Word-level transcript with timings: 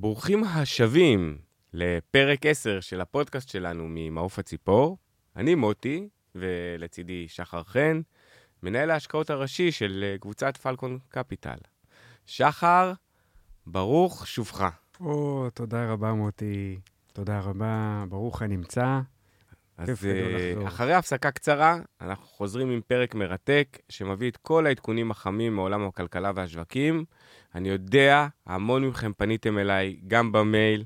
ברוכים 0.00 0.44
השבים 0.44 1.38
לפרק 1.72 2.46
10 2.46 2.80
של 2.80 3.00
הפודקאסט 3.00 3.48
שלנו 3.48 3.86
ממעוף 3.88 4.38
הציפור. 4.38 4.98
אני 5.36 5.54
מוטי, 5.54 6.08
ולצידי 6.34 7.28
שחר 7.28 7.62
חן, 7.62 8.00
מנהל 8.62 8.90
ההשקעות 8.90 9.30
הראשי 9.30 9.72
של 9.72 10.04
אה, 10.06 10.18
קבוצת 10.18 10.56
פלקון 10.56 10.98
קפיטל. 11.08 11.56
שחר, 12.26 12.92
ברוך 13.66 14.26
שובך. 14.26 14.70
או, 15.00 15.46
תודה 15.54 15.92
רבה, 15.92 16.12
מוטי. 16.12 16.78
תודה 17.12 17.40
רבה, 17.40 18.04
ברוך 18.08 18.42
הנמצא. 18.42 19.00
אז 19.78 20.06
אה. 20.06 20.68
אחרי 20.68 20.94
הפסקה 20.94 21.30
קצרה, 21.30 21.78
אנחנו 22.00 22.26
חוזרים 22.26 22.70
עם 22.70 22.80
פרק 22.86 23.14
מרתק, 23.14 23.78
שמביא 23.88 24.30
את 24.30 24.36
כל 24.36 24.66
העדכונים 24.66 25.10
החמים 25.10 25.56
מעולם 25.56 25.86
הכלכלה 25.86 26.32
והשווקים. 26.34 27.04
אני 27.54 27.68
יודע, 27.68 28.26
המון 28.46 28.84
מכם 28.84 29.12
פניתם 29.16 29.58
אליי, 29.58 29.96
גם 30.08 30.32
במייל, 30.32 30.84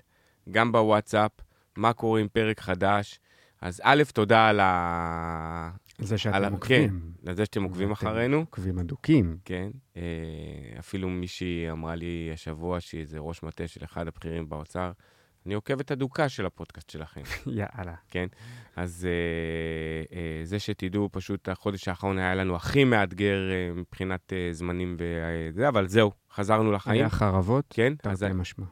גם 0.50 0.72
בוואטסאפ, 0.72 1.30
מה 1.76 1.92
קורה 1.92 2.20
עם 2.20 2.28
פרק 2.28 2.60
חדש. 2.60 3.20
אז 3.60 3.80
א', 3.84 4.02
תודה 4.14 4.48
על 4.48 4.60
ה... 4.60 5.70
זה 5.98 6.14
על 6.14 6.18
שאתם 6.18 6.44
ה- 6.44 6.48
עוקבים. 6.48 7.00
על 7.26 7.34
זה 7.36 7.44
שאתם 7.44 7.62
עוקבים 7.62 7.90
אחרינו. 7.90 8.38
עוקבים 8.38 8.78
אדוקים. 8.78 9.36
כן. 9.44 9.70
אה, 9.96 10.02
אפילו 10.78 11.08
מישהי 11.08 11.70
אמרה 11.70 11.94
לי 11.94 12.30
השבוע 12.34 12.80
שהיא 12.80 13.00
איזה 13.00 13.18
ראש 13.18 13.42
מטה 13.42 13.68
של 13.68 13.84
אחד 13.84 14.08
הבכירים 14.08 14.48
באוצר. 14.48 14.92
אני 15.46 15.54
עוקבת 15.54 15.92
אדוקה 15.92 16.28
של 16.28 16.46
הפודקאסט 16.46 16.90
שלכם. 16.90 17.20
יאללה. 17.46 17.94
אז 18.76 19.08
אה, 19.10 20.16
אה, 20.18 20.40
זה 20.44 20.58
שתדעו, 20.58 21.08
פשוט 21.12 21.48
החודש 21.48 21.88
האחרון 21.88 22.18
היה 22.18 22.34
לנו 22.34 22.56
הכי 22.56 22.84
מאתגר 22.84 23.50
אה, 23.50 23.72
מבחינת 23.74 24.32
אה, 24.32 24.48
זמנים 24.52 24.96
וזה, 24.98 25.68
אבל 25.68 25.88
זהו, 25.88 26.10
חזרנו 26.34 26.72
לחיים. 26.72 27.00
היה 27.00 27.10
חרבות, 27.10 27.64
כן, 27.70 27.94
תרתי 27.94 28.24
משמע. 28.34 28.66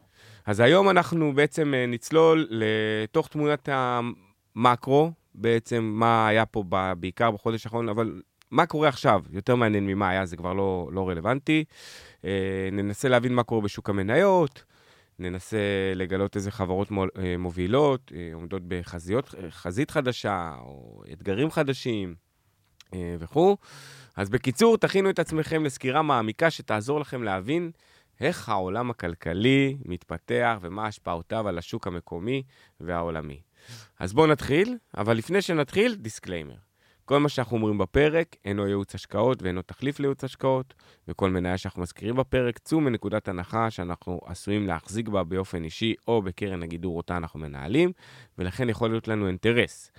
אז 0.47 0.61
היום 0.61 0.91
אנחנו 0.91 1.33
בעצם 1.35 1.75
אה, 1.75 1.87
נצלול 1.87 2.49
לתוך 2.51 3.29
תמונת 3.29 3.69
המקרו, 3.73 5.13
בעצם 5.35 5.91
מה 5.95 6.29
היה 6.29 6.47
פה 6.47 6.65
ב, 6.69 6.93
בעיקר 6.93 7.31
בחודש 7.31 7.67
האחרון, 7.67 7.89
אבל 7.89 8.23
מה 8.51 8.67
קורה 8.67 8.89
עכשיו? 8.89 9.23
יותר 9.31 9.55
מעניין 9.55 9.87
ממה 9.87 10.09
היה, 10.09 10.27
זה 10.27 10.37
כבר 10.37 10.53
לא, 10.53 10.89
לא 10.93 11.09
רלוונטי. 11.09 11.65
אה, 12.25 12.69
ננסה 12.73 13.09
להבין 13.09 13.35
מה 13.35 13.43
קורה 13.43 13.61
בשוק 13.61 13.91
המניות, 13.91 14.65
ננסה 15.19 15.59
לגלות 15.95 16.37
איזה 16.37 16.51
חברות 16.51 16.89
אה, 16.93 17.37
מובילות, 17.39 18.13
אה, 18.15 18.31
עומדות 18.35 18.63
בחזיות, 18.69 19.35
חזית 19.51 19.91
חדשה, 19.91 20.57
או 20.61 21.03
אתגרים 21.13 21.51
חדשים 21.51 22.15
אה, 22.95 23.17
וכו'. 23.19 23.57
אז 24.19 24.31
בקיצור, 24.31 24.79
תכינו 24.79 25.11
את 25.11 25.19
עצמכם 25.19 25.65
לסקירה 25.65 26.03
מעמיקה 26.03 26.51
שתעזור 26.51 27.01
לכם 27.01 27.23
להבין 27.23 27.71
איך 28.21 28.49
העולם 28.49 28.91
הכלכלי 28.91 29.77
מתפתח 29.85 30.59
ומה 30.61 30.87
השפעותיו 30.87 31.49
על 31.49 31.59
השוק 31.59 31.87
המקומי 31.87 32.43
והעולמי. 32.81 33.41
אז 33.99 34.13
בואו 34.13 34.27
נתחיל, 34.27 34.77
אבל 34.97 35.17
לפני 35.17 35.43
שנתחיל, 35.43 35.95
disclaimer. 35.95 36.55
כל 37.05 37.19
מה 37.19 37.29
שאנחנו 37.29 37.57
אומרים 37.57 37.79
בפרק 37.79 38.37
אינו 38.45 38.67
ייעוץ 38.67 38.95
השקעות 38.95 39.43
ואינו 39.43 39.63
תחליף 39.63 40.01
לייעוץ 40.01 40.25
השקעות, 40.25 40.75
וכל 41.09 41.31
מניה 41.31 41.59
שאנחנו 41.59 41.83
מזכירים 41.83 42.17
בפרק, 42.17 42.59
צאו 42.59 42.81
מנקודת 42.81 43.29
הנחה 43.29 43.71
שאנחנו 43.71 44.21
עשויים 44.27 44.67
להחזיק 44.67 45.09
בה 45.09 45.25
באופן 45.25 45.65
אישי 45.65 45.95
או 46.09 46.23
בקרן 46.23 46.63
הגידור 46.63 46.97
אותה 46.97 47.17
אנחנו 47.17 47.41
מנהלים, 47.41 47.93
ולכן 48.39 48.69
יכול 48.69 48.91
להיות 48.91 49.09
לנו 49.09 49.27
אינטרס. 49.27 49.91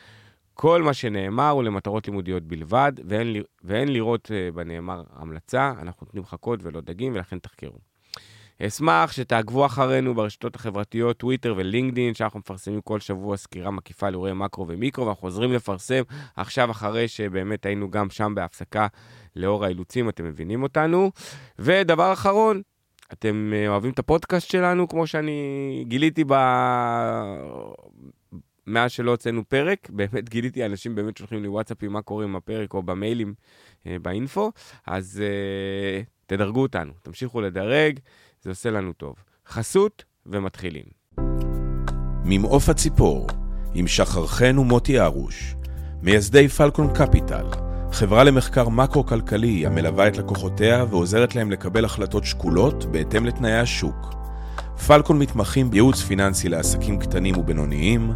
כל 0.61 0.81
מה 0.81 0.93
שנאמר 0.93 1.49
הוא 1.49 1.63
למטרות 1.63 2.07
לימודיות 2.07 2.43
בלבד, 2.43 2.91
ואין, 3.07 3.35
ואין 3.63 3.93
לראות 3.93 4.31
אה, 4.31 4.51
בנאמר 4.51 5.03
המלצה, 5.13 5.73
אנחנו 5.81 6.05
נותנים 6.05 6.25
חכות 6.25 6.59
ולא 6.63 6.81
דגים, 6.81 7.13
ולכן 7.15 7.39
תחקרו. 7.39 7.77
אשמח 8.61 9.11
שתעקבו 9.11 9.65
אחרינו 9.65 10.15
ברשתות 10.15 10.55
החברתיות, 10.55 11.17
טוויטר 11.17 11.53
ולינקדאין, 11.57 12.13
שאנחנו 12.13 12.39
מפרסמים 12.39 12.81
כל 12.81 12.99
שבוע 12.99 13.37
סקירה 13.37 13.71
מקיפה 13.71 14.07
על 14.07 14.13
אירועי 14.13 14.33
מקרו 14.33 14.67
ומיקרו, 14.67 15.05
ואנחנו 15.05 15.21
חוזרים 15.21 15.53
לפרסם 15.53 16.01
עכשיו 16.35 16.71
אחרי 16.71 17.07
שבאמת 17.07 17.65
היינו 17.65 17.91
גם 17.91 18.09
שם 18.09 18.35
בהפסקה 18.35 18.87
לאור 19.35 19.65
האילוצים, 19.65 20.09
אתם 20.09 20.25
מבינים 20.25 20.63
אותנו. 20.63 21.11
ודבר 21.59 22.13
אחרון, 22.13 22.61
אתם 23.13 23.51
אה, 23.55 23.67
אוהבים 23.67 23.91
את 23.91 23.99
הפודקאסט 23.99 24.49
שלנו, 24.49 24.87
כמו 24.87 25.07
שאני 25.07 25.83
גיליתי 25.87 26.23
ב... 26.27 26.33
מאז 28.69 28.91
שלא 28.91 29.11
הוצאנו 29.11 29.43
פרק, 29.49 29.89
באמת 29.95 30.29
גיליתי 30.29 30.65
אנשים 30.65 30.95
באמת 30.95 31.17
שולחים 31.17 31.41
לי 31.41 31.47
וואטסאפים 31.47 31.93
מה 31.93 32.01
קורה 32.01 32.23
עם 32.23 32.35
הפרק 32.35 32.73
או 32.73 32.83
במיילים 32.83 33.33
אה, 33.87 33.97
באינפו, 34.01 34.51
אז 34.87 35.23
אה, 35.25 36.01
תדרגו 36.25 36.61
אותנו, 36.61 36.91
תמשיכו 37.01 37.41
לדרג, 37.41 37.99
זה 38.41 38.49
עושה 38.49 38.69
לנו 38.69 38.93
טוב. 38.93 39.15
חסות 39.47 40.03
ומתחילים. 40.25 40.83
ממעוף 42.25 42.69
הציפור, 42.69 43.27
עם 43.73 43.87
שחר 43.87 44.27
חן 44.27 44.57
ומוטי 44.57 44.99
ארוש, 44.99 45.55
מייסדי 46.01 46.47
פלקון 46.47 46.93
קפיטל, 46.93 47.45
חברה 47.91 48.23
למחקר 48.23 48.69
מקרו-כלכלי 48.69 49.65
המלווה 49.65 50.07
את 50.07 50.17
לקוחותיה 50.17 50.85
ועוזרת 50.89 51.35
להם 51.35 51.51
לקבל 51.51 51.85
החלטות 51.85 52.25
שקולות 52.25 52.85
בהתאם 52.85 53.25
לתנאי 53.25 53.59
השוק. 53.59 54.19
פלקון 54.87 55.19
מתמחים 55.19 55.71
בייעוץ 55.71 56.01
פיננסי 56.01 56.49
לעסקים 56.49 56.99
קטנים 56.99 57.37
ובינוניים, 57.37 58.11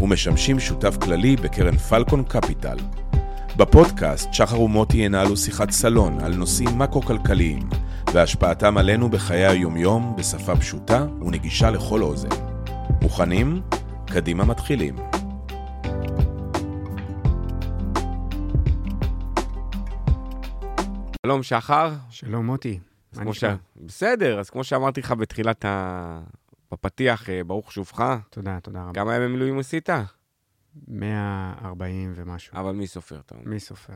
ומשמשים 0.00 0.60
שותף 0.60 0.96
כללי 1.00 1.36
בקרן 1.36 1.76
פלקון 1.76 2.24
קפיטל. 2.24 2.76
בפודקאסט 3.56 4.32
שחר 4.32 4.60
ומוטי 4.60 4.96
ינהלו 4.96 5.36
שיחת 5.36 5.70
סלון 5.70 6.20
על 6.20 6.34
נושאים 6.34 6.78
מקרו-כלכליים 6.78 7.68
והשפעתם 8.12 8.78
עלינו 8.78 9.08
בחיי 9.08 9.46
היומיום 9.46 10.16
בשפה 10.16 10.56
פשוטה 10.56 11.06
ונגישה 11.26 11.70
לכל 11.70 12.02
אוזן. 12.02 12.28
מוכנים? 13.02 13.62
קדימה 14.06 14.44
מתחילים. 14.44 14.96
שלום, 21.26 21.42
שחר. 21.42 21.92
שלום, 22.10 22.46
מוטי. 22.46 22.78
אז 23.12 23.18
מה 23.18 23.22
כמו 23.24 23.30
נשמע? 23.30 23.54
ש... 23.54 23.82
בסדר, 23.86 24.40
אז 24.40 24.50
כמו 24.50 24.64
שאמרתי 24.64 25.00
לך 25.00 25.12
בתחילת 25.12 25.64
ה... 25.64 26.20
בפתיח, 26.74 27.30
אה, 27.30 27.44
ברוך 27.44 27.72
שובך. 27.72 28.16
תודה, 28.30 28.60
תודה 28.60 28.82
רבה. 28.82 28.92
כמה 28.94 29.16
ימי 29.16 29.26
מילואים 29.26 29.58
עשית? 29.58 29.88
140 30.88 32.12
ומשהו. 32.16 32.58
אבל 32.58 32.72
מי 32.72 32.86
סופר, 32.86 33.20
אתה 33.20 33.34
אומר. 33.34 33.48
מי 33.48 33.60
סופר? 33.60 33.92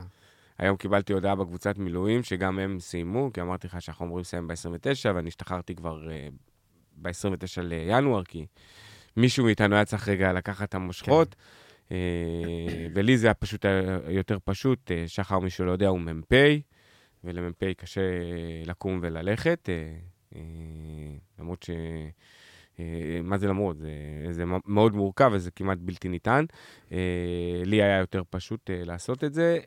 היום 0.58 0.76
קיבלתי 0.76 1.12
הודעה 1.12 1.34
בקבוצת 1.34 1.78
מילואים, 1.78 2.22
שגם 2.22 2.58
הם 2.58 2.80
סיימו, 2.80 3.30
כי 3.34 3.40
אמרתי 3.40 3.66
לך 3.66 3.82
שאנחנו 3.82 4.06
אמורים 4.06 4.22
לסיים 4.22 4.48
ב-29, 4.48 5.14
ואני 5.14 5.28
השתחררתי 5.28 5.74
כבר 5.74 6.06
uh, 6.06 6.34
ב-29 6.96 7.62
לינואר, 7.62 8.24
כי 8.24 8.46
מישהו 9.16 9.44
מאיתנו 9.44 9.74
היה 9.74 9.84
צריך 9.84 10.08
רגע 10.08 10.32
לקחת 10.32 10.68
את 10.68 10.74
המושכות. 10.74 11.36
Uh, 11.88 11.92
ולי 12.94 13.18
זה 13.18 13.26
היה 13.26 13.34
פשוט 13.34 13.64
יותר 14.08 14.38
פשוט. 14.44 14.90
Uh, 14.90 15.08
שחר, 15.08 15.38
מי 15.38 15.50
שלא 15.50 15.70
יודע, 15.70 15.88
הוא 15.88 16.00
מ"פ, 16.00 16.32
ולמ"פ 17.24 17.64
קשה 17.76 18.00
לקום 18.66 18.98
וללכת, 19.02 19.68
uh, 20.32 20.38
למרות 21.38 21.62
ש... 21.62 21.70
אה, 22.80 22.84
מה 23.22 23.38
זה 23.38 23.48
למרות? 23.48 23.78
זה, 23.78 23.90
זה 24.30 24.44
מאוד 24.66 24.94
מורכב 24.94 25.30
וזה 25.32 25.50
כמעט 25.50 25.78
בלתי 25.80 26.08
ניתן. 26.08 26.44
אה, 26.92 26.98
לי 27.64 27.82
היה 27.82 27.98
יותר 27.98 28.22
פשוט 28.30 28.70
אה, 28.70 28.82
לעשות 28.84 29.24
את 29.24 29.34
זה, 29.34 29.58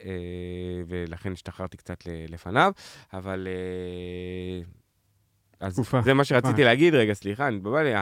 ולכן 0.88 1.32
השתחררתי 1.32 1.78
קצת 1.78 2.04
לפניו, 2.30 2.72
אבל... 3.14 3.48
אז 5.60 5.74
תקופה, 5.74 6.02
זה 6.02 6.14
מה 6.14 6.24
שרציתי 6.24 6.54
תקופה. 6.54 6.64
להגיד, 6.64 6.96
רגע, 6.96 7.14
סליחה, 7.14 7.48
אני 7.48 7.56
מתבלבל, 7.56 7.84
לי, 7.84 7.94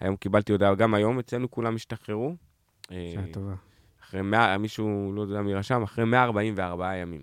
היום 0.00 0.16
קיבלתי 0.16 0.52
הודעה, 0.52 0.74
גם 0.74 0.94
היום 0.94 1.18
אצלנו 1.18 1.50
כולם 1.50 1.74
השתחררו. 1.74 2.34
שעה 2.90 3.24
טובה. 3.32 3.54
אחרי 4.02 4.22
100, 4.22 4.58
מישהו, 4.58 5.12
לא 5.14 5.22
יודע 5.22 5.42
מי 5.42 5.54
רשם, 5.54 5.82
אחרי 5.82 6.04
144 6.04 6.96
ימים. 6.96 7.22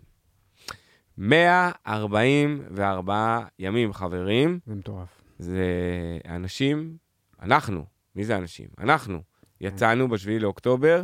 144 1.18 3.40
ימים, 3.60 3.94
חברים. 3.94 4.60
זה 4.66 4.76
מטורף. 4.76 5.22
זה 5.40 5.66
אנשים, 6.26 6.98
אנחנו, 7.42 7.86
מי 8.16 8.24
זה 8.24 8.38
אנשים? 8.38 8.68
אנחנו. 8.80 9.22
יצאנו 9.62 10.08
ב-7 10.08 10.30
לאוקטובר, 10.40 11.04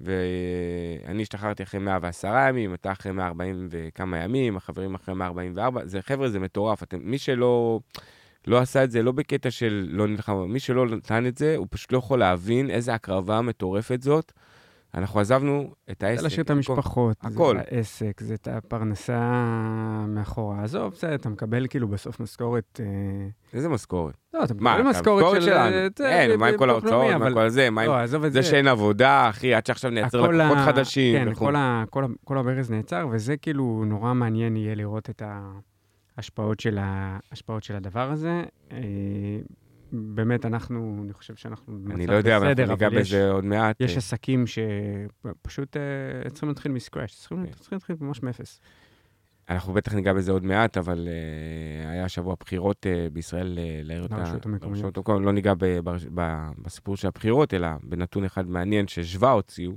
ואני 0.00 1.22
השתחררתי 1.22 1.62
אחרי 1.62 1.80
110 1.80 2.28
ימים, 2.48 2.74
אתה 2.74 2.92
אחרי 2.92 3.12
140 3.12 3.68
וכמה 3.70 4.18
ימים, 4.18 4.56
החברים 4.56 4.94
אחרי 4.94 5.14
144. 5.14 5.86
זה, 5.86 6.02
חבר'ה, 6.02 6.28
זה 6.28 6.40
מטורף. 6.40 6.82
אתם, 6.82 6.98
מי 7.02 7.18
שלא 7.18 7.80
לא 8.46 8.58
עשה 8.58 8.84
את 8.84 8.90
זה, 8.90 9.02
לא 9.02 9.12
בקטע 9.12 9.50
של 9.50 9.88
לא 9.90 10.06
נלחם, 10.06 10.44
מי 10.48 10.60
שלא 10.60 10.86
נתן 10.86 11.26
את 11.26 11.38
זה, 11.38 11.56
הוא 11.56 11.66
פשוט 11.70 11.92
לא 11.92 11.98
יכול 11.98 12.18
להבין 12.18 12.70
איזה 12.70 12.94
הקרבה 12.94 13.40
מטורפת 13.40 14.02
זאת. 14.02 14.32
אנחנו 14.94 15.20
עזבנו 15.20 15.70
את 15.90 16.02
העסק. 16.02 16.16
זה 16.16 16.22
להשאיר 16.22 16.44
את. 16.44 16.50
המשפחות, 16.50 17.16
הכל. 17.22 17.56
זה 17.56 17.76
העסק, 17.76 18.20
זה 18.20 18.34
את 18.34 18.48
הפרנסה 18.48 19.20
מאחורה. 20.08 20.62
עזוב, 20.62 20.92
בסדר, 20.92 21.14
אתה 21.14 21.28
מקבל 21.28 21.66
כאילו 21.66 21.88
בסוף 21.88 22.20
משכורת... 22.20 22.80
אה, 22.80 23.28
איזה 23.52 23.68
משכורת? 23.68 24.14
לא, 24.34 24.44
אתה 24.44 24.54
מקבל 24.54 24.82
משכורת 24.82 25.42
של... 25.42 25.52
אה, 25.52 25.88
אין, 26.00 26.40
מה 26.40 26.46
עם 26.46 26.56
כל 26.58 26.70
ההוצאות, 26.70 27.14
מה 27.18 27.26
עם 27.26 27.34
כל 27.34 27.48
זה, 27.48 27.70
מה 27.70 27.82
עם 27.82 27.90
לא, 27.90 28.06
זה 28.06 28.30
זה. 28.30 28.42
שאין 28.42 28.68
עבודה, 28.68 29.28
אחי, 29.28 29.54
עד 29.54 29.66
שעכשיו 29.66 29.90
נייצר 29.90 30.20
לקוחות 30.20 30.58
חדשים. 30.58 31.24
כן. 31.24 31.34
כל, 32.24 32.38
הברז 32.38 32.70
נעצר, 32.70 33.06
וזה 33.10 33.36
כאילו 33.36 33.84
נורא 33.86 34.14
מעניין 34.14 34.56
יהיה 34.56 34.74
לראות 34.74 35.10
את 35.10 35.22
ההשפעות 36.16 36.60
של, 36.60 36.78
ה, 36.78 37.18
ההשפעות 37.30 37.62
של 37.62 37.76
הדבר 37.76 38.10
הזה. 38.10 38.42
באמת, 39.94 40.46
אנחנו, 40.46 41.00
אני 41.04 41.12
חושב 41.12 41.34
שאנחנו 41.34 41.72
אני 41.76 41.94
במצב 41.94 42.12
לא 42.12 42.16
יודע, 42.16 42.36
אבל 42.36 42.50
בסדר, 42.50 42.62
אנחנו 42.62 42.86
ניגע 42.86 43.00
בזה 43.00 43.30
עוד 43.30 43.44
מעט. 43.44 43.80
יש 43.80 43.96
עסקים 43.96 44.44
שפשוט 44.46 45.76
אה, 45.76 46.30
צריכים 46.30 46.48
להתחיל 46.48 46.72
מסקראץ', 46.72 47.10
צריכים 47.10 47.46
כן. 47.46 47.52
צריכים 47.52 47.76
להתחיל 47.76 47.96
ממש 48.00 48.22
מאפס. 48.22 48.60
אנחנו 49.48 49.72
בטח 49.72 49.94
ניגע 49.94 50.12
בזה 50.12 50.32
עוד 50.32 50.44
מעט, 50.44 50.76
אבל 50.76 51.08
uh, 51.08 51.88
היה 51.88 52.08
שבוע 52.08 52.34
בחירות 52.40 52.86
uh, 52.86 53.12
בישראל 53.12 53.58
uh, 53.58 53.86
לעיר 53.86 54.02
אותה... 54.02 54.16
לרשויות 54.16 54.46
המקומיות. 54.46 54.98
לא 55.08 55.32
ניגע 55.32 55.54
ב, 55.54 55.64
ב, 55.64 55.96
ב, 56.14 56.48
בסיפור 56.58 56.96
של 56.96 57.08
הבחירות, 57.08 57.54
אלא 57.54 57.68
בנתון 57.82 58.24
אחד 58.24 58.46
מעניין 58.48 58.88
ששווה 58.88 59.30
הוציאו, 59.30 59.72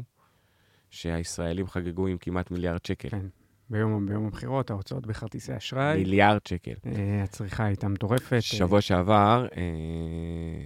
שהישראלים 0.89 1.67
חגגו 1.67 2.07
עם 2.07 2.17
כמעט 2.17 2.51
מיליארד 2.51 2.85
שקל. 2.85 3.09
כן. 3.09 3.25
ביום 3.69 4.05
ביום 4.05 4.27
הבחירות, 4.27 4.71
ההוצאות 4.71 5.07
בכרטיסי 5.07 5.57
אשראי, 5.57 5.97
מיליארד 5.97 6.47
שקל. 6.47 6.73
אה, 6.85 7.23
הצריכה 7.23 7.65
הייתה 7.65 7.87
מטורפת. 7.87 8.41
שבוע 8.41 8.81
שעבר 8.81 9.47
אה, 9.57 10.65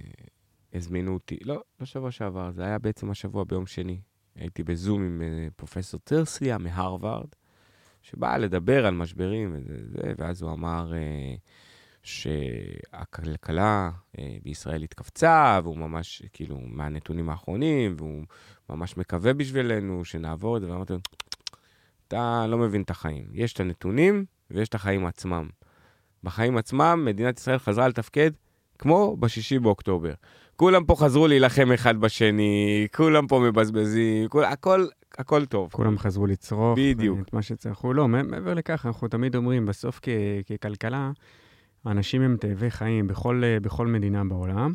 הזמינו 0.74 1.14
אותי, 1.14 1.38
לא, 1.44 1.62
לא 1.80 1.86
שבוע 1.86 2.10
שעבר, 2.10 2.50
זה 2.50 2.64
היה 2.64 2.78
בעצם 2.78 3.10
השבוע 3.10 3.44
ביום 3.44 3.66
שני. 3.66 4.00
הייתי 4.36 4.62
בזום 4.62 5.02
עם 5.02 5.22
אה, 5.22 5.48
פרופסור 5.56 6.00
טרסליה 6.04 6.58
מהרווארד, 6.58 7.28
שבא 8.02 8.36
לדבר 8.36 8.86
על 8.86 8.94
משברים 8.94 9.54
וזה, 9.54 9.74
זה, 9.88 10.12
ואז 10.18 10.42
הוא 10.42 10.52
אמר 10.52 10.92
אה, 10.94 11.34
שהכלכלה 12.02 13.90
אה, 14.18 14.36
בישראל 14.42 14.82
התכווצה, 14.82 15.60
והוא 15.62 15.76
ממש, 15.76 16.22
כאילו, 16.32 16.60
מהנתונים 16.60 17.30
האחרונים, 17.30 17.94
והוא 17.98 18.24
ממש 18.70 18.96
מקווה 18.96 19.32
בשבילנו 19.32 20.04
שנעבור 20.04 20.56
את 20.56 20.62
זה, 20.62 20.70
ואמרתי 20.70 20.92
לו, 20.92 20.98
אתה 22.12 22.46
לא 22.48 22.58
מבין 22.58 22.82
את 22.82 22.90
החיים. 22.90 23.24
יש 23.32 23.52
את 23.52 23.60
הנתונים 23.60 24.24
ויש 24.50 24.68
את 24.68 24.74
החיים 24.74 25.06
עצמם. 25.06 25.48
בחיים 26.24 26.56
עצמם, 26.56 27.02
מדינת 27.04 27.38
ישראל 27.38 27.58
חזרה 27.58 27.88
לתפקד 27.88 28.30
כמו 28.78 29.16
בשישי 29.16 29.58
באוקטובר. 29.58 30.12
כולם 30.56 30.84
פה 30.84 30.94
חזרו 30.96 31.26
להילחם 31.26 31.72
אחד 31.72 31.96
בשני, 31.96 32.86
כולם 32.96 33.26
פה 33.26 33.40
מבזבזים, 33.40 34.28
כול, 34.28 34.44
הכל, 34.44 34.86
הכל 35.18 35.46
טוב. 35.46 35.70
כולם 35.72 35.98
חזרו 35.98 36.26
לצרוך. 36.26 36.78
בדיוק. 36.78 37.18
את 37.20 37.32
מה 37.32 37.42
שצרכו. 37.42 37.92
לא, 37.92 38.08
מעבר 38.08 38.54
לכך, 38.54 38.86
אנחנו 38.86 39.08
תמיד 39.08 39.36
אומרים, 39.36 39.66
בסוף 39.66 40.00
כ- 40.02 40.52
ככלכלה, 40.52 41.10
האנשים 41.84 42.22
הם 42.22 42.36
תאבי 42.40 42.70
חיים 42.70 43.06
בכל, 43.06 43.42
אה, 43.44 43.60
בכל 43.60 43.86
מדינה 43.86 44.24
בעולם. 44.24 44.74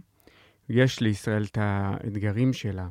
יש 0.70 1.00
לישראל 1.00 1.44
את 1.44 1.58
האתגרים 1.62 2.54
שלה, 2.54 2.88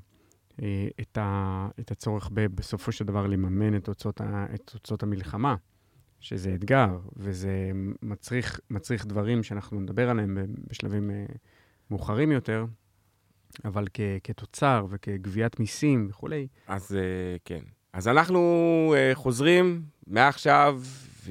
את, 1.01 1.19
ה, 1.19 1.69
את 1.81 1.91
הצורך 1.91 2.31
ב, 2.35 2.47
בסופו 2.47 2.93
של 2.93 3.05
דבר 3.05 3.27
לממן 3.27 3.77
את 3.77 3.89
הוצאות, 3.89 4.21
ה, 4.21 4.47
את 4.55 4.71
הוצאות 4.75 5.03
המלחמה, 5.03 5.57
שזה 6.21 6.55
אתגר, 6.55 6.99
וזה 7.17 7.71
מצריך, 8.03 8.61
מצריך 8.71 9.07
דברים 9.07 9.43
שאנחנו 9.43 9.81
נדבר 9.81 10.11
עליהם 10.11 10.39
בשלבים 10.71 11.11
אה, 11.11 11.25
מאוחרים 11.91 12.33
יותר, 12.33 12.65
אבל 13.65 13.85
כ, 13.95 14.01
כתוצר 14.25 14.87
וכגביית 14.91 15.61
מיסים 15.61 16.07
וכולי, 16.11 16.47
אז 16.67 16.97
אה, 16.97 17.37
כן. 17.45 17.61
אז 17.93 18.09
אנחנו 18.09 18.41
אה, 18.97 19.11
חוזרים 19.15 19.83
מעכשיו, 20.07 20.83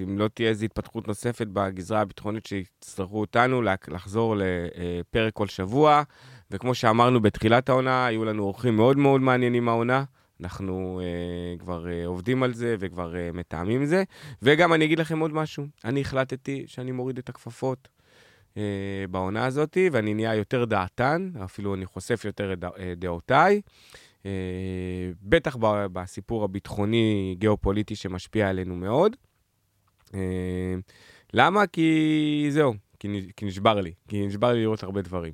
אם 0.04 0.18
לא 0.18 0.28
תהיה 0.28 0.50
איזו 0.50 0.66
התפתחות 0.66 1.08
נוספת 1.08 1.48
בגזרה 1.48 2.02
הביטחונית 2.02 2.46
שיצטרכו 2.46 3.20
אותנו, 3.20 3.62
לח- 3.62 3.90
לחזור 3.90 4.36
לפרק 4.38 5.34
כל 5.34 5.48
שבוע. 5.48 6.04
וכמו 6.52 6.76
שאמרנו 6.76 7.22
בתחילת 7.22 7.70
העונה, 7.70 8.06
היו 8.06 8.26
לנו 8.26 8.44
אורחים 8.44 8.76
מאוד 8.76 8.98
מאוד 8.98 9.22
מעניינים 9.22 9.70
העונה. 9.70 10.04
אנחנו 10.42 11.02
אה, 11.04 11.58
כבר 11.60 11.88
אה, 11.92 12.06
עובדים 12.06 12.44
על 12.44 12.54
זה 12.54 12.76
וכבר 12.80 13.16
אה, 13.16 13.30
מתאמים 13.34 13.84
את 13.84 13.88
זה. 13.88 14.04
וגם 14.42 14.74
אני 14.74 14.86
אגיד 14.86 15.00
לכם 15.00 15.20
עוד 15.20 15.34
משהו, 15.34 15.66
אני 15.86 16.02
החלטתי 16.02 16.64
שאני 16.68 16.92
מוריד 16.92 17.18
את 17.18 17.30
הכפפות 17.30 17.88
אה, 18.58 18.64
בעונה 19.12 19.46
הזאת, 19.46 19.78
ואני 19.92 20.14
נהיה 20.14 20.36
יותר 20.36 20.66
דעתן, 20.66 21.32
אפילו 21.44 21.76
אני 21.76 21.86
חושף 21.86 22.26
יותר 22.26 22.54
את 22.54 22.64
אה, 22.64 22.94
דעותיי. 22.98 23.62
אה, 24.26 24.32
בטח 25.22 25.56
ב- 25.56 25.86
בסיפור 25.94 26.44
הביטחוני-גיאופוליטי 26.44 27.96
שמשפיע 27.96 28.50
עלינו 28.50 28.76
מאוד. 28.76 29.16
אה, 30.14 30.76
למה? 31.34 31.68
כי 31.68 32.48
זהו, 32.50 32.74
כי 33.00 33.08
כי 33.36 33.46
נשבר 33.46 33.82
לי, 33.82 33.94
כי 34.08 34.28
נשבר 34.28 34.54
לי 34.54 34.62
לראות 34.62 34.84
הרבה 34.84 35.02
דברים. 35.02 35.34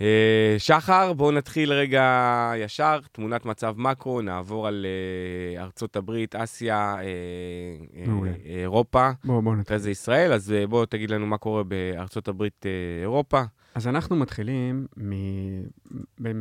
אה, 0.00 0.54
שחר, 0.58 1.12
בואו 1.12 1.30
נתחיל 1.30 1.72
רגע 1.72 2.52
ישר, 2.56 3.00
תמונת 3.12 3.44
מצב 3.44 3.74
מקרו, 3.78 4.20
נעבור 4.20 4.66
על 4.66 4.86
אה, 4.86 5.62
ארצות 5.62 5.96
הברית, 5.96 6.34
אסיה, 6.34 6.96
אה, 7.00 8.06
מעולה. 8.06 8.32
אירופה, 8.44 9.10
בואו 9.24 9.42
בוא 9.42 9.56
נתחיל. 9.56 9.76
אחרי 9.76 9.78
זה 9.78 9.90
ישראל, 9.90 10.32
אז 10.32 10.54
בואו 10.68 10.86
תגיד 10.86 11.10
לנו 11.10 11.26
מה 11.26 11.38
קורה 11.38 11.62
בארצות 11.62 12.28
הברית, 12.28 12.66
אירופה. 13.02 13.42
אז 13.74 13.88
אנחנו 13.88 14.16
מתחילים 14.16 14.86
מ... 14.98 15.12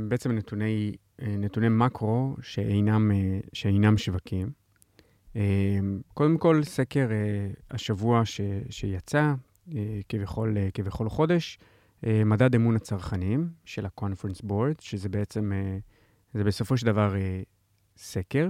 בעצם 0.09 0.31
נתוני, 0.31 0.95
נתוני 1.21 1.69
מקרו 1.69 2.35
שאינם, 2.41 3.11
שאינם 3.53 3.97
שווקים. 3.97 4.49
קודם 6.13 6.37
כל, 6.37 6.63
סקר 6.63 7.07
השבוע 7.71 8.25
ש... 8.25 8.41
שיצא, 8.69 9.33
אה, 9.75 9.99
כבכל 10.73 11.09
חודש, 11.09 11.59
מדד 12.25 12.55
אמון 12.55 12.75
הצרכנים 12.75 13.49
של 13.65 13.85
ה-conference 13.85 14.45
board, 14.49 14.75
שזה 14.79 15.09
בעצם, 15.09 15.51
אה, 15.53 15.77
זה 16.33 16.43
בסופו 16.43 16.77
של 16.77 16.85
דבר 16.85 17.15
אה, 17.15 17.41
סקר, 17.97 18.49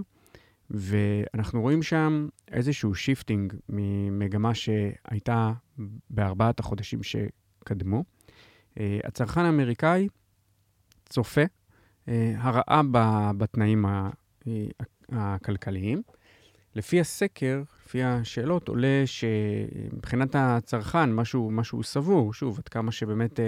ואנחנו 0.70 1.62
רואים 1.62 1.84
שם 1.84 2.28
איזשהו 2.52 2.96
shifting 2.96 3.54
ממגמה 3.70 4.56
שהייתה 4.56 5.54
בארבעת 6.10 6.60
החודשים 6.60 7.00
שקדמו. 7.04 8.04
הצרכן 8.78 9.42
האמריקאי 9.42 10.08
צופה 11.10 11.42
הרעה 12.08 12.82
בתנאים 13.38 13.86
הכלכליים. 15.10 16.02
לפי 16.76 17.00
הסקר, 17.00 17.64
לפי 17.86 18.04
השאלות, 18.04 18.68
עולה 18.68 19.04
שמבחינת 19.06 20.36
הצרכן, 20.36 21.14
משהו, 21.14 21.52
משהו 21.52 21.84
סבור, 21.84 22.34
שוב, 22.34 22.60
עד 22.60 22.68
כמה 22.68 22.92
שבאמת, 22.92 23.40
uh, 23.40 23.42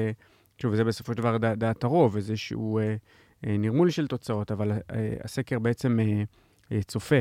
שוב, 0.62 0.75
זה 0.75 0.83
בסופו 0.83 1.12
של 1.13 1.18
דבר 1.18 1.38
דע- 1.38 1.56
דעת 1.56 1.83
הרוב, 1.83 2.16
איזשהו 2.16 2.80
uh, 2.80 2.81
uh, 3.45 3.48
נרמול 3.50 3.89
של 3.89 4.07
תוצאות, 4.07 4.51
אבל 4.51 4.72
הסקר 5.24 5.60
בעצם 5.60 6.00
צופה 6.88 7.19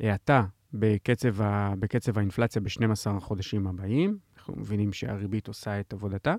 האטה 0.00 0.44
בקצב, 0.72 1.34
בקצב 1.78 2.18
האינפלציה 2.18 2.62
ב-12 2.62 3.10
החודשים 3.10 3.66
הבאים. 3.66 4.18
אנחנו 4.36 4.54
מבינים 4.56 4.92
שהריבית 4.92 5.48
עושה 5.48 5.80
את 5.80 5.92
עבודתה. 5.92 6.34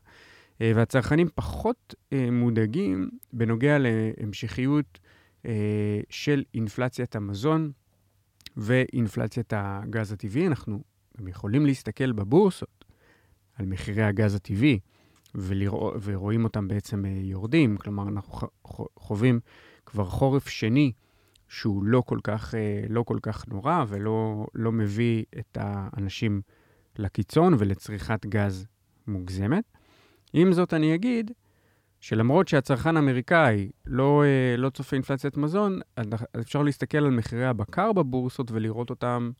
אה, 0.62 0.72
והצרכנים 0.76 1.28
פחות 1.36 1.96
אה, 2.14 2.32
מודאגים 2.32 3.10
בנוגע 3.34 3.78
להמשכיות 3.80 5.00
אה, 5.46 5.52
של 6.10 6.44
אינפלציית 6.54 7.16
המזון 7.16 7.72
ואינפלציית 8.60 9.54
הגז 9.56 10.12
הטבעי. 10.12 10.48
אנחנו 10.48 10.84
גם 11.20 11.28
יכולים 11.28 11.66
להסתכל 11.66 12.12
בבורסות 12.12 12.86
על 13.56 13.66
מחירי 13.66 14.04
הגז 14.04 14.36
הטבעי 14.36 14.80
ולראות, 15.36 15.94
ורואים 16.04 16.44
אותם 16.44 16.68
בעצם 16.68 17.06
אה, 17.06 17.10
יורדים. 17.10 17.78
כלומר, 17.78 18.08
אנחנו 18.08 18.48
חווים 19.00 19.40
כבר 19.86 20.06
חורף 20.06 20.48
שני 20.48 20.92
שהוא 21.48 21.84
לא 21.84 22.02
כל 22.02 22.20
כך, 22.24 22.56
אה, 22.56 22.84
לא 22.90 23.04
כל 23.04 23.18
כך 23.22 23.48
נורא 23.48 23.86
ולא 23.88 24.48
לא 24.56 24.72
מביא 24.72 25.24
את 25.40 25.58
האנשים 25.62 26.42
לקיצון 26.98 27.54
ולצריכת 27.58 28.26
גז 28.26 28.68
מוגזמת. 29.08 29.64
עם 30.34 30.54
זאת, 30.54 30.74
אני 30.74 30.96
אגיד 30.96 31.32
שלמרות 32.00 32.48
שהצרכן 32.48 32.96
האמריקאי 32.98 33.70
לא, 33.86 34.24
אה, 34.24 34.58
לא 34.58 34.70
צופה 34.70 34.96
אינפלציית 34.96 35.38
מזון, 35.38 35.80
אפשר 36.40 36.62
להסתכל 36.64 36.98
על 36.98 37.10
מחירי 37.10 37.46
הבקר 37.46 37.94
בבורסות 37.94 38.52
ולראות 38.52 38.90
אותם 38.90 39.32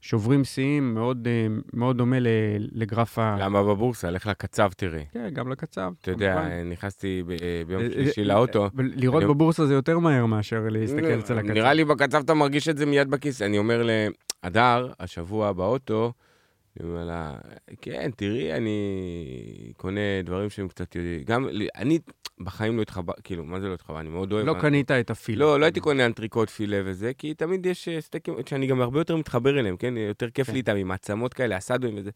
שוברים 0.00 0.44
שיאים 0.44 0.94
מאוד, 0.94 1.28
אה, 1.30 1.46
מאוד 1.74 1.98
דומה 1.98 2.16
לגרף 2.58 3.18
ה... 3.18 3.36
למה 3.40 3.62
בבורסה? 3.62 4.10
לך 4.10 4.26
לקצב 4.26 4.70
תראה. 4.76 5.02
כן, 5.12 5.30
גם 5.32 5.48
לקצב. 5.48 5.92
אתה 6.00 6.10
יודע, 6.10 6.34
כמובן. 6.34 6.70
נכנסתי 6.70 7.22
ב- 7.26 7.30
אה, 7.30 7.36
ביום 7.66 7.82
שלישי 7.92 8.24
לאוטו. 8.24 8.68
לראות 8.78 9.22
אני- 9.22 9.34
בבורסה 9.34 9.66
זה 9.66 9.74
יותר 9.74 9.98
מהר 9.98 10.26
מאשר 10.26 10.60
להסתכל 10.70 11.18
אצל 11.18 11.38
הקצב. 11.38 11.50
נראה 11.52 11.72
לי 11.74 11.84
בקצב 11.84 12.20
אתה 12.24 12.34
מרגיש 12.34 12.68
את 12.68 12.76
זה 12.78 12.86
מיד 12.86 13.10
בכיס. 13.10 13.42
אני 13.42 13.58
אומר 13.58 13.88
להדר, 14.44 14.92
השבוע 15.00 15.52
באוטו, 15.52 16.12
אני 16.80 16.88
אומר 16.88 17.04
לה, 17.04 17.38
כן, 17.82 18.10
תראי, 18.16 18.52
אני 18.52 19.72
קונה 19.76 20.00
דברים 20.24 20.50
שהם 20.50 20.68
קצת 20.68 20.94
יודעים. 20.94 21.22
גם, 21.24 21.48
אני 21.76 21.98
בחיים 22.38 22.76
לא 22.76 22.82
התחבר, 22.82 23.12
כאילו, 23.24 23.44
מה 23.44 23.60
זה 23.60 23.68
לא 23.68 23.74
התחבר? 23.74 24.00
אני 24.00 24.08
מאוד 24.08 24.32
אוהב. 24.32 24.46
לא 24.46 24.54
קנית 24.60 24.90
את 24.90 25.10
הפיל. 25.10 25.38
לא, 25.38 25.60
לא 25.60 25.64
הייתי 25.64 25.80
קונה 25.80 26.06
אנטריקוט 26.06 26.50
פילה 26.50 26.80
וזה, 26.84 27.12
כי 27.18 27.34
תמיד 27.34 27.66
יש 27.66 27.88
אה, 27.88 28.00
סטייקים 28.00 28.34
שאני 28.46 28.66
גם 28.66 28.80
הרבה 28.80 29.00
יותר 29.00 29.16
מתחבר 29.16 29.58
אליהם, 29.58 29.76
כן? 29.76 29.96
יותר 29.96 30.30
כיף 30.30 30.46
כן. 30.46 30.52
לי 30.52 30.58
איתם, 30.58 30.76
עם 30.76 30.88
מעצמות 30.88 31.34
כאלה, 31.34 31.56
הסאדואים 31.56 31.98
וזה. 31.98 32.10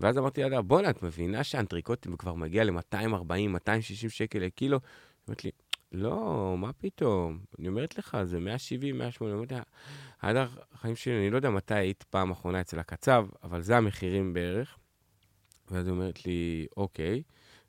ואז 0.00 0.18
אמרתי 0.18 0.42
לה, 0.42 0.62
בואנה, 0.62 0.90
את 0.90 1.02
מבינה 1.02 1.44
שהאנטריקוטים 1.44 2.16
כבר 2.16 2.34
מגיע 2.34 2.64
ל-240, 2.64 3.48
260 3.48 4.10
שקל 4.10 4.38
לקילו? 4.38 4.78
אומרת 5.28 5.44
לי, 5.44 5.50
לא, 5.92 6.54
מה 6.58 6.72
פתאום? 6.72 7.38
אני 7.58 7.68
אומרת 7.68 7.98
לך, 7.98 8.16
זה 8.24 8.40
170, 8.40 8.98
180, 8.98 9.30
אני 9.30 9.36
אומרת 9.36 9.52
לה, 9.52 9.62
עד 10.18 10.36
החיים 10.72 10.96
שלי, 10.96 11.18
אני 11.18 11.30
לא 11.30 11.36
יודע 11.36 11.50
מתי 11.50 11.74
היית 11.74 12.02
פעם 12.02 12.30
אחרונה 12.30 12.60
אצל 12.60 12.78
הקצב, 12.78 13.26
אבל 13.42 13.62
זה 13.62 13.76
המחירים 13.76 14.32
בערך. 14.32 14.78
ואז 15.70 15.86
היא 15.86 15.92
אומרת 15.92 16.26
לי, 16.26 16.66
אוקיי. 16.76 17.22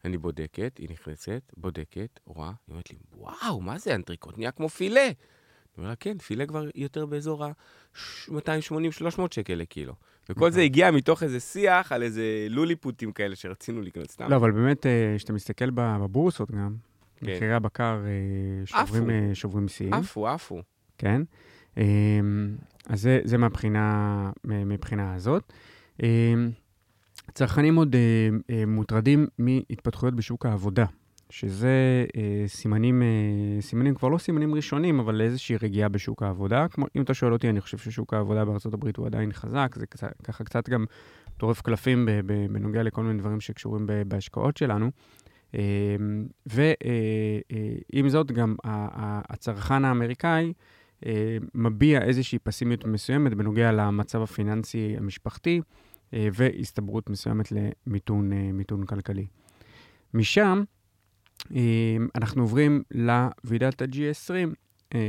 אני 0.06 0.18
בודקת, 0.18 0.78
היא 0.78 0.90
נכנסת, 0.90 1.54
בודקת, 1.58 2.20
רואה, 2.26 2.48
היא 2.48 2.72
אומרת 2.72 2.90
לי, 2.92 2.98
וואו, 3.12 3.62
מה 3.62 3.78
זה, 3.78 3.96
אנטריקוט 3.96 4.38
נהיה 4.38 4.52
כמו 4.52 4.70
פילה. 4.70 5.06
אני 5.06 5.14
אומר 5.78 5.90
לה, 5.90 5.96
כן, 5.96 6.18
פילה 6.18 6.46
כבר 6.46 6.66
יותר 6.76 7.06
באזור 7.06 7.46
ה-280-300 7.46 9.22
שקל 9.32 9.54
לקילו. 9.54 9.94
וכל 10.30 10.52
זה 10.52 10.62
הגיע 10.62 10.92
מתוך 10.92 11.24
איזה 11.24 11.40
שיח 11.40 11.92
על 11.92 12.04
איזה 12.04 12.48
לוליפוטים 12.50 13.12
כאלה 13.12 13.36
שרצינו 13.36 13.82
לקנות 13.82 14.12
סתם. 14.12 14.30
לא, 14.30 14.36
אבל 14.36 14.52
באמת, 14.52 14.86
אה, 14.86 15.14
כשאתה 15.18 15.34
מסתכל 15.34 15.70
בבורסות 15.70 16.52
גם, 16.52 16.76
כן. 17.20 17.36
מחירי 17.36 17.54
הבקר 17.54 18.04
אה, 18.06 18.66
שוברים. 18.66 19.10
אה, 19.10 19.30
שוברים 19.34 19.68
שיאים. 19.68 19.94
עפו, 19.94 20.28
עפו. 20.28 20.62
כן? 20.98 21.22
אמ, 21.78 22.56
אז 22.90 23.02
זה, 23.02 23.20
זה 23.24 23.38
מהבחינה, 23.38 24.32
מבחינה 24.44 25.14
הזאת. 25.14 25.54
צרכנים 27.34 27.76
עוד 27.76 27.96
אה, 27.96 28.30
אה, 28.50 28.66
מוטרדים 28.66 29.28
מהתפתחויות 29.38 30.16
בשוק 30.16 30.46
העבודה, 30.46 30.86
שזה 31.30 32.06
אה, 32.18 32.44
סימנים, 32.48 33.02
אה, 33.02 33.62
סימנים, 33.62 33.96
כבר 33.96 34.08
לא 34.08 34.18
סימנים 34.18 34.56
ראשונים, 34.56 35.00
אבל 35.00 35.22
איזושהי 35.22 35.58
רגיעה 35.58 35.90
בשוק 35.90 36.24
העבודה. 36.24 36.68
כמו, 36.68 36.86
אם 36.96 37.02
אתה 37.02 37.14
שואל 37.14 37.34
אותי, 37.34 37.50
אני 37.50 37.62
חושב 37.62 37.78
ששוק 37.78 38.14
העבודה 38.14 38.46
בארה"ב 38.46 38.90
הוא 38.98 39.06
עדיין 39.06 39.34
חזק, 39.34 39.76
זה 39.76 39.86
קצת, 39.86 40.14
ככה 40.24 40.44
קצת 40.44 40.70
גם 40.70 40.86
טורף 41.38 41.62
קלפים 41.62 42.10
בנוגע 42.52 42.84
לכל 42.84 43.04
מיני 43.04 43.20
דברים 43.20 43.42
שקשורים 43.42 43.88
בהשקעות 44.08 44.58
שלנו. 44.58 44.92
ועם 46.46 48.10
זאת, 48.10 48.32
גם 48.32 48.56
ה- 48.64 48.70
ה- 49.04 49.22
הצרכן 49.30 49.86
האמריקאי 49.86 50.54
אה, 51.06 51.38
מביע 51.56 52.02
איזושהי 52.02 52.40
פסימיות 52.40 52.86
מסוימת 52.86 53.34
בנוגע 53.34 53.72
למצב 53.72 54.22
הפיננסי 54.22 54.96
המשפחתי 54.98 55.62
אה, 56.14 56.28
והסתברות 56.34 57.10
מסוימת 57.10 57.50
למיתון 57.52 58.34
אה, 58.34 58.52
מיתון 58.54 58.86
כלכלי. 58.86 59.26
משם 60.14 60.64
אה, 61.56 61.62
אנחנו 62.16 62.42
עוברים 62.42 62.84
לוועידת 62.92 63.82
ה-G20, 63.82 64.50
אה, 64.96 65.00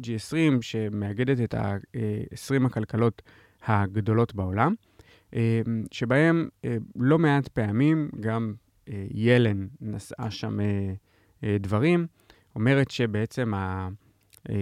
G20 0.00 0.34
שמאגדת 0.60 1.40
את 1.40 1.54
ה-20 1.54 2.66
הכלכלות 2.66 3.22
הגדולות 3.66 4.34
בעולם, 4.34 4.74
אה, 5.34 5.60
שבהם 5.92 6.48
אה, 6.64 6.76
לא 6.96 7.18
מעט 7.18 7.48
פעמים 7.48 8.10
גם 8.20 8.54
אה, 8.54 8.67
ילן 9.14 9.66
נשאה 9.80 10.30
שם 10.30 10.60
אה, 10.60 10.92
אה, 11.44 11.56
דברים, 11.60 12.06
אומרת 12.54 12.90
שבעצם 12.90 13.54
ה... 13.54 13.88
אה, 14.50 14.54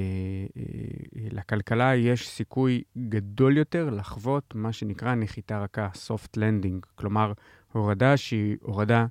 לכלכלה 1.30 1.96
יש 1.96 2.28
סיכוי 2.28 2.82
גדול 3.08 3.56
יותר 3.56 3.90
לחוות 3.90 4.54
מה 4.54 4.72
שנקרא 4.72 5.14
נחיתה 5.14 5.58
רכה, 5.58 5.88
soft 6.08 6.38
landing, 6.38 6.86
כלומר, 6.94 7.32
הורדה 7.72 8.16
שהיא 8.16 8.56
הורדה 8.62 9.06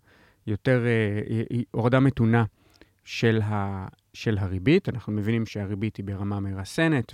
יותר, 0.48 0.84
היא- 1.50 1.66
הורדה 1.72 2.00
מתונה 2.00 2.46
של, 3.04 3.42
ה, 3.44 3.88
של 4.14 4.38
הריבית. 4.38 4.90
אנחנו 4.90 5.14
מבינים 5.14 5.46
שהריבית 5.46 5.96
היא 5.98 6.06
ברמה 6.06 6.40
מרסנת, 6.40 7.14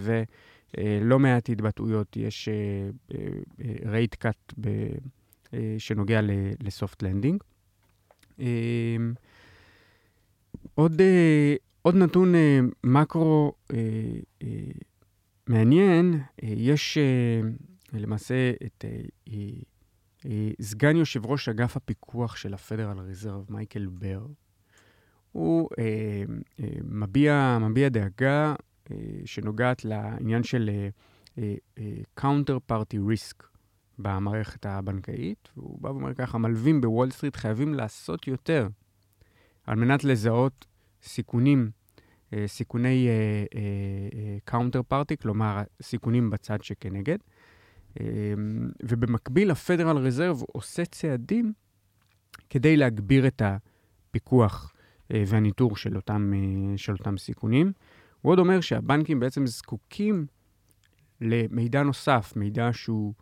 ולא 0.77 1.19
מעט 1.19 1.49
התבטאויות 1.49 2.17
יש 2.17 2.49
rate 3.85 4.15
cut 4.15 4.53
שנוגע 5.77 6.21
ל- 6.21 6.29
ל 6.63 6.71
soft 6.71 7.03
landing. 7.03 7.43
אה, 8.41 8.97
עוד, 10.75 11.01
אה, 11.01 11.55
עוד 11.81 11.95
נתון 11.95 12.35
אה, 12.35 12.59
מקרו 12.83 13.53
אה, 13.73 13.77
מעניין, 15.47 16.21
יש 16.41 16.97
למעשה 17.93 18.51
את 18.65 18.85
סגן 20.61 20.95
יושב 20.95 21.25
ראש 21.25 21.49
אגף 21.49 21.77
הפיקוח 21.77 22.35
של 22.35 22.53
הפדרל 22.53 22.99
ריזרב, 22.99 23.45
מייקל 23.49 23.87
בר. 23.91 24.25
הוא 25.31 25.69
מביע, 26.83 27.57
מביע 27.61 27.89
דאגה 27.89 28.55
שנוגעת 29.25 29.85
לעניין 29.85 30.43
של 30.43 30.69
אה, 31.37 31.53
counterparty 32.19 32.97
risk 32.97 33.50
במערכת 34.01 34.65
הבנקאית, 34.65 35.49
והוא 35.57 35.81
בא 35.81 35.89
ואומר 35.89 36.13
ככה, 36.13 36.37
מלווים 36.37 36.81
בוול 36.81 37.11
סטריט 37.11 37.35
חייבים 37.35 37.73
לעשות 37.73 38.27
יותר 38.27 38.67
על 39.67 39.75
מנת 39.75 40.03
לזהות 40.03 40.65
סיכונים, 41.03 41.71
אה, 42.33 42.43
סיכוני 42.47 43.07
counterparty, 44.45 45.17
כלומר, 45.17 45.61
סיכונים 45.81 46.29
בצד 46.29 46.61
שכנגד. 46.61 47.17
אה, 47.99 48.05
ובמקביל, 48.83 49.51
הפדרל 49.51 49.97
רזרב 49.97 50.41
עושה 50.51 50.85
צעדים 50.85 51.53
כדי 52.49 52.77
להגביר 52.77 53.27
את 53.27 53.41
הפיקוח 53.45 54.73
אה, 55.13 55.23
והניטור 55.27 55.75
של 55.75 55.95
אותם, 55.95 56.31
אה, 56.35 56.77
של 56.77 56.93
אותם 56.93 57.17
סיכונים. 57.17 57.71
הוא 58.21 58.31
עוד 58.31 58.39
אומר 58.39 58.61
שהבנקים 58.61 59.19
בעצם 59.19 59.47
זקוקים 59.47 60.25
למידע 61.21 61.83
נוסף, 61.83 62.33
מידע 62.35 62.69
שהוא 62.73 63.13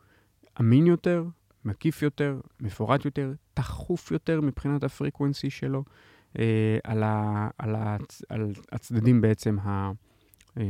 אמין 0.60 0.88
יותר, 0.88 1.26
מקיף 1.66 2.02
יותר, 2.02 2.40
מפורט 2.60 3.06
יותר, 3.06 3.34
תכוף 3.54 4.12
יותר 4.12 4.42
מבחינת 4.42 4.84
הפריקוונסי 4.84 5.50
שלו, 5.50 5.84
אה, 6.40 6.78
על, 6.84 7.04
ה, 7.04 7.50
על, 7.58 7.76
הצ, 7.76 8.22
על 8.30 8.52
הצדדים 8.72 9.22
בעצם 9.22 9.60
ה, 9.60 9.92
אה, 10.58 10.64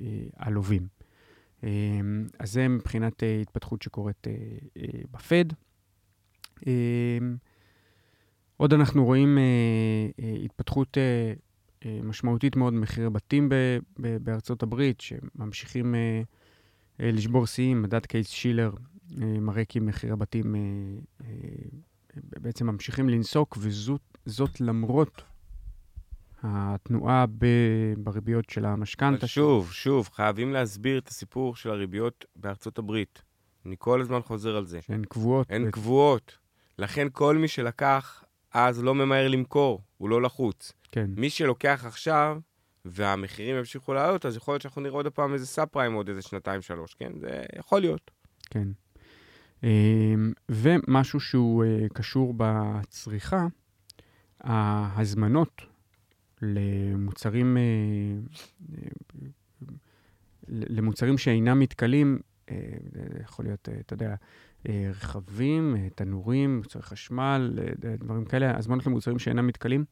אה. 0.00 0.48
אה, 1.64 2.00
אז 2.38 2.52
זה 2.52 2.68
מבחינת 2.68 3.22
אה, 3.22 3.40
התפתחות 3.40 3.82
שקורית 3.82 4.26
אה, 4.26 4.32
אה, 4.76 5.00
בפד. 5.10 5.44
אה, 6.66 7.18
עוד 8.56 8.72
אנחנו 8.74 9.04
רואים 9.04 9.38
אה, 9.38 9.42
אה, 10.24 10.34
התפתחות 10.44 10.98
אה, 10.98 11.32
אה, 11.84 12.00
משמעותית 12.02 12.56
מאוד 12.56 12.74
במחירי 12.74 13.10
בתים 13.10 13.48
ב, 13.48 13.54
ב, 14.00 14.16
בארצות 14.16 14.62
הברית, 14.62 15.00
שממשיכים 15.00 15.94
אה, 15.94 16.22
אה, 17.00 17.10
לשבור 17.12 17.46
שיאים. 17.46 17.82
מדד 17.82 18.06
קייס 18.06 18.28
שילר 18.28 18.70
מראה 19.16 19.64
כי 19.64 19.80
מחירי 19.80 20.16
בתים 20.16 20.54
אה, 20.54 20.60
אה, 21.24 21.28
בעצם 22.16 22.66
ממשיכים 22.66 23.08
לנסוק, 23.08 23.58
וזאת 23.60 24.60
למרות 24.60 25.22
התנועה 26.42 27.26
ב, 27.38 27.46
בריביות 27.98 28.50
של 28.50 28.64
המשכנתה. 28.64 29.26
שוב, 29.26 29.72
שוב, 29.72 30.08
חייבים 30.12 30.52
להסביר 30.52 30.98
את 30.98 31.08
הסיפור 31.08 31.56
של 31.56 31.70
הריביות 31.70 32.24
בארצות 32.36 32.78
הברית. 32.78 33.22
אני 33.66 33.76
כל 33.78 34.00
הזמן 34.00 34.20
חוזר 34.22 34.56
על 34.56 34.66
זה. 34.66 34.82
שהן 34.82 35.04
קבועות. 35.04 35.46
הן 35.50 35.64
ו- 35.68 35.70
קבועות. 35.70 36.38
לכן 36.78 37.08
כל 37.12 37.36
מי 37.36 37.48
שלקח 37.48 38.24
אז 38.54 38.82
לא 38.82 38.94
ממהר 38.94 39.28
למכור, 39.28 39.82
הוא 39.96 40.08
לא 40.08 40.22
לחוץ. 40.22 40.72
כן, 40.92 41.10
מי 41.16 41.30
שלוקח 41.30 41.84
עכשיו, 41.86 42.38
והמחירים 42.84 43.56
ימשיכו 43.56 43.94
לעלות, 43.94 44.26
אז 44.26 44.36
יכול 44.36 44.54
להיות 44.54 44.62
שאנחנו 44.62 44.82
נראה 44.82 44.94
עוד 44.94 45.08
פעם 45.08 45.34
איזה 45.34 45.46
סאב 45.46 45.68
פריים 45.68 45.92
עוד 45.92 46.08
איזה 46.08 46.22
שנתיים-שלוש, 46.22 46.94
כן? 46.94 47.12
זה 47.20 47.42
יכול 47.58 47.80
להיות. 47.80 48.10
כן. 48.50 48.68
אמ, 49.62 50.32
ומשהו 50.48 51.20
שהוא 51.20 51.64
אה, 51.64 51.86
קשור 51.94 52.34
בצריכה, 52.36 53.46
ההזמנות 54.40 55.62
למוצרים, 56.42 57.56
אה, 57.56 57.62
אה, 58.74 58.88
למוצרים 60.48 61.18
שאינם 61.18 61.58
מתכלים, 61.58 62.18
יכול 63.22 63.44
להיות, 63.44 63.68
אתה 63.80 63.94
יודע, 63.94 64.14
רכבים, 64.68 65.76
תנורים, 65.94 66.56
מוצרי 66.56 66.82
חשמל, 66.82 67.58
דברים 67.98 68.24
כאלה, 68.24 68.58
הזמנות 68.58 68.86
למוצרים 68.86 69.18
שאינם 69.18 69.46
מתכלים 69.46 69.84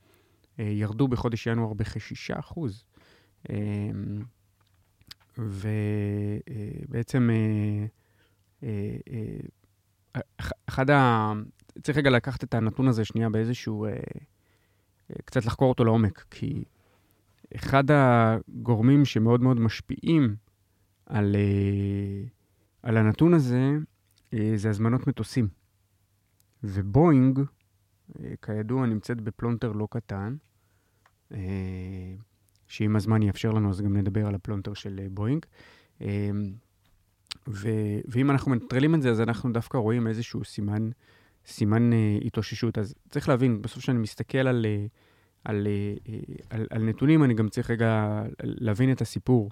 ירדו 0.59 1.09
בחודש 1.09 1.47
ינואר 1.47 1.73
בכ-6 1.73 2.39
אחוז. 2.39 2.85
אמ, 3.51 4.23
ובעצם 5.39 7.31
אחד 10.69 10.91
ה... 10.91 11.33
צריך 11.83 11.99
רגע 11.99 12.11
לקחת 12.11 12.45
את 12.45 12.55
הנתון 12.55 12.89
הזה 12.89 13.05
שנייה 13.05 13.29
באיזשהו... 13.29 13.85
אה, 13.85 13.91
אה, 15.11 15.17
קצת 15.25 15.47
לחקור 15.47 15.69
אותו 15.69 15.85
לעומק, 15.85 16.25
כי 16.31 16.65
אחד 17.57 17.85
הגורמים 17.89 19.05
שמאוד 19.05 19.43
מאוד 19.43 19.61
משפיעים 19.61 20.37
על, 21.07 21.37
אה, 21.37 22.29
על 22.83 22.97
הנתון 22.97 23.35
הזה, 23.35 23.71
אה, 24.35 24.53
זה 24.57 24.71
הזמנות 24.71 25.07
מטוסים. 25.07 25.49
ובואינג, 26.65 27.41
אה, 28.21 28.35
כידוע, 28.43 28.87
נמצאת 28.87 29.21
בפלונטר 29.21 29.73
לא 29.73 29.89
קטן, 29.91 30.37
אה, 31.33 32.15
שעם 32.67 32.97
הזמן 32.97 33.23
יאפשר 33.23 33.53
לנו, 33.53 33.71
אז 33.71 33.81
גם 33.81 33.97
נדבר 33.97 34.27
על 34.27 34.35
הפלונטר 34.35 34.75
של 34.75 35.01
אה, 35.03 35.07
בואינג. 35.11 35.47
ו- 37.49 38.01
ואם 38.09 38.31
אנחנו 38.31 38.51
מנטרלים 38.51 38.95
את 38.95 39.03
זה, 39.03 39.11
אז 39.11 39.21
אנחנו 39.21 39.53
דווקא 39.53 39.79
רואים 39.79 40.07
איזשהו 40.07 40.45
סימן, 40.45 40.91
סימן 41.47 41.93
אה, 41.93 42.19
התאוששות. 42.25 42.79
אז 42.79 42.95
צריך 43.11 43.29
להבין, 43.29 43.63
בסוף 43.63 43.83
כשאני 43.83 43.99
מסתכל 43.99 44.39
על, 44.39 44.67
אה, 44.69 44.87
על, 45.45 45.67
אה, 45.67 45.95
אה, 46.09 46.19
על, 46.51 46.67
על 46.71 46.83
נתונים, 46.83 47.25
אני 47.25 47.35
גם 47.35 47.49
צריך 47.49 47.71
רגע 47.71 48.23
להבין 48.43 48.93
את 48.93 49.01
הסיפור 49.01 49.51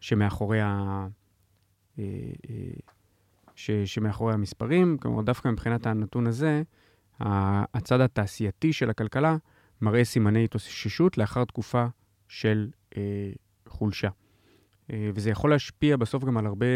שמאחורי, 0.00 0.60
ה, 0.60 1.06
אה, 1.98 2.04
אה, 2.50 2.54
ש, 3.54 3.70
שמאחורי 3.70 4.34
המספרים. 4.34 4.98
כלומר, 4.98 5.22
דווקא 5.22 5.48
מבחינת 5.48 5.86
הנתון 5.86 6.26
הזה, 6.26 6.62
הצד 7.20 8.00
התעשייתי 8.00 8.72
של 8.72 8.90
הכלכלה 8.90 9.36
מראה 9.80 10.04
סימני 10.04 10.44
התאוששות 10.44 11.18
לאחר 11.18 11.44
תקופה 11.44 11.86
של 12.28 12.70
אה, 12.96 13.02
חולשה. 13.66 14.08
אה, 14.92 15.10
וזה 15.14 15.30
יכול 15.30 15.50
להשפיע 15.50 15.96
בסוף 15.96 16.24
גם 16.24 16.36
על 16.36 16.46
הרבה, 16.46 16.66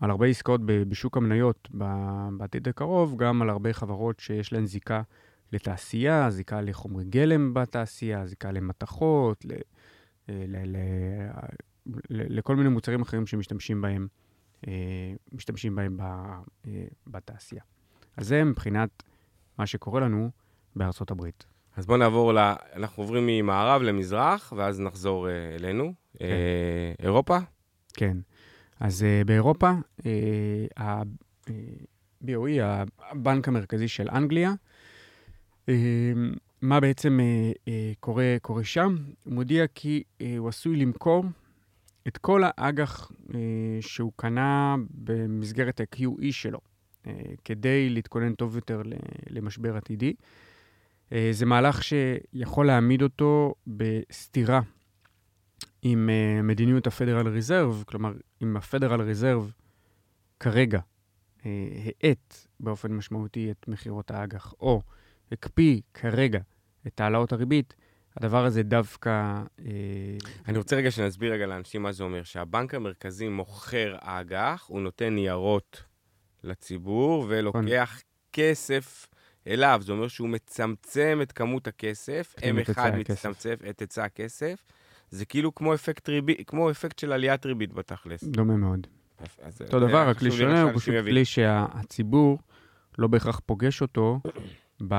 על 0.00 0.10
הרבה 0.10 0.26
עסקאות 0.26 0.60
בשוק 0.64 1.16
המניות 1.16 1.68
בעתיד 2.38 2.68
הקרוב, 2.68 3.16
גם 3.16 3.42
על 3.42 3.50
הרבה 3.50 3.72
חברות 3.72 4.20
שיש 4.20 4.52
להן 4.52 4.66
זיקה 4.66 5.02
לתעשייה, 5.52 6.30
זיקה 6.30 6.60
לחומרי 6.60 7.04
גלם 7.04 7.54
בתעשייה, 7.54 8.26
זיקה 8.26 8.52
למתכות, 8.52 9.44
ל, 9.44 9.50
אה, 10.28 10.44
ל, 10.48 10.56
ל, 10.66 10.76
ל, 11.86 12.38
לכל 12.38 12.56
מיני 12.56 12.68
מוצרים 12.68 13.02
אחרים 13.02 13.26
שמשתמשים 13.26 13.80
בהם, 13.80 14.06
אה, 14.66 15.12
משתמשים 15.32 15.74
בהם 15.74 15.98
בתעשייה. 17.06 17.62
אז 18.16 18.28
זה 18.28 18.44
מבחינת 18.44 19.02
מה 19.58 19.66
שקורה 19.66 20.00
לנו 20.00 20.30
בארצות 20.76 21.10
הברית. 21.10 21.53
אז 21.76 21.86
בואו 21.86 21.98
נעבור 21.98 22.32
ל... 22.32 22.38
אנחנו 22.76 23.02
עוברים 23.02 23.26
ממערב 23.26 23.82
למזרח, 23.82 24.52
ואז 24.56 24.80
נחזור 24.80 25.26
uh, 25.26 25.30
אלינו. 25.60 25.92
כן. 26.18 26.24
Uh, 26.24 27.04
אירופה? 27.04 27.38
כן. 27.94 28.16
אז 28.80 29.02
uh, 29.02 29.26
באירופה, 29.26 29.72
uh, 29.98 30.02
ה-BOE, 30.76 32.62
הבנק 32.98 33.48
המרכזי 33.48 33.88
של 33.88 34.08
אנגליה, 34.12 34.52
uh, 35.66 35.70
מה 36.62 36.80
בעצם 36.80 37.20
uh, 37.20 37.56
uh, 37.68 37.70
קורה, 38.00 38.36
קורה 38.42 38.64
שם? 38.64 38.96
הוא 39.24 39.34
מודיע 39.34 39.64
כי 39.74 40.02
uh, 40.18 40.24
הוא 40.38 40.48
עשוי 40.48 40.76
למכור 40.76 41.24
את 42.08 42.18
כל 42.18 42.42
האג"ח 42.44 43.10
uh, 43.10 43.34
שהוא 43.80 44.12
קנה 44.16 44.76
במסגרת 44.90 45.80
ה-QE 45.80 46.26
שלו, 46.30 46.58
uh, 46.58 47.08
כדי 47.44 47.90
להתכונן 47.90 48.34
טוב 48.34 48.56
יותר 48.56 48.82
למשבר 49.30 49.76
עתידי. 49.76 50.08
אה, 50.08 50.14
זה 51.30 51.46
מהלך 51.46 51.82
שיכול 51.82 52.66
להעמיד 52.66 53.02
אותו 53.02 53.54
בסתירה 53.66 54.60
עם 55.82 56.10
אה, 56.10 56.42
מדיניות 56.42 56.86
הפדרל 56.86 57.28
ריזרב, 57.28 57.84
כלומר, 57.86 58.12
אם 58.42 58.56
הפדרל 58.56 59.00
ריזרב 59.00 59.52
כרגע 60.40 60.80
אה, 61.46 61.50
האט 61.86 62.46
באופן 62.60 62.92
משמעותי 62.92 63.50
את 63.50 63.68
מכירות 63.68 64.10
האג"ח, 64.10 64.54
או 64.60 64.82
הקפיא 65.32 65.80
כרגע 65.94 66.40
את 66.86 67.00
העלאות 67.00 67.32
הריבית, 67.32 67.74
הדבר 68.16 68.44
הזה 68.44 68.62
דווקא... 68.62 69.42
אני 70.48 70.58
רוצה 70.58 70.76
רגע 70.76 70.90
שנסביר 70.90 71.32
רגע 71.32 71.46
לאנשים 71.46 71.82
מה 71.82 71.92
זה 71.92 72.04
אומר, 72.04 72.22
שהבנק 72.22 72.74
המרכזי 72.74 73.28
מוכר 73.28 73.96
אג"ח, 74.00 74.66
הוא 74.68 74.80
נותן 74.80 75.14
ניירות 75.14 75.84
לציבור 76.44 77.26
ולוקח 77.28 78.00
כסף 78.32 79.06
אליו, 79.46 79.80
זה 79.84 79.92
אומר 79.92 80.08
שהוא 80.08 80.28
מצמצם 80.28 81.18
את 81.22 81.32
כמות 81.32 81.66
הכסף, 81.66 82.34
M1 82.38 82.80
מצמצם 82.96 83.54
את 83.70 83.80
היצע 83.80 84.04
הכסף. 84.04 84.64
זה 85.10 85.24
כאילו 85.24 85.54
כמו 85.54 85.74
אפקט, 85.74 86.08
ריבי, 86.08 86.44
כמו 86.46 86.70
אפקט 86.70 86.98
של 86.98 87.12
עליית 87.12 87.46
ריבית 87.46 87.72
בתכלס. 87.72 88.24
דומה 88.24 88.56
מאוד. 88.56 88.86
אותו 89.60 89.80
דבר, 89.80 90.08
הכלי 90.08 90.30
שונה 90.30 90.62
הוא 90.62 90.72
פשוט 90.74 90.94
כלי 91.04 91.24
שהציבור 91.24 92.38
לא 92.98 93.06
בהכרח 93.06 93.40
פוגש 93.46 93.82
אותו 93.82 94.20
ב... 94.88 94.94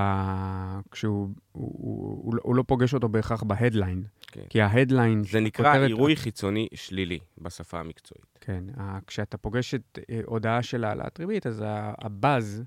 כשהוא 0.92 1.30
הוא, 1.52 1.72
הוא, 1.78 2.22
הוא, 2.24 2.36
הוא 2.44 2.56
לא 2.56 2.64
פוגש 2.68 2.94
אותו 2.94 3.10
בהכרח 3.10 3.44
בהדליין. 3.44 4.04
כן. 4.28 4.42
כי 4.50 4.62
ההדליין... 4.62 5.24
זה 5.24 5.40
נקרא 5.40 5.86
עירוי 5.86 6.14
את... 6.14 6.18
חיצוני 6.18 6.68
שלילי 6.74 7.20
בשפה 7.38 7.80
המקצועית. 7.80 8.40
כן, 8.42 8.64
כשאתה 9.08 9.38
פוגש 9.38 9.75
את 9.75 10.00
אה, 10.10 10.22
הודעה 10.25 10.64
של 10.64 10.84
העלאת 10.84 11.20
ריבית, 11.20 11.48
אז 11.48 11.64
הבאז 11.98 12.64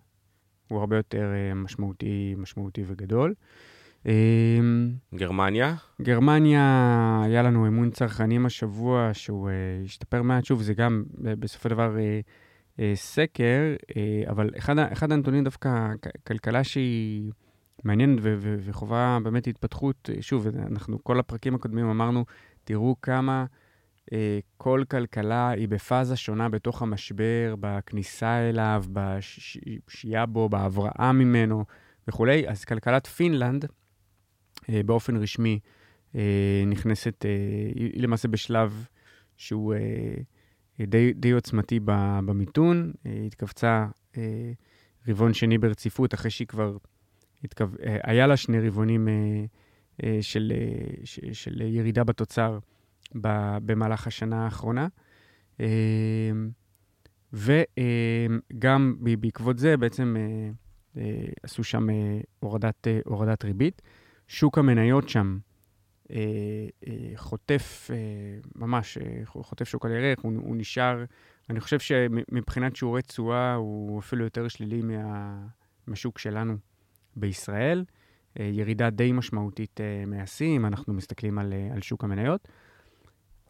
הוא 0.69 0.81
הרבה 0.81 0.97
יותר 0.97 1.33
אה, 1.35 1.55
משמעותי, 1.55 2.35
משמעותי 2.39 2.83
וגדול. 2.87 3.35
אה, 4.07 4.13
גרמניה? 5.15 5.75
גרמניה, 6.03 7.23
היה 7.25 7.43
לנו 7.43 7.67
אמון 7.67 7.91
צרכנים 7.91 8.47
השבוע 8.47 9.11
שהוא 9.13 9.49
uh, 9.49 9.85
השתפר 9.85 10.23
מעט. 10.23 10.45
שוב, 10.45 10.63
זה 10.63 10.75
גם 10.75 11.05
בסופו 11.19 11.69
של 11.69 11.75
דבר 11.75 11.97
uh, 11.97 12.77
uh, 12.77 12.81
סקר, 12.95 13.75
uh, 13.83 14.31
אבל 14.31 14.51
אחד, 14.59 14.79
אחד 14.79 15.13
הנתונים 15.13 15.45
דווקא, 15.45 15.89
כלכלה 16.27 16.65
שהיא 16.65 17.31
מעניינת 17.85 18.19
ו- 18.23 18.37
ו- 18.39 18.57
וחובה 18.61 19.19
באמת 19.23 19.47
התפתחות, 19.47 20.11
שוב, 20.21 20.47
אנחנו 20.47 21.05
כל 21.05 21.19
הפרקים 21.21 21.55
הקודמים 21.55 21.87
אמרנו, 21.87 22.25
תראו 22.65 22.97
כמה... 23.03 23.45
אה, 24.13 24.39
כל 24.57 24.83
כלכלה 24.91 25.51
היא 25.51 25.69
בפאזה 25.69 26.17
שונה 26.17 26.49
בתוך 26.49 26.83
המשבר, 26.83 27.55
בכניסה 27.61 28.49
אליו, 28.49 28.85
בשהייה 28.93 30.27
בו, 30.27 30.49
בהבראה 30.49 31.13
ממנו 31.13 31.65
וכולי. 32.09 32.49
אז 32.49 32.65
כלכלת 32.65 33.07
פינלנד, 33.07 33.65
אה, 34.69 34.83
באופן 34.83 35.17
רשמי, 35.17 35.59
אה, 36.15 36.63
נכנסת, 36.67 37.25
היא 37.75 38.03
למעשה 38.03 38.29
בשלב 38.29 38.87
שהוא 39.37 39.75
די, 40.81 41.13
די 41.13 41.31
עוצמתי 41.31 41.81
במיתון. 42.25 42.93
היא 43.05 43.27
התכווצה 43.27 43.87
רבעון 45.09 45.35
שני 45.35 45.59
ברציפות, 45.59 46.15
אחרי 46.15 46.31
שהיא 46.31 46.49
כבר, 46.49 46.77
התכו... 47.45 47.65
היה 48.03 48.27
לה 48.27 48.37
שני 48.37 48.61
רבעונים 48.61 49.09
של, 50.21 50.53
של 51.33 51.61
ירידה 51.61 52.05
בתוצר. 52.05 52.59
במהלך 53.15 54.07
השנה 54.07 54.45
האחרונה. 54.45 54.89
אמ, 55.61 56.51
וגם 57.33 58.97
בעקבות 59.21 59.59
זה 59.59 59.77
בעצם 59.77 60.17
אה, 60.19 60.51
אה, 61.03 61.27
עשו 61.43 61.65
שם 61.65 61.91
אה, 61.91 62.21
הורדת, 62.41 62.87
הורדת 63.05 63.45
ריבית. 63.45 63.83
שוק 64.29 64.59
המניות 64.59 65.09
שם 65.09 65.39
חוטף, 67.17 67.91
ממש 68.57 68.99
חוטף 69.25 69.69
שוק 69.69 69.87
על 69.87 69.93
ירח, 69.93 70.19
הוא, 70.23 70.33
הוא 70.37 70.57
נשאר, 70.57 71.05
אני 71.51 71.61
חושב 71.61 71.79
שמבחינת 71.79 72.77
שיעורי 72.77 73.03
תשואה 73.03 73.55
הוא 73.55 74.01
אפילו 74.01 74.25
יותר 74.25 74.49
שלילי 74.49 74.83
מה, 74.83 75.39
מהשוק 75.87 76.19
שלנו 76.19 76.57
בישראל. 77.17 77.85
ירידה 78.37 78.91
די 78.91 79.13
משמעותית 79.13 79.81
מהשיא, 80.07 80.57
אם 80.57 80.67
אנחנו 80.67 80.95
מסתכלים 80.95 81.39
על, 81.39 81.53
על 81.73 81.83
שוק 81.83 82.05
המניות. 82.05 82.49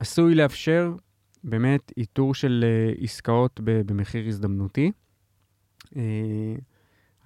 עשוי 0.00 0.34
לאפשר 0.34 0.94
באמת 1.44 1.92
איתור 1.96 2.34
של 2.34 2.64
uh, 2.64 3.04
עסקאות 3.04 3.60
במחיר 3.64 4.26
הזדמנותי. 4.26 4.92
Uh, 5.84 5.96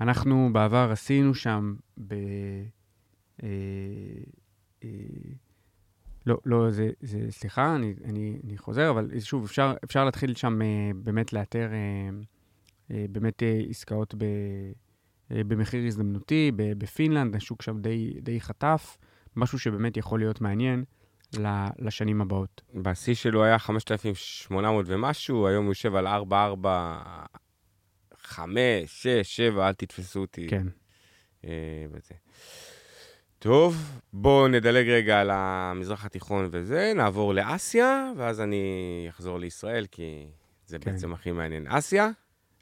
אנחנו 0.00 0.50
בעבר 0.52 0.88
עשינו 0.92 1.34
שם 1.34 1.74
ב... 2.06 2.14
Uh, 3.40 3.44
לא, 6.26 6.38
לא, 6.44 6.70
זה, 6.70 6.90
זה 7.00 7.26
סליחה, 7.30 7.74
אני, 7.74 7.94
אני, 8.04 8.38
אני 8.44 8.58
חוזר, 8.58 8.90
אבל 8.90 9.20
שוב, 9.20 9.44
אפשר, 9.44 9.74
אפשר 9.84 10.04
להתחיל 10.04 10.34
שם 10.34 10.60
באמת 10.96 11.32
לאתר 11.32 11.70
באמת 12.88 13.42
עסקאות 13.68 14.14
ב, 14.18 14.24
במחיר 15.30 15.86
הזדמנותי, 15.86 16.50
בפינלנד, 16.56 17.36
השוק 17.36 17.62
שם 17.62 17.80
די, 17.80 18.14
די 18.22 18.40
חטף, 18.40 18.98
משהו 19.36 19.58
שבאמת 19.58 19.96
יכול 19.96 20.20
להיות 20.20 20.40
מעניין. 20.40 20.84
לשנים 21.78 22.20
הבאות. 22.20 22.62
בשיא 22.74 23.14
שלו 23.14 23.44
היה 23.44 23.58
5,800 23.58 24.84
ומשהו, 24.88 25.46
היום 25.46 25.64
הוא 25.64 25.70
יושב 25.70 25.94
על 25.94 26.06
4, 26.06 26.44
4, 26.44 27.02
5, 28.16 28.56
6, 28.86 29.36
7, 29.36 29.68
אל 29.68 29.72
תתפסו 29.72 30.20
אותי. 30.20 30.46
כן. 30.48 30.66
אה, 31.44 31.84
בזה. 31.92 32.14
טוב, 33.38 34.00
בואו 34.12 34.48
נדלג 34.48 34.88
רגע 34.88 35.20
על 35.20 35.30
המזרח 35.32 36.04
התיכון 36.04 36.48
וזה, 36.50 36.92
נעבור 36.96 37.34
לאסיה, 37.34 38.12
ואז 38.16 38.40
אני 38.40 39.06
אחזור 39.08 39.38
לישראל, 39.38 39.86
כי 39.90 40.26
זה 40.66 40.78
כן. 40.78 40.90
בעצם 40.90 41.12
הכי 41.12 41.32
מעניין. 41.32 41.66
אסיה? 41.68 42.08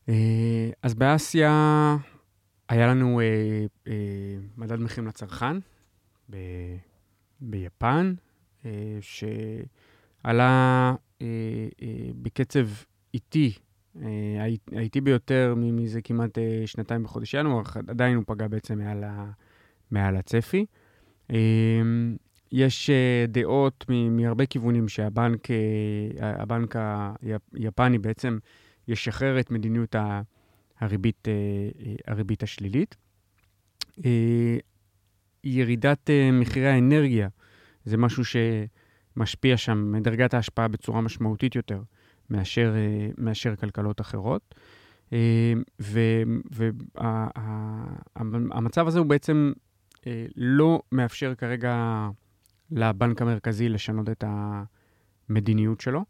אה, 0.08 0.70
אז 0.82 0.94
באסיה 0.94 1.96
היה 2.68 2.86
לנו 2.86 3.20
אה, 3.20 3.26
אה, 3.86 3.92
מדד 4.56 4.80
מחירים 4.80 5.06
לצרכן 5.06 5.56
ב, 6.30 6.36
ביפן, 7.40 8.14
שעלה 9.00 10.94
אה, 11.22 11.26
אה, 11.82 11.88
בקצב 12.22 12.66
איטי, 13.14 13.52
האיטי 14.72 15.00
ביותר 15.00 15.54
מזה 15.56 16.02
כמעט 16.02 16.38
שנתיים 16.66 17.02
בחודש 17.02 17.34
ינואר, 17.34 17.62
עדיין 17.88 18.16
הוא 18.16 18.24
פגע 18.26 18.48
בעצם 18.48 18.78
מעל, 18.78 19.04
ה, 19.04 19.30
מעל 19.90 20.16
הצפי. 20.16 20.66
יש 22.52 22.90
דעות 23.28 23.84
מהרבה 23.88 24.46
כיוונים 24.46 24.88
שהבנק 24.88 25.48
הבנק 26.20 26.76
היפני 27.52 27.98
בעצם 27.98 28.38
ישחרר 28.88 29.40
את 29.40 29.50
מדיניות 29.50 29.96
הריבית, 30.80 31.28
הריבית 32.06 32.42
השלילית. 32.42 32.96
ירידת 35.44 36.10
מחירי 36.32 36.68
האנרגיה 36.68 37.28
זה 37.84 37.96
משהו 37.96 38.22
שמשפיע 38.24 39.56
שם 39.56 39.92
מדרגת 39.92 40.34
ההשפעה 40.34 40.68
בצורה 40.68 41.00
משמעותית 41.00 41.56
יותר 41.56 41.82
מאשר, 42.30 42.74
אה, 42.76 43.08
מאשר 43.18 43.56
כלכלות 43.56 44.00
אחרות. 44.00 44.54
והמצב 48.20 48.86
הזה 48.86 48.98
הוא 48.98 49.06
בעצם 49.06 49.52
אה, 50.06 50.26
לא 50.36 50.82
מאפשר 50.92 51.34
כרגע 51.34 52.08
לבנק 52.70 53.22
המרכזי 53.22 53.68
לשנות 53.68 54.08
את 54.08 54.24
המדיניות 54.26 55.80
שלו. 55.80 56.04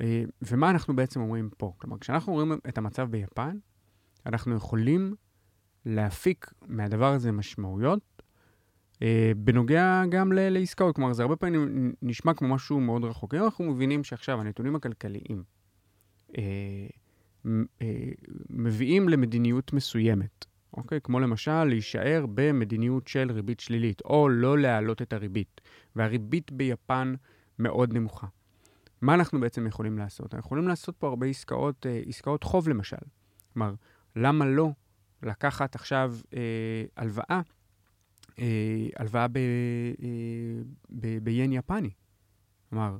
אה, 0.00 0.24
ומה 0.42 0.70
אנחנו 0.70 0.96
בעצם 0.96 1.20
אומרים 1.20 1.50
פה? 1.56 1.72
כלומר, 1.78 1.98
כשאנחנו 1.98 2.32
רואים 2.32 2.52
את 2.68 2.78
המצב 2.78 3.10
ביפן, 3.10 3.56
אנחנו 4.26 4.56
יכולים 4.56 5.14
להפיק 5.86 6.52
מהדבר 6.66 7.12
הזה 7.12 7.32
משמעויות 7.32 8.00
אה, 8.02 8.11
בנוגע 9.36 10.02
גם 10.08 10.32
ל- 10.32 10.48
לעסקאות. 10.48 10.96
כלומר, 10.96 11.12
זה 11.12 11.22
הרבה 11.22 11.36
פעמים 11.36 11.92
נשמע 12.02 12.34
כמו 12.34 12.48
משהו 12.48 12.80
מאוד 12.80 13.04
רחוק. 13.04 13.34
אם 13.34 13.44
אנחנו 13.44 13.64
מבינים 13.64 14.04
שעכשיו 14.04 14.40
הנתונים 14.40 14.76
הכלכליים 14.76 15.42
אה, 16.38 16.42
אה, 17.82 18.10
מביאים 18.50 19.08
למדיניות 19.08 19.72
מסוימת, 19.72 20.46
אוקיי? 20.76 21.00
כמו 21.00 21.20
למשל, 21.20 21.64
להישאר 21.64 22.24
במדיניות 22.34 23.08
של 23.08 23.30
ריבית 23.32 23.60
שלילית, 23.60 24.00
או 24.04 24.28
לא 24.28 24.58
להעלות 24.58 25.02
את 25.02 25.12
הריבית, 25.12 25.60
והריבית 25.96 26.52
ביפן 26.52 27.14
מאוד 27.58 27.94
נמוכה. 27.94 28.26
מה 29.00 29.14
אנחנו 29.14 29.40
בעצם 29.40 29.66
יכולים 29.66 29.98
לעשות? 29.98 30.34
אנחנו 30.34 30.48
יכולים 30.48 30.68
לעשות 30.68 30.96
פה 30.96 31.08
הרבה 31.08 31.26
עסקאות, 31.26 31.86
אה, 31.86 32.00
עסקאות 32.06 32.44
חוב 32.44 32.68
למשל. 32.68 32.96
כלומר, 33.54 33.74
למה 34.16 34.46
לא 34.46 34.70
לקחת 35.22 35.74
עכשיו 35.74 36.14
אה, 36.34 36.84
הלוואה, 36.96 37.24
אה, 37.30 37.40
הלוואה 38.96 39.28
ב, 39.28 39.38
אה, 41.02 41.18
ביין 41.22 41.52
יפני? 41.52 41.90
כלומר, 42.70 42.98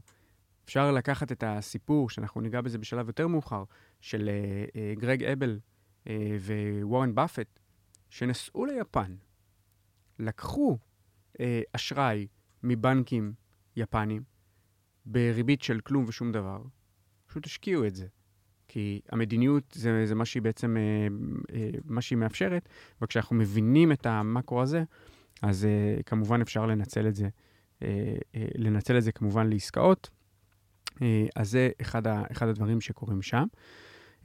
אפשר 0.65 0.93
לקחת 0.93 1.33
את 1.33 1.45
הסיפור, 1.47 2.11
שאנחנו 2.11 2.41
ניגע 2.41 2.61
בזה 2.61 2.79
בשלב 2.79 3.07
יותר 3.07 3.27
מאוחר, 3.27 3.65
של 4.01 4.29
אה, 4.29 4.65
אה, 4.77 4.95
גרג 4.95 5.25
אבל 5.25 5.61
אה, 6.09 6.37
ווורן 6.83 7.15
באפט, 7.15 7.59
שנסעו 8.11 8.67
ליפן, 8.67 9.17
לקחו 10.19 10.79
אה, 11.41 11.61
אשראי 11.73 12.27
מבנקים 12.63 13.33
יפנים 13.77 14.23
בריבית 15.05 15.63
של 15.63 15.81
כלום 15.81 16.05
ושום 16.09 16.33
דבר, 16.33 16.63
פשוט 17.27 17.47
השקיעו 17.47 17.87
את 17.87 17.95
זה. 17.95 18.07
כי 18.69 19.01
המדיניות 19.09 19.65
זה, 19.73 20.07
זה 20.07 20.15
מה 20.15 20.25
שהיא 20.25 20.43
בעצם, 20.43 20.77
אה, 20.77 20.83
אה, 21.55 21.71
מה 21.85 22.01
שהיא 22.01 22.19
מאפשרת, 22.19 22.69
וכשאנחנו 23.03 23.37
מבינים 23.37 23.93
את 23.93 24.07
המקרו 24.07 24.63
הזה, 24.63 24.85
אז 25.43 25.65
אה, 25.65 26.03
כמובן 26.03 26.41
אפשר 26.41 26.67
לנצל 26.67 27.09
את 27.09 27.15
זה, 27.15 27.29
אה, 27.83 28.15
אה, 28.35 28.47
לנצל 28.55 28.99
את 28.99 29.03
זה 29.03 29.13
כמובן 29.13 29.51
לעסקאות. 29.51 30.11
אה, 31.03 31.27
אז 31.37 31.51
זה 31.51 31.71
אחד, 31.81 32.07
ה, 32.07 32.23
אחד 32.33 32.49
הדברים 32.49 32.81
שקורים 32.81 33.23
שם. 33.23 33.47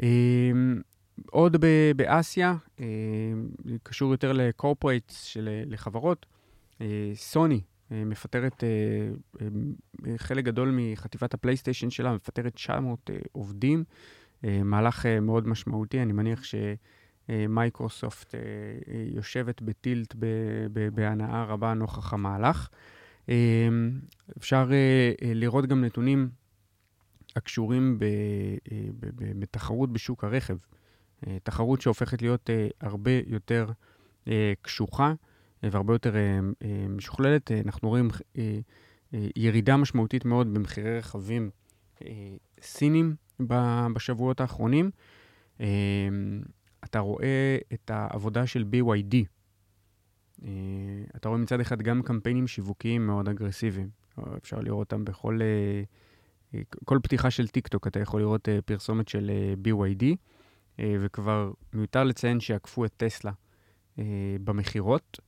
אה, 0.04 0.52
עוד 1.32 1.58
ב- 1.66 1.92
באסיה, 1.96 2.56
אה, 2.80 2.86
קשור 3.84 4.12
יותר 4.12 4.34
לקורפרייטס, 4.34 5.24
של, 5.24 5.50
לחברות, 5.66 6.26
אה, 6.82 7.12
סוני 7.14 7.62
אה, 7.92 8.04
מפטרת 8.06 8.64
אה, 8.64 8.70
אה, 9.42 10.18
חלק 10.18 10.46
גדול 10.46 10.72
מחטיבת 10.78 11.34
הפלייסטיישן 11.34 11.90
שלה, 11.90 12.14
מפטרת 12.14 12.54
900 12.56 13.10
אה, 13.10 13.18
עובדים, 13.32 13.84
אה, 14.46 14.64
מהלך 14.64 15.06
אה, 15.06 15.20
מאוד 15.20 15.48
משמעותי, 15.48 16.02
אני 16.02 16.14
מניח 16.14 16.44
שמייקרוסופט 16.44 16.64
אה, 16.64 16.74
אה, 17.30 17.46
יושבת 19.16 19.62
בטילט 19.62 20.16
ב- 20.20 20.68
ב- 20.74 20.90
בהנאה 20.96 21.44
רבה 21.44 21.74
נוכח 21.74 22.14
המהלך. 22.14 22.70
אה, 23.30 23.68
אפשר 24.38 24.70
אה, 24.72 25.12
אה, 25.28 25.34
לראות 25.34 25.66
גם 25.66 25.84
נתונים 25.84 26.30
הקשורים 27.36 28.00
אה, 28.02 28.78
בתחרות 29.40 29.94
בשוק 29.94 30.24
הרכב. 30.24 30.58
אה, 31.28 31.38
תחרות 31.44 31.82
שהופכת 31.82 32.22
להיות 32.22 32.50
אה, 32.50 32.68
הרבה 32.82 33.12
יותר 33.28 33.70
אה, 34.28 34.54
קשוחה 34.62 35.14
אה, 35.64 35.70
והרבה 35.72 35.94
יותר 35.94 36.16
אה, 36.16 36.40
אה, 36.64 36.88
משוכללת. 36.90 37.52
אה, 37.52 37.62
אנחנו 37.66 37.90
רואים 37.90 38.08
אה, 38.38 38.60
אה, 39.14 39.28
ירידה 39.36 39.78
משמעותית 39.78 40.26
מאוד 40.26 40.54
במחירי 40.54 40.98
רכבים 40.98 41.50
אה, 42.02 42.36
סינים 42.62 43.16
בשבועות 43.94 44.42
האחרונים. 44.42 44.92
אתה 46.90 47.00
רואה 47.00 47.58
את 47.74 47.92
העבודה 47.94 48.48
של 48.48 48.66
BYD. 48.72 49.16
אה, 50.44 50.50
אתה 51.16 51.30
רואה 51.30 51.40
מצד 51.40 51.60
אחד 51.60 51.82
גם 51.82 52.02
קמפיינים 52.02 52.48
שיווקיים 52.48 53.08
מאוד 53.08 53.30
אגרסיביים. 53.30 53.90
אה, 54.20 54.38
אפשר 54.38 54.60
לראות 54.60 54.94
אותם 54.94 55.06
בכל... 55.06 55.40
אה, 55.42 55.84
כל 56.86 57.00
פתיחה 57.04 57.32
של 57.32 57.48
טיק 57.48 57.68
טוק 57.68 57.88
אתה 57.88 58.00
יכול 58.00 58.22
לראות 58.22 58.50
פרסומת 58.66 59.08
של 59.08 59.32
BYD. 59.64 60.06
וכבר 60.80 61.52
מיותר 61.74 62.04
לציין 62.04 62.40
שעקפו 62.40 62.86
את 62.86 62.92
טסלה 62.98 63.32
במכירות. 64.44 65.20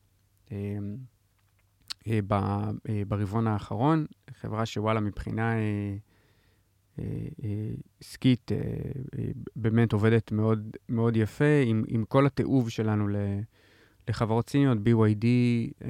ברבעון 3.08 3.48
האחרון, 3.48 4.06
חברה 4.32 4.66
שוואלה 4.66 5.00
מבחינה 5.00 5.54
עסקית 8.02 8.52
אה, 8.52 8.58
אה, 8.58 9.24
באמת 9.56 9.94
עובדת 9.94 10.32
מאוד, 10.32 10.78
מאוד 10.90 11.18
יפה, 11.18 11.64
עם, 11.66 11.84
עם 11.88 12.06
כל 12.06 12.26
התיעוב 12.26 12.70
שלנו 12.70 13.08
לחברות 14.10 14.50
סיניות, 14.50 14.78
BYD 14.78 15.26
אה, 15.84 15.90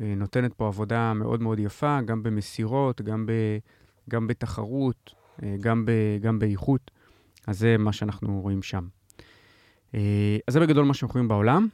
אה, 0.00 0.14
נותנת 0.16 0.54
פה 0.54 0.66
עבודה 0.66 1.12
מאוד 1.12 1.42
מאוד 1.42 1.58
יפה, 1.58 2.00
גם 2.00 2.22
במסירות, 2.22 3.02
גם, 3.02 3.26
ב, 3.26 3.32
גם 4.10 4.26
בתחרות, 4.26 5.14
אה, 5.42 5.56
גם, 5.60 5.84
ב, 5.86 5.90
גם 6.20 6.38
באיכות. 6.38 6.90
אז 7.46 7.58
זה 7.58 7.76
מה 7.78 7.92
שאנחנו 7.92 8.40
רואים 8.40 8.62
שם. 8.62 8.88
אה, 9.94 10.36
אז 10.48 10.54
זה 10.54 10.60
בגדול 10.60 10.84
מה 10.84 10.94
שאנחנו 10.94 11.14
רואים 11.14 11.28
בעולם. 11.28 11.68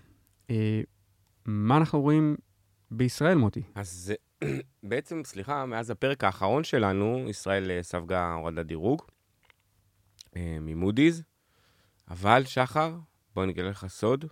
אה, 0.50 0.80
מה 1.46 1.76
אנחנו 1.76 2.00
רואים 2.00 2.36
בישראל, 2.90 3.38
מוטי? 3.38 3.62
אז 3.74 4.12
בעצם, 4.82 5.24
סליחה, 5.24 5.66
מאז 5.66 5.90
הפרק 5.90 6.24
האחרון 6.24 6.64
שלנו, 6.64 7.26
ישראל 7.28 7.70
אה, 7.70 7.82
ספגה 7.82 8.32
הורדת 8.32 8.66
דירוג 8.66 9.02
אה, 10.36 10.56
ממודי'ס, 10.60 11.22
אבל 12.08 12.44
שחר, 12.44 12.94
בוא 13.34 13.46
נגלה 13.46 13.70
לך 13.70 13.86
סוד, 13.88 14.24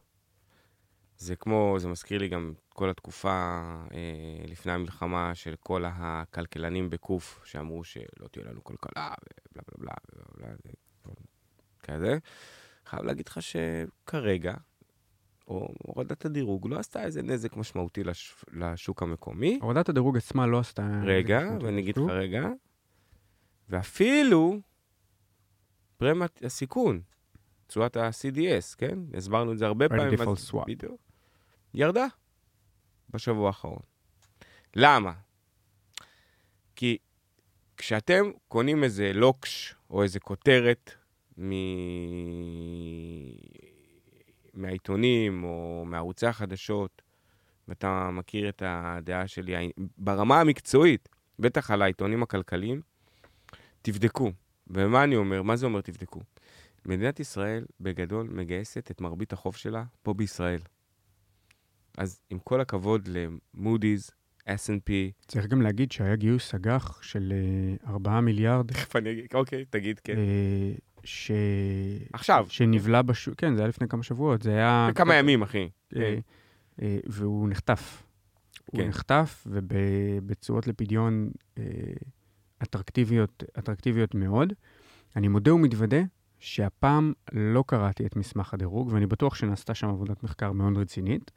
זה 1.17 1.37
כמו, 1.37 1.77
זה 1.79 1.89
מזכיר 1.89 2.19
לי 2.19 2.29
גם 2.29 2.53
כל 2.69 2.91
התקופה 2.91 3.63
אה, 3.95 4.45
לפני 4.47 4.73
המלחמה 4.73 5.35
של 5.35 5.55
כל 5.61 5.85
הכלכלנים 5.87 6.91
בקוף, 6.91 7.41
שאמרו 7.45 7.85
שלא 7.85 8.29
תהיה 8.31 8.45
לנו 8.45 8.65
כלכלה, 8.65 9.15
ובלה 9.53 9.63
בלה 9.79 9.95
בלה, 10.13 10.25
בלה 10.37 10.47
בלה, 10.47 10.73
בלה, 11.05 11.15
כזה. 11.83 12.19
חייב 12.87 13.03
להגיד 13.03 13.29
לך 13.29 13.39
שכרגע, 13.43 14.55
או 15.53 15.75
הורדת 15.79 16.25
הדירוג 16.25 16.69
לא 16.69 16.79
עשתה 16.79 17.05
איזה 17.05 17.23
נזק 17.23 17.57
משמעותי 17.57 18.05
לש... 18.05 18.35
לשוק 18.53 19.03
המקומי. 19.03 19.59
הורדת 19.63 19.89
הדירוג 19.89 20.17
עצמה 20.17 20.47
לא 20.47 20.59
עשתה... 20.59 21.01
רגע, 21.05 21.49
ואני 21.63 21.81
אגיד 21.81 21.97
לך. 21.97 22.05
רגע, 22.09 22.49
ואפילו 23.69 24.61
פרמיית 25.97 26.45
הסיכון, 26.45 27.01
תשואת 27.67 27.97
ה-CDS, 27.97 28.77
כן? 28.79 28.99
הסברנו 29.15 29.53
את 29.53 29.59
זה 29.59 29.67
הרבה 29.67 29.89
פעמים. 29.89 30.19
בדיוק. 30.67 31.01
ירדה 31.75 32.07
בשבוע 33.11 33.47
האחרון. 33.47 33.83
למה? 34.77 35.13
כי 36.77 36.99
כשאתם 37.77 38.31
קונים 38.49 38.85
איזה 38.85 39.13
לוקש 39.15 39.75
או 39.91 40.03
איזה 40.03 40.21
כותרת 40.21 40.91
מ... 41.39 41.53
מהעיתונים 44.55 45.45
או 45.45 45.85
מערוצי 45.87 46.27
החדשות, 46.27 47.03
ואתה 47.69 48.11
מכיר 48.13 48.49
את 48.49 48.63
הדעה 48.67 49.29
שלי, 49.29 49.71
ברמה 49.99 50.41
המקצועית, 50.41 51.09
בטח 51.39 51.71
על 51.71 51.83
העיתונים 51.83 52.23
הכלכליים, 52.23 52.81
תבדקו. 53.83 54.33
ומה 54.67 55.05
אני 55.05 55.17
אומר? 55.17 55.43
מה 55.43 55.57
זה 55.57 55.67
אומר 55.67 55.81
תבדקו? 55.81 56.21
מדינת 56.87 57.21
ישראל 57.21 57.65
בגדול 57.81 58.29
מגייסת 58.31 58.91
את 58.91 59.01
מרבית 59.01 59.33
החוב 59.33 59.57
שלה 59.57 59.85
פה 60.03 60.15
בישראל. 60.15 60.61
אז 61.99 62.21
עם 62.31 62.39
כל 62.39 62.61
הכבוד 62.61 63.09
למודי'ס, 63.09 64.11
S&P, 64.49 64.91
צריך 65.29 65.47
גם 65.47 65.63
להגיד 65.63 65.93
שהיה 65.93 66.17
גיוס 66.17 66.55
אג"ח 66.55 67.03
של 67.03 67.33
אה, 67.87 67.91
4 67.91 68.21
מיליארד, 68.21 68.67
תכף 68.73 68.97
אני 68.97 69.13
אגיד, 69.13 69.27
אוקיי, 69.35 69.65
תגיד, 69.71 70.01
כן. 70.05 70.17
ש... 71.05 71.31
עכשיו, 72.13 72.47
שנבלע 72.49 73.03
בשוק, 73.03 73.35
כן, 73.35 73.55
זה 73.55 73.61
היה 73.61 73.69
לפני 73.69 73.89
כמה 73.89 74.03
שבועות, 74.03 74.43
זה 74.43 74.51
היה... 74.51 74.89
כמה 74.95 75.15
ימים, 75.15 75.43
אחי. 75.43 75.69
אה, 75.97 76.19
אה, 76.83 76.99
והוא 77.07 77.49
נחטף. 77.49 78.03
הוא 78.67 78.81
כן. 78.81 78.89
נחטף, 78.89 79.47
ובתשואות 79.51 80.67
לפדיון 80.67 81.31
אה, 81.59 81.65
אטרקטיביות, 82.63 83.45
אטרקטיביות 83.59 84.15
מאוד. 84.15 84.53
אני 85.17 85.29
מודה 85.29 85.55
ומתוודה 85.55 86.03
שהפעם 86.39 87.13
לא 87.33 87.65
קראתי 87.67 88.07
את 88.07 88.17
מסמך 88.17 88.55
הדירוג, 88.55 88.89
ואני 88.93 89.07
בטוח 89.07 89.35
שנעשתה 89.35 89.75
שם 89.75 89.89
עבודת 89.89 90.23
מחקר 90.23 90.53
מאוד 90.53 90.79
רצינית, 90.79 91.31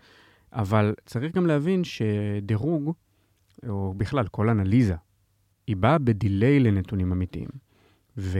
אבל 0.53 0.93
צריך 1.05 1.35
גם 1.35 1.45
להבין 1.45 1.83
שדירוג, 1.83 2.91
או 3.67 3.93
בכלל 3.97 4.27
כל 4.27 4.49
אנליזה, 4.49 4.95
היא 5.67 5.75
באה 5.75 5.97
בדיליי 5.97 6.59
לנתונים 6.59 7.11
אמיתיים. 7.11 7.49
ו... 8.17 8.39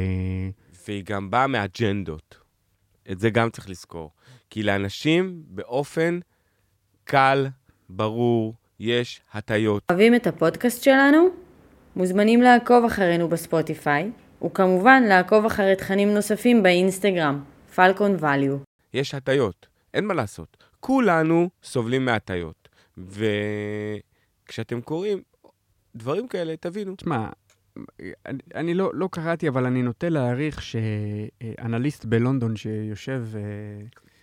והיא 0.87 1.03
גם 1.05 1.31
באה 1.31 1.47
מאג'נדות. 1.47 2.37
את 3.11 3.19
זה 3.19 3.29
גם 3.29 3.49
צריך 3.49 3.69
לזכור. 3.69 4.11
כי 4.49 4.63
לאנשים 4.63 5.43
באופן 5.47 6.19
קל, 7.03 7.47
ברור, 7.89 8.53
יש 8.79 9.21
הטיות. 9.33 9.83
אוהבים 9.89 10.15
את 10.15 10.27
הפודקאסט 10.27 10.83
שלנו? 10.83 11.29
מוזמנים 11.95 12.41
לעקוב 12.41 12.85
אחרינו 12.85 13.27
בספוטיפיי, 13.29 14.11
וכמובן 14.45 15.03
לעקוב 15.03 15.45
אחרי 15.45 15.75
תכנים 15.75 16.13
נוספים 16.13 16.63
באינסטגרם, 16.63 17.43
פלקון 17.75 18.15
ואליו. 18.19 18.57
יש 18.93 19.15
הטיות, 19.15 19.67
אין 19.93 20.05
מה 20.05 20.13
לעשות. 20.13 20.57
כולנו 20.79 21.49
סובלים 21.63 22.05
מהטיות. 22.05 22.69
וכשאתם 22.97 24.81
קוראים 24.81 25.21
דברים 25.95 26.27
כאלה, 26.27 26.57
תבינו. 26.57 26.95
תשמע, 26.95 27.29
אני, 28.25 28.39
אני 28.55 28.73
לא, 28.73 28.91
לא 28.93 29.09
קראתי, 29.11 29.47
אבל 29.47 29.65
אני 29.65 29.81
נוטה 29.81 30.09
להעריך 30.09 30.61
שאנליסט 30.61 32.05
בלונדון 32.05 32.55
שיושב... 32.55 33.23
אה, 33.35 33.41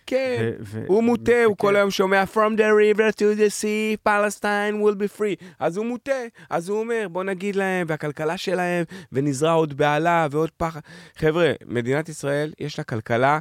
כן, 0.05 0.37
ו- 0.41 0.51
ו- 0.61 0.83
הוא 0.87 1.03
מוטה, 1.03 1.31
הוא 1.31 1.51
ומסתכל- 1.53 1.61
כל 1.61 1.75
היום 1.75 1.91
שומע 1.91 2.23
From 2.33 2.57
the 2.57 2.61
river 2.97 3.11
to 3.15 3.37
the 3.39 3.49
sea, 3.61 4.07
Palestine 4.09 4.75
will 4.83 4.95
be 4.95 5.19
free. 5.19 5.45
אז 5.59 5.77
הוא 5.77 5.85
מוטה, 5.85 6.11
אז 6.49 6.69
הוא 6.69 6.79
אומר, 6.79 7.07
בוא 7.11 7.23
נגיד 7.23 7.55
להם, 7.55 7.87
והכלכלה 7.89 8.37
שלהם, 8.37 8.83
ונזרע 9.11 9.51
עוד 9.51 9.77
בהלה 9.77 10.27
ועוד 10.31 10.51
פחד. 10.57 10.79
חבר'ה, 11.15 11.51
מדינת 11.67 12.09
ישראל, 12.09 12.53
יש 12.59 12.77
לה 12.77 12.83
כלכלה 12.83 13.39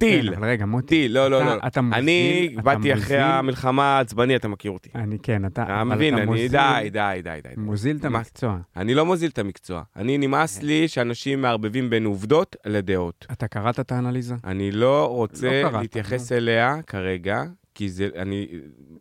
טיל. 0.00 0.30
כן, 0.30 0.36
אבל 0.36 0.48
רגע, 0.48 0.66
מוטי, 0.66 0.86
טיל, 0.86 1.12
לא, 1.14 1.30
לא, 1.30 1.44
לא. 1.44 1.52
אתה 1.66 1.80
מוזיל, 1.80 1.98
אני 2.02 2.56
באתי 2.62 2.94
אחרי 2.94 3.18
המלחמה 3.18 3.96
העצבני, 3.96 4.36
אתה 4.36 4.48
מכיר 4.48 4.70
אותי. 4.70 4.88
אני, 4.94 5.18
כן, 5.22 5.44
אתה... 5.44 5.62
אתה 5.62 5.84
מבין, 5.84 6.18
אני, 6.18 6.48
די, 6.48 6.88
די, 6.92 7.20
די, 7.22 7.40
די. 7.42 7.48
מוזיל 7.56 7.96
את 7.96 8.04
המקצוע. 8.04 8.58
אני 8.76 8.94
לא 8.94 9.06
מוזיל 9.06 9.30
את 9.30 9.38
המקצוע. 9.38 9.82
אני, 9.96 10.18
נמאס 10.18 10.62
לי 10.62 10.88
שאנשים 10.88 11.42
מערבבים 11.42 11.90
בין 11.90 12.04
עובדות 12.04 12.56
לדעות. 12.66 13.26
אתה 13.32 13.48
קראת 13.48 13.80
את 13.80 13.92
האנליזה? 13.92 14.34
אני 14.44 14.70
לא 14.72 15.08
רוצה 15.08 15.62
לא 15.72 15.80
להתייחס 15.80 16.32
אליה 16.32 16.82
כרגע, 16.86 17.42
כי 17.74 17.88
זה, 17.88 18.08
אני... 18.16 18.46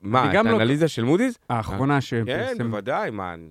מה, 0.01 0.29
את 0.29 0.45
לא- 0.45 0.49
האנליזה 0.49 0.87
של 0.87 1.03
מודי'ס? 1.03 1.37
האחרונה 1.49 1.95
כן, 1.95 2.01
שפרסם... 2.01 2.71
בוודאי, 2.71 3.09
מה... 3.11 3.33
אני- 3.33 3.49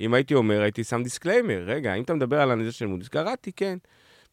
אם 0.00 0.14
הייתי 0.14 0.34
אומר, 0.34 0.62
הייתי 0.62 0.84
שם 0.84 1.02
disclaimer. 1.02 1.62
רגע, 1.66 1.94
אם 1.94 2.02
אתה 2.02 2.14
מדבר 2.14 2.40
על 2.40 2.50
האנליזה 2.50 2.72
של 2.72 2.86
מודי'ס, 2.86 3.08
קראתי, 3.08 3.52
כן. 3.56 3.78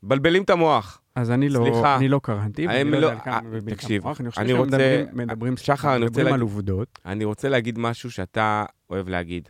מבלבלים 0.06 0.44
את 0.44 0.50
המוח. 0.50 1.02
אז 1.16 1.32
אני 1.32 1.50
לא, 1.50 1.60
סליחה. 1.64 1.96
אני 1.98 2.08
לא 2.08 2.20
קראתי, 2.24 2.68
ואני 2.68 2.92
לא 2.92 2.98
לא- 3.00 3.06
יודע 3.08 3.18
על 3.18 3.26
כמה 3.26 3.36
אה, 3.36 3.42
מבלבלים 3.42 3.74
את 3.76 3.80
תקשיב, 3.82 4.02
המוח. 4.04 4.22
אני 4.22 4.30
חושב 4.30 4.42
אני 4.42 4.50
שהם 4.50 4.58
רוצה- 4.58 4.78
מדברים- 4.78 5.08
מדברים, 5.28 5.58
שחר, 5.58 5.96
אני 5.96 6.04
רוצה 6.06 6.20
מדברים 6.20 6.34
על 6.34 6.42
עובדות. 6.42 7.00
אני 7.06 7.26
רוצה 7.26 7.50
להגיד 7.50 7.80
משהו 7.80 8.12
שאתה 8.12 8.66
אוהב 8.90 9.10
להגיד. 9.10 9.50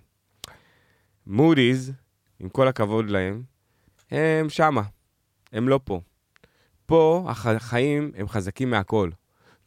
מודי'ס, 1.27 1.91
עם 2.39 2.49
כל 2.49 2.67
הכבוד 2.67 3.09
להם, 3.09 3.43
הם 4.11 4.49
שמה. 4.49 4.81
הם 5.53 5.69
לא 5.69 5.79
פה. 5.83 6.01
פה 6.85 7.25
הח- 7.27 7.45
החיים 7.47 8.11
הם 8.17 8.27
חזקים 8.27 8.69
מהכל. 8.69 9.09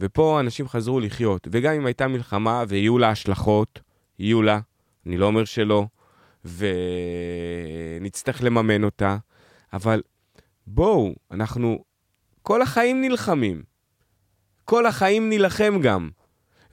ופה 0.01 0.40
אנשים 0.40 0.68
חזרו 0.68 1.01
לחיות. 1.01 1.48
וגם 1.51 1.74
אם 1.74 1.87
הייתה 1.87 2.09
מלחמה 2.09 2.64
ויהיו 2.68 2.98
לה 2.98 3.09
השלכות, 3.11 3.81
יהיו 4.18 4.42
לה, 4.42 4.61
אני 5.07 5.16
לא 5.16 5.27
אומר 5.27 5.44
שלא, 5.44 5.87
ונצטרך 8.01 8.42
לממן 8.42 8.85
אותה, 8.85 9.16
אבל 9.72 10.03
בואו, 10.70 11.14
אנחנו 11.31 11.85
כל 12.42 12.62
החיים 12.62 13.00
נלחמים. 13.00 13.62
כל 14.64 14.87
החיים 14.87 15.28
נילחם 15.28 15.81
גם. 15.83 16.11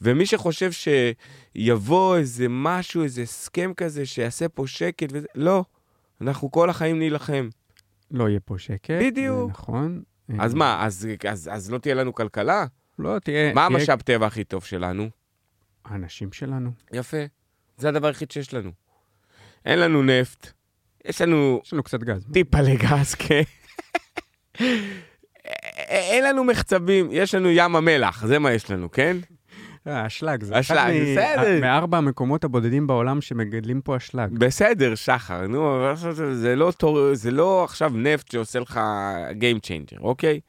ומי 0.02 0.26
שחושב 0.26 0.70
שיבוא 0.72 2.18
איזה 2.18 2.46
משהו, 2.50 3.04
איזה 3.04 3.22
הסכם 3.22 3.74
כזה, 3.78 4.06
שיעשה 4.06 4.50
פה 4.50 4.68
שקט 4.68 5.08
וזה, 5.12 5.28
לא. 5.36 5.66
אנחנו 6.22 6.52
כל 6.52 6.70
החיים 6.70 7.00
נילחם. 7.00 7.50
לא 8.12 8.30
יהיה 8.30 8.40
פה 8.40 8.56
שקט. 8.58 8.92
בדיוק. 9.02 9.50
נכון. 9.52 10.04
אז 10.40 10.54
אה, 10.54 10.58
מה, 10.60 10.86
אז, 10.86 11.08
אז, 11.30 11.50
אז 11.54 11.72
לא 11.72 11.78
תהיה 11.78 11.96
לנו 11.96 12.14
כלכלה? 12.14 12.66
לא, 13.00 13.20
תהיה... 13.20 13.54
מה 13.54 13.68
תהיה- 13.68 13.80
המשאב 13.80 14.02
טבע 14.02 14.26
הכי 14.28 14.44
טוב 14.44 14.64
שלנו? 14.64 15.10
האנשים 15.86 16.32
שלנו. 16.32 16.72
יפה. 16.94 17.18
זה 17.78 17.90
הדבר 17.90 18.08
היחיד 18.08 18.32
שיש 18.32 18.54
לנו. 18.54 18.72
אין 19.66 19.80
לנו 19.80 20.04
נפט, 20.04 20.52
יש 21.06 21.22
לנו 21.22 21.62
יש 21.66 21.74
לנו 21.74 21.84
קצת 21.84 22.04
גז. 22.04 22.26
טיפה 22.34 22.62
לגז, 22.62 23.16
כן. 23.16 23.42
אין 25.88 26.24
לנו 26.24 26.44
מחצבים, 26.44 27.08
יש 27.12 27.36
לנו 27.36 27.50
ים 27.50 27.76
המלח, 27.76 28.26
זה 28.26 28.40
מה 28.40 28.52
יש 28.52 28.72
לנו, 28.72 28.92
כן? 28.92 29.18
אה, 29.88 30.06
אשלג. 30.06 30.44
זה 30.44 30.60
אחד. 30.60 30.90
מארבע 31.62 31.98
המקומות 31.98 32.44
הבודדים 32.44 32.88
בעולם 32.88 33.22
שמגדלים 33.22 33.82
פה 33.82 33.98
אשלג. 33.98 34.38
בסדר, 34.38 34.96
שחר, 34.96 35.48
נו, 35.48 35.96
זה 36.34 36.56
לא, 36.56 36.72
תור... 36.78 37.14
זה 37.14 37.32
לא 37.32 37.64
עכשיו 37.64 37.92
נפט 37.94 38.32
שעושה 38.32 38.60
לך 38.60 38.80
Game 39.40 39.60
Changer, 39.60 40.02
אוקיי? 40.02 40.40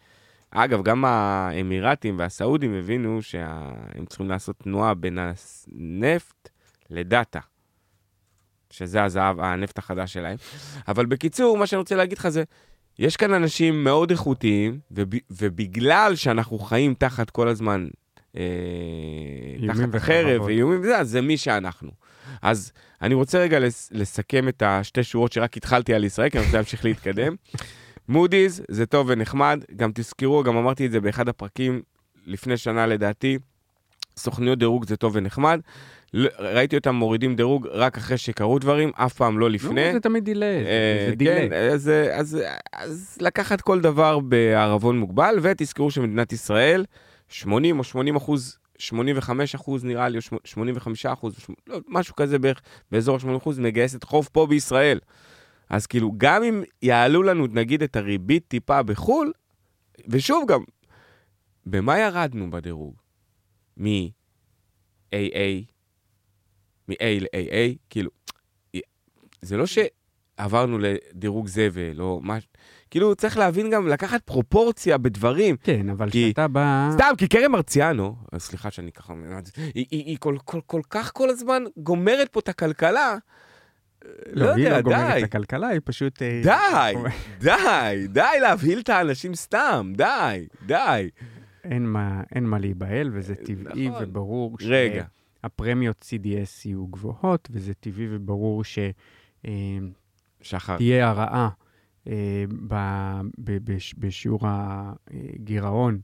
אגב, 0.51 0.83
גם 0.83 1.05
האמירתים 1.05 2.19
והסעודים 2.19 2.75
הבינו 2.75 3.23
שהם 3.23 4.07
צריכים 4.09 4.29
לעשות 4.29 4.57
תנועה 4.59 4.95
בין 4.95 5.19
הנפט 5.19 6.49
לדאטה, 6.91 7.41
שזה 8.71 9.05
הזהב, 9.05 9.41
הנפט 9.41 9.79
החדש 9.79 10.13
שלהם. 10.13 10.37
אבל 10.89 11.07
בקיצור, 11.07 11.59
מה 11.59 11.67
שאני 11.67 11.79
רוצה 11.79 11.97
להגיד 11.97 12.19
לך 12.19 12.29
זה, 12.29 12.45
יש 12.99 13.17
כאן 13.17 13.33
אנשים 13.35 13.85
מאוד 13.85 14.11
איכותיים, 14.11 14.79
וב... 14.91 15.09
ובגלל 15.31 16.13
שאנחנו 16.15 16.59
חיים 16.59 16.95
תחת 16.95 17.31
כל 17.31 17.49
הזמן, 17.49 17.87
אה, 18.37 18.43
תחת 19.69 19.89
וחרבות. 19.93 20.47
ואיומים 20.47 20.81
וזה, 20.81 20.99
אז 20.99 21.11
זה 21.11 21.21
מי 21.21 21.37
שאנחנו. 21.37 21.91
אז 22.43 22.73
אני 23.03 23.15
רוצה 23.15 23.39
רגע 23.39 23.59
לס- 23.61 23.89
לסכם 23.93 24.49
את 24.49 24.63
השתי 24.67 25.03
שורות 25.03 25.33
שרק 25.33 25.57
התחלתי 25.57 25.95
על 25.95 26.05
ישראל, 26.05 26.29
כי 26.31 26.39
אני 26.39 26.45
רוצה 26.47 26.57
להמשיך 26.59 26.85
להתקדם. 26.85 27.35
מודי'ס 28.09 28.61
זה 28.71 28.87
טוב 28.87 29.07
ונחמד, 29.11 29.65
גם 29.77 29.91
תזכרו, 29.95 30.43
גם 30.43 30.57
אמרתי 30.57 30.87
את 30.87 30.93
זה 30.93 31.01
באחד 31.01 31.29
הפרקים 31.29 31.83
לפני 32.27 32.57
שנה 32.57 32.87
לדעתי, 32.87 33.39
סוכניות 34.19 34.59
דירוג 34.59 34.87
זה 34.87 34.97
טוב 34.97 35.13
ונחמד. 35.17 35.61
ל- 36.15 36.27
ראיתי 36.39 36.77
אותם 36.77 36.95
מורידים 36.95 37.37
דירוג 37.37 37.67
רק 37.71 37.97
אחרי 37.99 38.19
שקרו 38.19 38.59
דברים, 38.59 38.91
אף 38.95 39.13
פעם 39.15 39.39
לא 39.39 39.51
לפני. 39.51 39.87
נו, 39.87 39.93
זה 39.93 40.01
תמיד 40.01 40.25
דיליי. 40.25 40.65
אה, 40.67 41.07
זה 41.11 41.15
דיליי. 41.17 41.49
כן, 41.51 41.71
אז, 41.73 41.91
אז, 42.13 42.39
אז 42.73 43.19
לקחת 43.21 43.61
כל 43.61 43.81
דבר 43.81 44.19
בערבון 44.19 44.99
מוגבל, 44.99 45.39
ותזכרו 45.43 45.91
שמדינת 45.91 46.33
ישראל, 46.33 46.85
80 47.29 47.79
או 47.79 47.85
80 47.85 48.17
אחוז, 48.17 48.59
85 48.79 49.55
אחוז 49.55 49.85
נראה 49.85 50.09
לי, 50.09 50.19
או 50.19 50.39
85 50.45 51.07
אחוז, 51.07 51.37
לא, 51.67 51.79
משהו 51.89 52.17
כזה 52.17 52.39
בערך, 52.39 52.61
באזור 52.93 53.19
80 53.19 53.37
אחוז, 53.37 53.59
מגייסת 53.59 54.05
חוב 54.05 54.29
פה 54.33 54.47
בישראל. 54.47 54.99
אז 55.71 55.87
כאילו, 55.87 56.13
גם 56.17 56.43
אם 56.43 56.63
יעלו 56.83 57.23
לנו, 57.23 57.47
נגיד, 57.47 57.83
את 57.83 57.97
הריבית 57.97 58.45
טיפה 58.49 58.83
בחו"ל, 58.83 59.33
ושוב 60.09 60.45
גם, 60.49 60.61
במה 61.67 61.99
ירדנו 61.99 62.51
בדירוג? 62.51 62.95
מ-AA, 63.77 65.65
מ-A 66.89 67.21
ל-AA, 67.21 67.77
כאילו, 67.91 68.11
זה 69.43 69.57
לא 69.57 69.65
שעברנו 69.67 70.79
לדירוג 70.79 71.49
זבל, 71.49 72.01
או 72.01 72.21
מה... 72.23 72.39
כאילו, 72.91 73.15
צריך 73.15 73.39
להבין 73.39 73.71
גם, 73.71 73.89
לקחת 73.89 74.23
פרופורציה 74.23 74.99
בדברים. 74.99 75.57
כן, 75.63 75.91
אבל 75.91 76.11
כשאתה 76.11 76.49
בא... 76.49 76.91
סתם, 76.93 77.13
כי 77.19 77.29
קרן 77.29 77.53
מרציאנו, 77.53 78.17
אז 78.33 78.43
סליחה 78.43 78.71
שאני 78.71 78.93
ככה 78.93 79.13
אומר 79.13 79.39
את 79.39 79.47
זה, 79.47 79.53
היא, 79.57 79.71
היא, 79.75 79.87
היא 79.91 80.17
כל, 80.21 80.37
כל, 80.45 80.61
כל 80.67 80.81
כך 80.91 81.13
כל 81.15 81.31
הזמן 81.31 81.63
גומרת 81.77 82.29
פה 82.29 82.41
את 82.41 82.49
הכלכלה. 82.49 83.17
לא 84.33 84.55
היא 84.55 84.65
יודע, 84.65 84.77
לא 84.77 84.83
גומרת 84.83 85.19
את 85.19 85.23
הכלכלה, 85.23 85.69
היא 85.69 85.81
פשוט... 85.85 86.23
אה, 86.23 86.41
די, 86.43 86.95
די, 87.45 88.07
די 88.09 88.39
להבהיל 88.41 88.79
את 88.79 88.89
האנשים 88.89 89.35
סתם, 89.35 89.93
די, 89.97 90.47
די. 90.67 91.11
אין 91.71 91.87
מה, 91.87 92.23
אין 92.35 92.45
מה 92.45 92.59
להיבהל, 92.59 93.11
וזה 93.13 93.35
טבעי 93.35 93.89
נכון. 93.89 94.03
וברור 94.05 94.57
רגע, 94.63 95.05
שהפרמיות 95.43 96.05
CDS 96.09 96.25
יהיו 96.69 96.87
גבוהות, 96.87 97.49
וזה 97.51 97.75
טבעי 97.75 98.07
וברור 98.11 98.65
שתהיה 98.65 98.93
שחר, 100.41 100.77
הרעה 101.03 101.49
אה, 102.09 102.45
ב- 102.69 103.21
ב- 103.39 103.73
בש- 103.73 103.95
בשיעור 103.99 104.41
הגירעון 104.45 105.99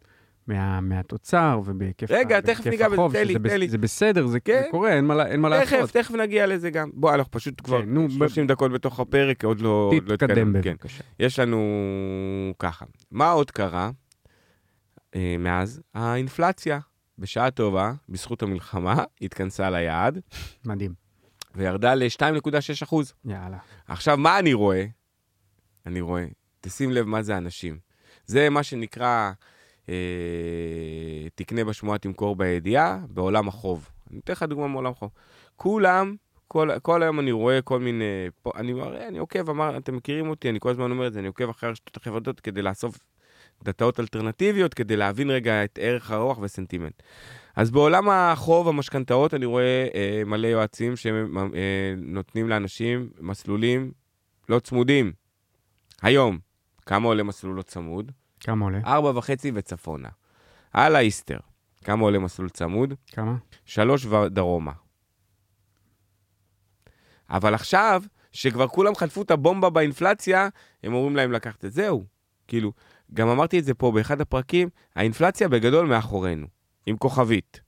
מה- 0.47 0.81
מהתוצר 0.81 1.61
ובהיקף 1.65 2.07
רגע, 2.11 2.39
ה- 2.39 2.43
תכף 2.43 2.67
ניגע 2.67 2.87
בזה, 2.87 2.95
החוב, 2.95 3.13
תן 3.13 3.27
לי, 3.27 3.35
תן 3.35 3.61
לי. 3.61 3.69
זה 3.69 3.79
בסדר, 3.79 4.27
זה 4.27 4.41
כן. 4.41 4.61
זה 4.65 4.69
קורה, 4.71 4.93
אין 4.97 5.05
מה 5.05 5.27
אין 5.27 5.41
מה 5.41 5.61
תכף, 5.63 5.73
לעשות. 5.73 5.91
תכף 5.91 6.15
נגיע 6.15 6.47
לזה 6.47 6.71
גם. 6.71 6.91
בוא, 6.95 7.15
אנחנו 7.15 7.31
פשוט 7.31 7.61
כבר 7.65 7.83
כן, 7.83 7.89
נו, 7.89 8.09
ב- 8.09 8.11
30 8.11 8.47
דקות 8.47 8.73
בתוך 8.73 9.01
הפרק, 9.01 9.45
עוד 9.45 9.61
לא 9.61 9.91
לא 10.07 10.17
תתקדם. 10.17 10.55
כן. 10.63 10.71
בבקשה. 10.73 11.03
יש 11.21 11.39
לנו 11.39 11.59
ככה, 12.59 12.85
מה 13.11 13.31
עוד 13.31 13.51
קרה 13.51 13.85
אה, 13.85 13.91
מאז? 15.39 15.83
האינפלציה, 15.95 16.79
בשעה 17.19 17.51
טובה, 17.51 17.93
בזכות 18.09 18.43
המלחמה, 18.43 19.05
התכנסה 19.23 19.71
ליעד 19.71 20.21
מדהים. 20.65 20.95
וירדה 21.55 21.95
ל-2.6 21.95 22.85
אחוז. 22.85 23.15
יאללה. 23.25 23.59
עכשיו, 23.89 24.17
מה 24.17 24.39
אני 24.39 24.55
רואה? 24.55 24.85
אני 25.87 26.01
רואה, 26.01 26.25
תשים 26.61 26.91
לב 26.91 27.07
מה 27.07 27.23
זה 27.23 27.37
אנשים. 27.37 27.79
זה 28.27 28.51
מה 28.51 28.63
שנקרא, 28.63 29.33
אה, 29.89 29.95
תקנה 31.35 31.65
בשמועה, 31.65 31.99
תמכור 31.99 32.37
בידיעה, 32.37 32.99
בעולם 33.09 33.49
החוב. 33.49 33.89
אני 34.11 34.21
אתן 34.21 34.33
לך 34.33 34.43
דוגמה 34.43 34.67
מעולם 34.67 34.93
החוב. 34.93 35.11
כולם, 35.57 36.17
כל, 36.49 36.79
כל 36.83 37.03
היום 37.03 37.21
אני 37.21 37.33
רואה 37.33 37.63
כל 37.63 37.81
מיני, 37.81 38.05
פה, 38.43 38.51
אני, 38.57 38.73
מראה, 38.73 39.09
אני 39.09 39.19
עוקב, 39.19 39.51
אמר, 39.51 39.77
אתם 39.77 39.97
מכירים 39.97 40.29
אותי, 40.29 40.49
אני 40.49 40.61
כל 40.61 40.71
הזמן 40.71 40.91
אומר 40.91 41.07
את 41.07 41.13
זה, 41.13 41.19
אני 41.19 41.29
עוקב 41.29 41.49
אחרי 41.49 41.69
הרשתות 41.69 41.97
החברתיות 41.97 42.41
כדי 42.41 42.63
לאסוף 42.63 42.99
דתאות 43.65 44.01
אלטרנטיביות 44.01 44.75
כדי 44.75 44.97
להבין 44.97 45.31
רגע 45.31 45.65
את 45.65 45.79
ערך 45.83 46.11
הרוח 46.11 46.39
וסנטימנט. 46.39 47.03
אז 47.57 47.71
בעולם 47.71 48.09
החוב, 48.11 48.69
המשכנתאות, 48.69 49.35
אני 49.35 49.47
רואה 49.47 49.87
אה, 49.95 50.23
מלא 50.27 50.47
יועצים 50.47 50.97
שנותנים 50.97 52.45
אה, 52.45 52.51
לאנשים 52.51 53.11
מסלולים 53.21 53.93
לא 54.49 54.59
צמודים. 54.59 55.13
היום, 56.03 56.39
כמה 56.87 57.09
עולה 57.09 57.23
מסלול 57.23 57.57
לא 57.57 57.63
צמוד? 57.63 58.13
כמה 58.41 58.65
עולה? 58.65 58.79
ארבע 58.87 59.19
וחצי 59.19 59.53
וצפונה. 59.55 60.09
על 60.73 60.97
האיסטר, 60.97 61.39
כמה 61.85 62.03
עולה 62.03 62.19
מסלול 62.19 62.49
צמוד? 62.49 62.95
כמה? 63.13 63.37
שלוש 63.65 64.07
ודרומה. 64.07 64.73
אבל 67.31 67.55
עכשיו, 67.55 68.03
שכבר 68.33 68.69
כולם 68.69 68.95
חטפו 68.95 69.23
את 69.23 69.31
הבומבה 69.31 69.71
באינפלציה, 69.71 70.49
הם 70.83 70.95
אומרים 70.95 71.17
להם 71.17 71.33
לקחת 71.33 71.65
את 71.65 71.73
זהו. 71.73 72.05
כאילו, 72.49 72.73
גם 73.15 73.29
אמרתי 73.29 73.59
את 73.59 73.65
זה 73.65 73.75
פה 73.75 73.93
באחד 73.93 74.21
הפרקים, 74.21 74.69
האינפלציה 74.97 75.49
בגדול 75.49 75.87
מאחורינו, 75.87 76.47
עם 76.87 76.97
כוכבית. 76.97 77.61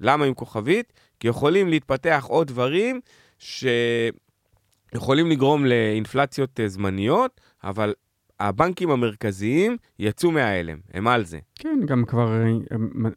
למה 0.00 0.24
עם 0.24 0.34
כוכבית? 0.34 0.92
כי 1.20 1.28
יכולים 1.28 1.68
להתפתח 1.68 2.24
עוד 2.28 2.46
דברים 2.46 3.00
שיכולים 3.38 5.30
לגרום 5.30 5.64
לאינפלציות 5.66 6.60
אה, 6.60 6.68
זמניות, 6.68 7.40
אבל 7.64 7.94
הבנקים 8.40 8.90
המרכזיים 8.90 9.76
יצאו 9.98 10.30
מההלם, 10.30 10.78
הם 10.94 11.08
על 11.08 11.24
זה. 11.24 11.38
כן, 11.54 11.78
גם 11.86 12.04
כבר 12.04 12.42
אה, 12.42 12.52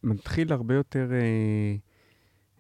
מתחיל 0.04 0.54
הרבה 0.54 0.76
יותר 0.76 1.08
אה, 1.12 1.76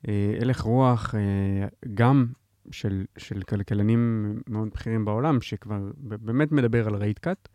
אה, 0.07 0.37
הלך 0.41 0.61
רוח, 0.61 1.15
אה, 1.15 1.67
גם 1.93 2.25
של, 2.71 3.05
של 3.17 3.41
כלכלנים 3.41 4.33
מאוד 4.47 4.69
בכירים 4.73 5.05
בעולם, 5.05 5.41
שכבר 5.41 5.79
באמת 5.97 6.51
מדבר 6.51 6.87
על 6.87 6.95
רייט 6.95 7.19
קאט, 7.19 7.49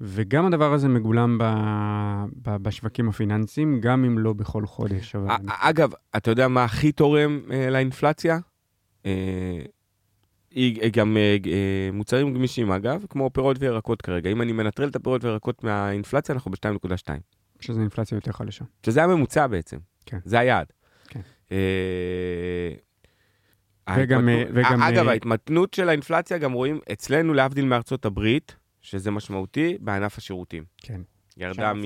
וגם 0.00 0.46
הדבר 0.46 0.72
הזה 0.72 0.88
מגולם 0.88 1.38
ב, 1.38 1.44
ב, 2.42 2.56
בשווקים 2.56 3.08
הפיננסיים, 3.08 3.80
גם 3.80 4.04
אם 4.04 4.18
לא 4.18 4.32
בכל 4.32 4.66
חודש. 4.66 5.14
אבל... 5.16 5.34
אגב, 5.46 5.90
אתה 6.16 6.30
יודע 6.30 6.48
מה 6.48 6.64
הכי 6.64 6.92
תורם 6.92 7.40
אה, 7.50 7.70
לאינפלציה? 7.70 8.38
אה, 9.06 9.62
היא 10.50 10.92
גם 10.92 11.16
אה, 11.16 11.36
אה, 11.46 11.90
מוצרים 11.92 12.34
גמישים, 12.34 12.72
אגב, 12.72 13.04
כמו 13.10 13.30
פירות 13.32 13.56
וירקות 13.60 14.02
כרגע. 14.02 14.30
אם 14.30 14.42
אני 14.42 14.52
מנטרל 14.52 14.88
את 14.88 14.96
הפירות 14.96 15.24
וירקות 15.24 15.64
מהאינפלציה, 15.64 16.34
אנחנו 16.34 16.50
ב-2.2. 16.50 17.08
שזה 17.60 17.80
אינפלציה 17.80 18.16
יותר 18.16 18.32
חלשה. 18.32 18.64
שזה 18.86 19.04
הממוצע 19.04 19.46
בעצם. 19.46 19.76
כן. 20.06 20.18
זה 20.24 20.38
היעד. 20.38 20.66
כן. 21.08 21.20
אה, 21.52 21.56
וגם, 23.96 24.28
ההתמתנות- 24.28 24.50
וגם, 24.54 24.82
אגב, 24.82 25.06
אה, 25.06 25.12
ההתמתנות 25.12 25.74
של 25.74 25.88
האינפלציה 25.88 26.38
גם 26.38 26.52
רואים 26.52 26.80
אצלנו, 26.92 27.34
להבדיל 27.34 27.64
מארצות 27.64 28.04
הברית, 28.04 28.56
שזה 28.90 29.10
משמעותי, 29.10 29.76
בענף 29.80 30.18
השירותים. 30.18 30.64
כן. 30.76 31.00
ירדה 31.36 31.72
מ... 31.72 31.82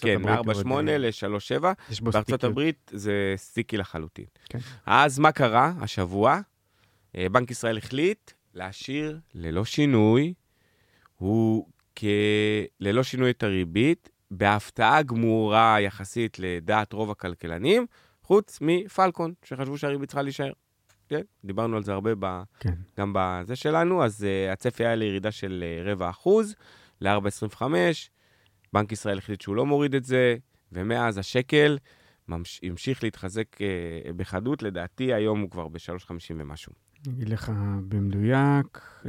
כן, 0.00 0.16
הברית 0.16 0.46
מ-4.8 0.46 0.64
מאוד, 0.64 0.88
אה, 0.88 0.98
ל-3.7. 0.98 1.64
יש 1.90 2.00
בו 2.00 2.10
בארצות. 2.10 2.44
הברית 2.44 2.90
זה 2.94 3.34
סטיקי 3.36 3.76
לחלוטין. 3.76 4.24
כן. 4.48 4.58
אז 4.86 5.18
מה 5.18 5.32
קרה 5.32 5.72
השבוע? 5.80 6.40
אה, 7.16 7.28
בנק 7.28 7.50
ישראל 7.50 7.78
החליט 7.78 8.30
להשאיר 8.54 9.18
ללא 9.34 9.64
שינוי, 9.64 10.34
הוא 11.16 11.66
כ... 11.96 12.04
ללא 12.80 13.02
שינוי 13.02 13.30
את 13.30 13.42
הריבית, 13.42 14.10
בהפתעה 14.30 15.02
גמורה 15.02 15.80
יחסית 15.80 16.38
לדעת 16.38 16.92
רוב 16.92 17.10
הכלכלנים, 17.10 17.86
חוץ 18.22 18.58
מפלקון, 18.60 19.32
שחשבו 19.44 19.78
שהריבית 19.78 20.08
צריכה 20.08 20.22
להישאר. 20.22 20.52
כן, 21.12 21.22
דיברנו 21.44 21.76
על 21.76 21.82
זה 21.82 21.92
הרבה 21.92 22.10
ב... 22.18 22.42
כן. 22.60 22.74
גם 22.98 23.12
בזה 23.16 23.56
שלנו, 23.56 24.04
אז 24.04 24.22
uh, 24.22 24.52
הצפי 24.52 24.84
היה 24.84 24.94
לירידה 24.94 25.30
של 25.30 25.64
uh, 25.84 25.88
רבע 25.88 26.10
אחוז 26.10 26.54
ל-4.25, 27.00 27.62
בנק 28.72 28.92
ישראל 28.92 29.18
החליט 29.18 29.40
שהוא 29.40 29.56
לא 29.56 29.66
מוריד 29.66 29.94
את 29.94 30.04
זה, 30.04 30.36
ומאז 30.72 31.18
השקל 31.18 31.78
ממש, 32.28 32.60
המשיך 32.62 33.02
להתחזק 33.02 33.56
uh, 33.56 34.12
בחדות, 34.16 34.62
לדעתי 34.62 35.14
היום 35.14 35.40
הוא 35.40 35.50
כבר 35.50 35.68
ב-3.50 35.68 36.34
ומשהו. 36.36 36.72
אגיד 37.08 37.28
לך 37.28 37.52
במדויק, 37.88 38.78
Uh, 39.02 39.06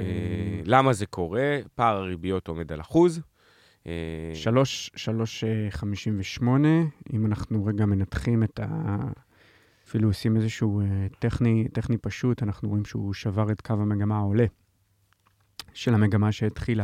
למה 0.65 0.93
זה 0.93 1.05
קורה? 1.05 1.57
פער 1.75 1.97
הריביות 1.97 2.47
עומד 2.47 2.71
על 2.71 2.81
אחוז. 2.81 3.21
Uh, 3.83 3.85
שלוש, 4.33 4.91
שלוש 4.95 5.43
אה, 5.43 5.67
חמישים 5.69 6.15
ושמונה, 6.19 6.83
אם 7.13 7.25
אנחנו 7.25 7.65
רגע 7.65 7.85
מנתחים 7.85 8.43
את 8.43 8.59
ה... 8.59 8.97
אפילו 9.93 10.09
עושים 10.09 10.37
איזשהו 10.37 10.81
אה, 10.81 11.07
טכני, 11.19 11.67
טכני 11.73 11.97
פשוט, 11.97 12.43
אנחנו 12.43 12.69
רואים 12.69 12.85
שהוא 12.85 13.13
שבר 13.13 13.51
את 13.51 13.61
קו 13.61 13.73
המגמה 13.73 14.17
העולה 14.17 14.45
של 15.73 15.93
המגמה 15.93 16.31
שהתחילה 16.31 16.83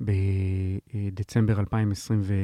בדצמבר 0.00 1.60
2020, 1.60 2.20
ו... 2.22 2.34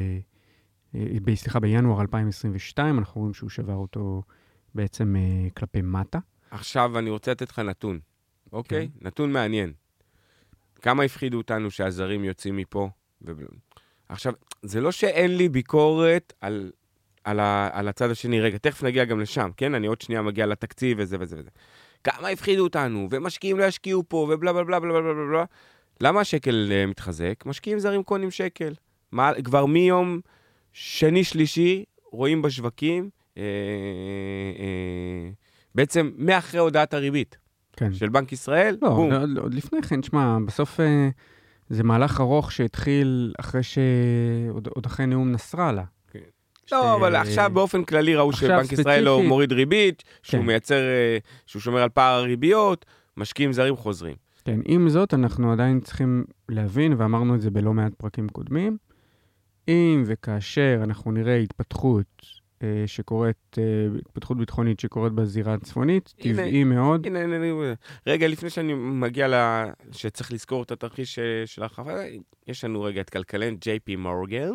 אה, 0.95 1.07
ב- 1.25 1.35
סליחה, 1.35 1.61
בינואר 1.61 2.01
2022, 2.01 2.99
אנחנו 2.99 3.21
רואים 3.21 3.35
שהוא 3.35 3.51
שבר 3.51 3.75
אותו 3.75 4.23
בעצם 4.75 5.17
אה, 5.17 5.51
כלפי 5.51 5.83
מטה. 5.83 6.19
עכשיו 6.51 6.99
אני 6.99 7.11
רוצה 7.11 7.31
לתת 7.31 7.51
לך 7.51 7.59
נתון, 7.59 8.01
אוקיי? 8.53 8.89
נתון 9.01 9.33
מעניין. 9.33 9.73
כמה 10.83 11.03
הפחידו 11.03 11.39
אותנו 11.39 11.71
שהזרים 11.71 12.25
יוצאים 12.25 12.57
מפה? 12.57 12.91
ו... 13.23 13.33
עכשיו, 14.09 14.33
זה 14.63 14.81
לא 14.81 14.93
שאין 14.93 15.37
לי 15.37 15.49
ביקורת 15.49 16.33
על, 16.41 16.73
על, 17.25 17.41
ה, 17.41 17.69
על 17.73 17.89
הצד 17.89 18.11
השני. 18.11 18.41
רגע, 18.41 18.59
תכף 18.59 18.83
נגיע 18.83 19.05
גם 19.05 19.21
לשם, 19.21 19.51
כן? 19.57 19.75
אני 19.75 19.87
עוד 19.87 20.01
שנייה 20.01 20.23
מגיע 20.23 20.47
לתקציב 20.47 20.99
וזה 21.01 21.17
וזה 21.21 21.37
וזה. 21.39 21.51
כמה 22.05 22.29
הפחידו 22.29 22.63
אותנו, 22.63 23.09
ומשקיעים 23.11 23.59
לא 23.59 23.65
ישקיעו 23.65 24.03
פה, 24.09 24.17
ובלה 24.17 24.53
בלה 24.53 24.65
בלה 24.65 24.81
בלה 24.81 24.93
בלה 24.93 25.03
בלה 25.03 25.27
בלה. 25.31 25.45
למה 26.01 26.21
השקל 26.21 26.71
uh, 26.71 26.91
מתחזק? 26.91 27.43
משקיעים 27.47 27.79
זרים 27.79 28.03
קונים 28.03 28.31
שקל. 28.31 28.75
מה, 29.13 29.33
כבר 29.45 29.67
מיום 29.67 30.21
שני-שלישי 30.73 31.85
רואים 32.11 32.43
בשווקים, 32.43 33.11
אה, 33.39 33.43
אה, 34.59 35.31
בעצם 35.75 36.11
מאחרי 36.17 36.61
הודעת 36.61 36.95
הריבית 36.95 37.37
כן. 37.77 37.95
של 37.95 38.09
בנק 38.09 38.33
ישראל, 38.33 38.77
לא, 38.83 38.89
בום. 38.89 39.13
עוד, 39.13 39.39
עוד 39.39 39.55
לפני 39.55 39.83
כן, 39.83 40.03
שמע, 40.03 40.39
בסוף 40.47 40.81
אה, 40.81 41.09
זה 41.69 41.83
מהלך 41.83 42.21
ארוך 42.21 42.53
שהתחיל 42.53 43.33
אחרי 43.41 43.63
ש... 43.63 43.79
עוד, 44.51 44.67
עוד 44.67 44.87
אחרי 44.87 45.07
נאום 45.07 45.33
נסראללה. 45.33 45.85
כן. 46.67 46.69
ש- 46.69 46.73
לא, 46.73 46.97
אבל 46.97 47.17
עכשיו 47.17 47.51
באופן 47.55 47.85
כללי 47.85 48.15
ראו 48.17 48.33
שבנק 48.33 48.73
ישראל 48.73 49.05
לא 49.05 49.23
מוריד 49.23 49.53
ריבית, 49.53 50.03
שהוא 50.23 50.41
כן. 50.41 50.47
מייצר, 50.47 50.75
אה, 50.75 51.19
שהוא 51.47 51.63
שומר 51.63 51.83
על 51.83 51.89
פער 51.89 52.15
הריביות, 52.15 52.85
משקיעים 53.17 53.53
זרים 53.53 53.77
חוזרים. 53.77 54.15
כן, 54.45 54.61
עם 54.65 54.89
זאת, 54.89 55.15
אנחנו 55.15 55.53
עדיין 55.53 55.81
צריכים 55.81 56.25
להבין, 56.49 56.95
ואמרנו 56.99 57.35
את 57.35 57.41
זה 57.41 57.51
בלא 57.51 57.73
מעט 57.75 57.93
פרקים 57.95 58.29
קודמים, 58.29 58.77
אם 59.69 60.03
וכאשר 60.07 60.81
אנחנו 60.83 61.13
נראה 61.13 61.37
התפתחות 61.37 62.07
אה, 62.63 62.83
שקורית, 62.87 63.57
אה, 63.59 63.63
התפתחות 64.07 64.39
ביטחונית 64.39 64.81
שקורית 64.81 65.13
בזירה 65.13 65.55
הצפונית, 65.55 66.15
הנה, 66.19 66.35
טבעי 66.35 66.65
מאוד. 66.65 67.07
הנה, 67.07 67.21
הנה, 67.21 67.37
הנה, 67.37 67.75
רגע, 68.07 68.29
לפני 68.29 68.51
שאני 68.51 68.75
מגיע 68.75 69.29
ל... 69.29 69.35
שצריך 69.93 70.33
לזכור 70.33 70.63
את 70.63 70.71
התרחיש 70.71 71.19
אה, 71.19 71.43
של 71.47 71.63
הרחבה, 71.63 71.95
יש 72.47 72.65
לנו 72.65 72.83
רגע 72.83 73.01
את 73.01 73.11
כלכלן 73.11 73.55
ג'יי 73.55 73.81
פי 73.81 73.97
מורגן, 73.97 74.53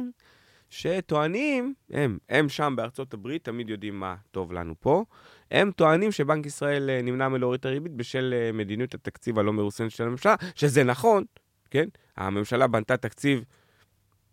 שטוענים, 0.70 1.74
הם, 1.90 2.18
הם 2.30 2.50
שם 2.50 2.74
בארצות 2.78 3.14
הברית, 3.14 3.44
תמיד 3.44 3.70
יודעים 3.70 4.00
מה 4.00 4.16
טוב 4.32 4.54
לנו 4.54 4.76
פה, 4.80 5.06
הם 5.52 5.72
טוענים 5.72 6.12
שבנק 6.12 6.46
ישראל 6.46 6.90
אה, 6.90 7.02
נמנע 7.02 7.28
מלהוריד 7.28 7.60
את 7.60 7.66
הריבית 7.66 7.92
בשל 7.92 8.34
אה, 8.38 8.52
מדיניות 8.52 8.94
התקציב 8.94 9.40
הלא 9.40 9.54
מרוסנת 9.54 9.92
של 9.92 10.04
הממשלה, 10.04 10.36
שזה 10.56 10.84
נכון, 10.84 11.24
כן? 11.72 11.90
הממשלה 12.18 12.68
בנתה 12.68 12.98
תקציב 12.98 13.44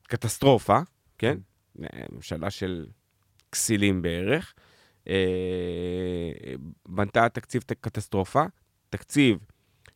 קטסטרופה, 0.03 0.79
כן? 1.19 1.39
אה, 1.83 1.89
ממשלה 2.13 2.51
של 2.51 2.87
כסילים 3.53 4.03
בערך. 4.03 4.55
בנתה 6.89 7.29
תקציב 7.29 7.63
קטסטרופה, 7.81 8.43
תקציב 8.91 9.39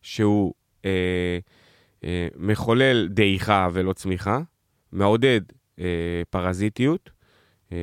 שהוא 0.03 0.55
מחולל 2.37 3.09
דעיכה 3.09 3.68
ולא 3.72 3.92
צמיחה, 3.92 4.40
מעודד 4.92 5.40
פרזיטיות, 6.31 7.11
אה, 7.72 7.78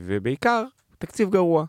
ובעיקר 0.00 0.64
תקציב 0.98 1.30
גרוע. 1.30 1.64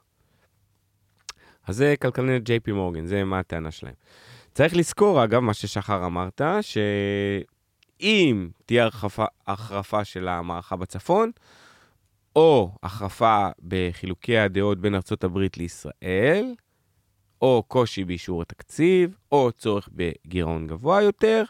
אז 1.68 1.76
זה 1.76 1.96
כלכלנית 2.02 2.44
ג'יי 2.44 2.60
פי 2.60 2.72
מורגן, 2.72 3.06
זה 3.06 3.24
מה 3.24 3.40
הטענה 3.40 3.72
שלהם. 3.72 3.94
צריך 4.54 4.76
לזכור, 4.76 5.24
אגב, 5.24 5.40
מה 5.40 5.54
ששחר 5.54 6.06
אמרת, 6.06 6.42
שאם 6.62 8.50
תהיה 8.66 8.86
החרפה, 8.88 9.26
החרפה 9.48 10.04
של 10.04 10.28
המערכה 10.28 10.76
בצפון, 10.76 11.32
או 12.36 12.72
החרפה 12.84 13.48
בחילוקי 13.68 14.38
הדעות 14.38 14.80
בין 14.80 14.96
הברית 15.24 15.58
לישראל, 15.58 16.54
או 17.46 17.64
קושי 17.68 18.04
באישור 18.04 18.42
התקציב, 18.42 19.18
או 19.32 19.52
צורך 19.52 19.90
בגירעון 19.94 20.68
גבוה 20.68 21.02
יותר, 21.02 21.44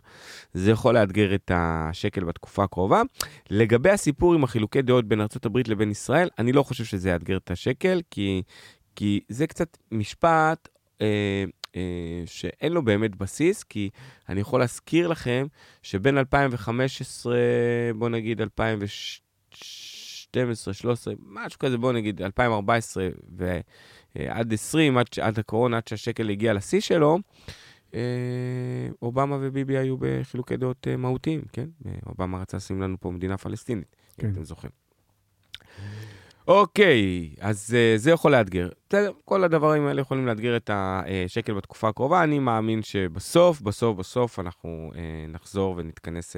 זה 0.53 0.71
יכול 0.71 0.93
לאתגר 0.93 1.35
את 1.35 1.51
השקל 1.53 2.23
בתקופה 2.23 2.63
הקרובה. 2.63 3.01
לגבי 3.49 3.89
הסיפור 3.89 4.33
עם 4.33 4.43
החילוקי 4.43 4.81
דעות 4.81 5.05
בין 5.05 5.21
הברית 5.45 5.67
לבין 5.67 5.91
ישראל, 5.91 6.29
אני 6.39 6.51
לא 6.51 6.63
חושב 6.63 6.83
שזה 6.83 7.09
יאתגר 7.09 7.37
את 7.37 7.51
השקל, 7.51 8.01
כי, 8.11 8.41
כי 8.95 9.19
זה 9.29 9.47
קצת 9.47 9.77
משפט, 9.91 10.69
אה, 11.01 11.45
אה, 11.75 12.23
שאין 12.25 12.73
לו 12.73 12.85
באמת 12.85 13.15
בסיס, 13.15 13.63
כי 13.63 13.89
אני 14.29 14.41
יכול 14.41 14.59
להזכיר 14.59 15.07
לכם 15.07 15.47
שבין 15.81 16.17
2015, 16.17 17.35
בוא 17.95 18.09
נגיד 18.09 18.41
2012, 18.41 19.25
2013, 20.43 21.13
משהו 21.19 21.59
כזה, 21.59 21.77
בוא 21.77 21.91
נגיד 21.91 22.21
2014 22.21 23.07
ועד 24.16 24.53
20, 24.53 24.97
עד, 24.97 25.05
עד 25.22 25.39
הקורונה, 25.39 25.78
עד 25.78 25.88
שהשקל 25.88 26.30
הגיע 26.30 26.53
לשיא 26.53 26.80
שלו, 26.80 27.20
אה, 27.95 28.89
אובמה 29.01 29.38
וביבי 29.41 29.78
היו 29.78 29.97
בחילוקי 29.99 30.57
דעות 30.57 30.88
אה, 30.88 30.97
מהותיים, 30.97 31.41
כן? 31.53 31.68
אה, 31.86 31.91
אובמה 32.05 32.41
רצה 32.41 32.57
לשים 32.57 32.82
לנו 32.82 32.97
פה 32.99 33.11
מדינה 33.11 33.38
פלסטינית, 33.38 33.95
כן. 34.18 34.28
אם 34.28 34.34
אתם 34.34 34.43
זוכרים. 34.43 34.72
אוקיי, 36.47 37.30
אז 37.39 37.76
זה 37.95 38.11
יכול 38.11 38.32
לאתגר. 38.32 38.70
כל 39.26 39.43
הדברים 39.43 39.88
האלה 39.88 40.01
יכולים 40.01 40.28
לאתגר 40.28 40.57
את 40.57 40.70
השקל 40.74 41.53
בתקופה 41.53 41.89
הקרובה. 41.89 42.24
אני 42.24 42.39
מאמין 42.39 42.84
שבסוף, 42.84 43.61
בסוף, 43.61 43.97
בסוף 43.97 44.39
אנחנו 44.39 44.91
נחזור 45.30 45.76
ונתכנס 45.78 46.36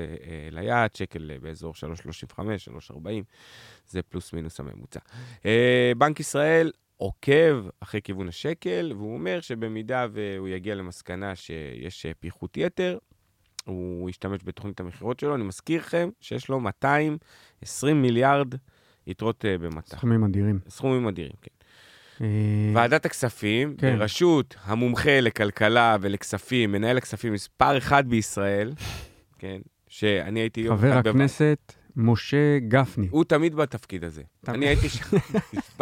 ליעד, 0.52 0.96
שקל 0.96 1.32
באזור 1.42 1.74
3.35, 2.34 2.40
3.40, 2.92 2.96
זה 3.88 4.02
פלוס 4.02 4.34
מינוס 4.34 4.60
הממוצע. 4.60 5.00
בנק 5.98 6.20
ישראל 6.20 6.72
עוקב 6.98 7.66
אחרי 7.80 8.02
כיוון 8.04 8.28
השקל, 8.28 8.94
והוא 8.96 9.14
אומר 9.14 9.42
שבמידה 9.42 10.08
והוא 10.12 10.48
יגיע 10.48 10.76
למסקנה 10.76 11.36
שיש 11.36 12.06
פיחות 12.20 12.58
יתר, 12.58 12.98
הוא 13.66 14.10
ישתמש 14.10 14.40
בתוכנית 14.44 14.80
המכירות 14.80 15.20
שלו. 15.20 15.36
אני 15.36 15.44
מזכיר 15.44 15.82
לכם 15.82 16.10
שיש 16.20 16.50
לו 16.50 16.60
220 16.60 18.02
מיליארד 18.02 18.54
יתרות 19.08 19.46
uh, 19.46 19.62
במטה. 19.62 19.96
סכומים 19.96 20.24
אדירים. 20.24 20.60
סכומים 20.70 21.08
אדירים, 21.08 21.34
כן. 21.42 21.52
אה, 22.22 22.28
ועדת 22.76 23.06
הכספים, 23.06 23.76
כן. 23.78 23.98
בראשות 23.98 24.56
המומחה 24.64 25.20
לכלכלה 25.22 25.98
ולכספים, 26.02 26.72
מנהל 26.72 26.98
הכספים 26.98 27.34
מספר 27.34 27.78
אחד 27.78 28.08
בישראל, 28.10 28.72
כן, 29.40 29.62
שאני 29.88 30.40
הייתי. 30.40 30.68
חבר 30.70 30.94
הכנסת 30.94 31.74
משה 31.98 32.60
גפני. 32.60 33.08
הוא 33.12 33.24
תמיד 33.24 33.56
בתפקיד 33.56 34.04
הזה. 34.04 34.22
אני 34.48 34.68
הייתי 34.68 34.90
שם, 34.90 35.18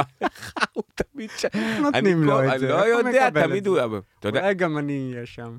הוא 0.73 0.83
תמיד 0.95 1.29
שם. 1.37 1.47
נותנים 1.81 2.23
לו 2.23 2.43
את 2.43 2.59
זה. 2.59 2.65
אני 2.65 2.69
לא 2.69 2.97
יודע, 2.97 3.29
תמיד 3.29 3.67
הוא... 3.67 3.79
אולי 4.25 4.53
גם 4.53 4.77
אני 4.77 5.11
אהיה 5.13 5.25
שם. 5.25 5.57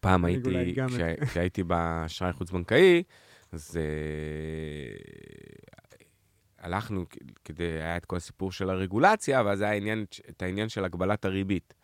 פעם 0.00 0.24
הייתי, 0.24 0.74
כשהייתי 1.26 1.62
באשראי 1.62 2.32
חוץ-בנקאי, 2.32 3.02
אז 3.52 3.78
הלכנו 6.58 7.04
כדי, 7.44 7.64
היה 7.64 7.96
את 7.96 8.04
כל 8.04 8.16
הסיפור 8.16 8.52
של 8.52 8.70
הרגולציה, 8.70 9.42
ואז 9.44 9.60
היה 9.60 9.72
עניין, 9.72 10.04
את 10.30 10.42
העניין 10.42 10.68
של 10.68 10.84
הגבלת 10.84 11.24
הריבית. 11.24 11.74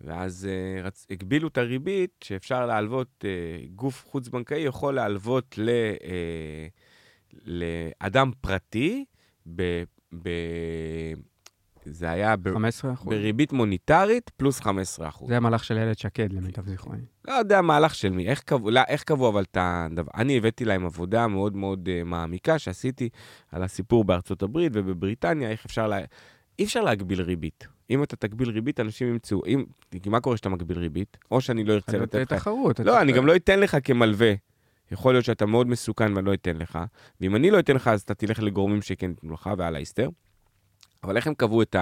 ואז 0.00 0.48
uh, 0.48 0.86
רצ... 0.86 1.06
הגבילו 1.10 1.48
את 1.48 1.58
הריבית, 1.58 2.10
שאפשר 2.24 2.66
להלוות, 2.66 3.24
uh, 3.24 3.68
גוף 3.74 4.04
חוץ-בנקאי 4.06 4.58
יכול 4.58 4.94
להלוות 4.94 5.58
ל, 5.58 5.68
uh, 5.68 6.04
לאדם 7.44 8.30
פרטי 8.40 9.04
ב... 9.46 9.82
ב 10.22 10.28
זה 11.86 12.10
היה 12.10 12.36
ב... 12.36 12.54
15 12.54 12.94
בריבית 13.04 13.52
מוניטרית 13.52 14.30
פלוס 14.36 14.60
15 14.60 15.10
זה 15.26 15.36
המהלך 15.36 15.64
של 15.64 15.76
איילת 15.76 15.98
שקד, 15.98 16.32
למיטב 16.32 16.66
זיכרוני. 16.66 17.02
לא 17.28 17.32
יודע 17.32 17.60
מהלך 17.60 17.94
של 17.94 18.10
מי, 18.10 18.28
איך 18.28 18.40
קבעו, 18.40 18.70
לא, 18.70 18.80
איך 18.88 19.02
קבעו 19.02 19.28
אבל 19.28 19.42
את 19.42 19.56
הדבר, 19.60 20.10
אני 20.14 20.36
הבאתי 20.36 20.64
להם 20.64 20.86
עבודה 20.86 21.26
מאוד 21.28 21.56
מאוד 21.56 21.88
uh, 21.88 22.04
מעמיקה 22.04 22.58
שעשיתי 22.58 23.08
על 23.52 23.62
הסיפור 23.62 24.04
בארצות 24.04 24.42
הברית 24.42 24.72
ובבריטניה, 24.74 25.50
איך 25.50 25.64
אפשר, 25.64 25.86
לה... 25.86 25.98
אי 26.58 26.64
אפשר 26.64 26.80
להגביל 26.80 27.22
ריבית. 27.22 27.66
אם 27.90 28.02
אתה 28.02 28.16
תגביל 28.16 28.50
ריבית, 28.50 28.80
אנשים 28.80 29.08
ימצאו, 29.08 29.42
אם, 29.46 29.64
כי 30.02 30.08
מה 30.08 30.20
קורה 30.20 30.36
כשאתה 30.36 30.48
מגביל 30.48 30.78
ריבית? 30.78 31.16
או 31.30 31.40
שאני 31.40 31.64
לא 31.64 31.72
ארצה 31.72 31.98
לתת 31.98 32.32
לך... 32.32 32.40
תחרות. 32.40 32.80
לא, 32.80 33.00
אני 33.00 33.12
גם 33.12 33.26
לא 33.26 33.36
אתן 33.36 33.60
לך 33.60 33.76
כמלווה. 33.84 34.32
יכול 34.94 35.14
להיות 35.14 35.24
שאתה 35.24 35.46
מאוד 35.46 35.66
מסוכן 35.66 36.16
ואני 36.16 36.26
לא 36.26 36.34
אתן 36.34 36.56
לך, 36.56 36.78
ואם 37.20 37.36
אני 37.36 37.50
לא 37.50 37.58
אתן 37.58 37.76
לך, 37.76 37.88
אז 37.88 38.02
אתה 38.02 38.14
תלך 38.14 38.42
לגורמים 38.42 38.82
שכן 38.82 39.10
יתנו 39.10 39.32
לך, 39.34 39.50
ועל 39.58 39.76
האיסטר. 39.76 40.08
אבל 41.04 41.16
איך 41.16 41.26
הם 41.26 41.34
קבעו 41.34 41.62
את 41.62 41.76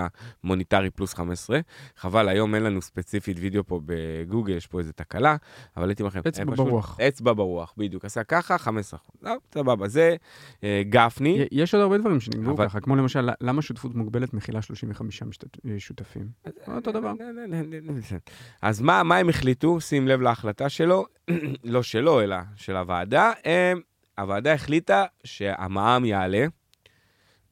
המוניטרי 0.45 0.91
פלוס 0.91 1.15
15? 1.15 1.61
חבל, 1.97 2.29
היום 2.29 2.55
אין 2.55 2.63
לנו 2.63 2.83
ספציפית 2.83 3.37
וידאו 3.41 3.67
פה 3.67 3.81
בגוגל, 3.85 4.57
יש 4.57 4.67
פה 4.67 4.79
איזה 4.79 4.93
תקלה, 4.93 5.37
אבל 5.77 5.89
הייתי 5.89 6.03
לכם... 6.03 6.21
אצבע 6.29 6.55
ברוח. 6.55 7.01
אצבע 7.01 7.33
ברוח, 7.33 7.75
בדיוק. 7.77 8.05
עשה 8.05 8.25
ככה, 8.25 8.59
15 8.59 9.01
אחוז. 9.03 9.17
לא, 9.23 9.33
סבבה, 9.55 9.89
זה 9.89 10.17
אה, 10.65 10.83
גפני. 10.91 11.47
יש 11.53 11.75
עוד 11.75 11.83
הרבה 11.83 11.99
דברים 11.99 12.21
שנקבעו 12.21 12.55
אבל... 12.55 12.69
ככה, 12.69 12.81
כמו 12.81 12.97
למשל, 12.97 13.31
למה 13.41 13.63
שותפות 13.63 13.95
מוגבלת 13.95 14.35
מכילה 14.35 14.63
35 14.63 15.23
משתת... 15.23 15.57
שותפים? 15.79 16.29
אותו 16.69 16.93
דבר. 16.93 17.13
אז 18.63 18.81
מה, 18.81 19.03
מה 19.03 19.17
הם 19.17 19.29
החליטו? 19.29 19.81
שים 19.81 20.09
לב 20.09 20.21
להחלטה 20.21 20.69
שלו, 20.69 21.05
לא 21.65 21.83
שלו, 21.83 22.21
אלא 22.21 22.37
של 22.57 22.77
הוועדה. 22.77 23.33
הוועדה 24.19 24.53
החליטה 24.53 25.05
שהמע"מ 25.25 26.05
יעלה. 26.05 26.47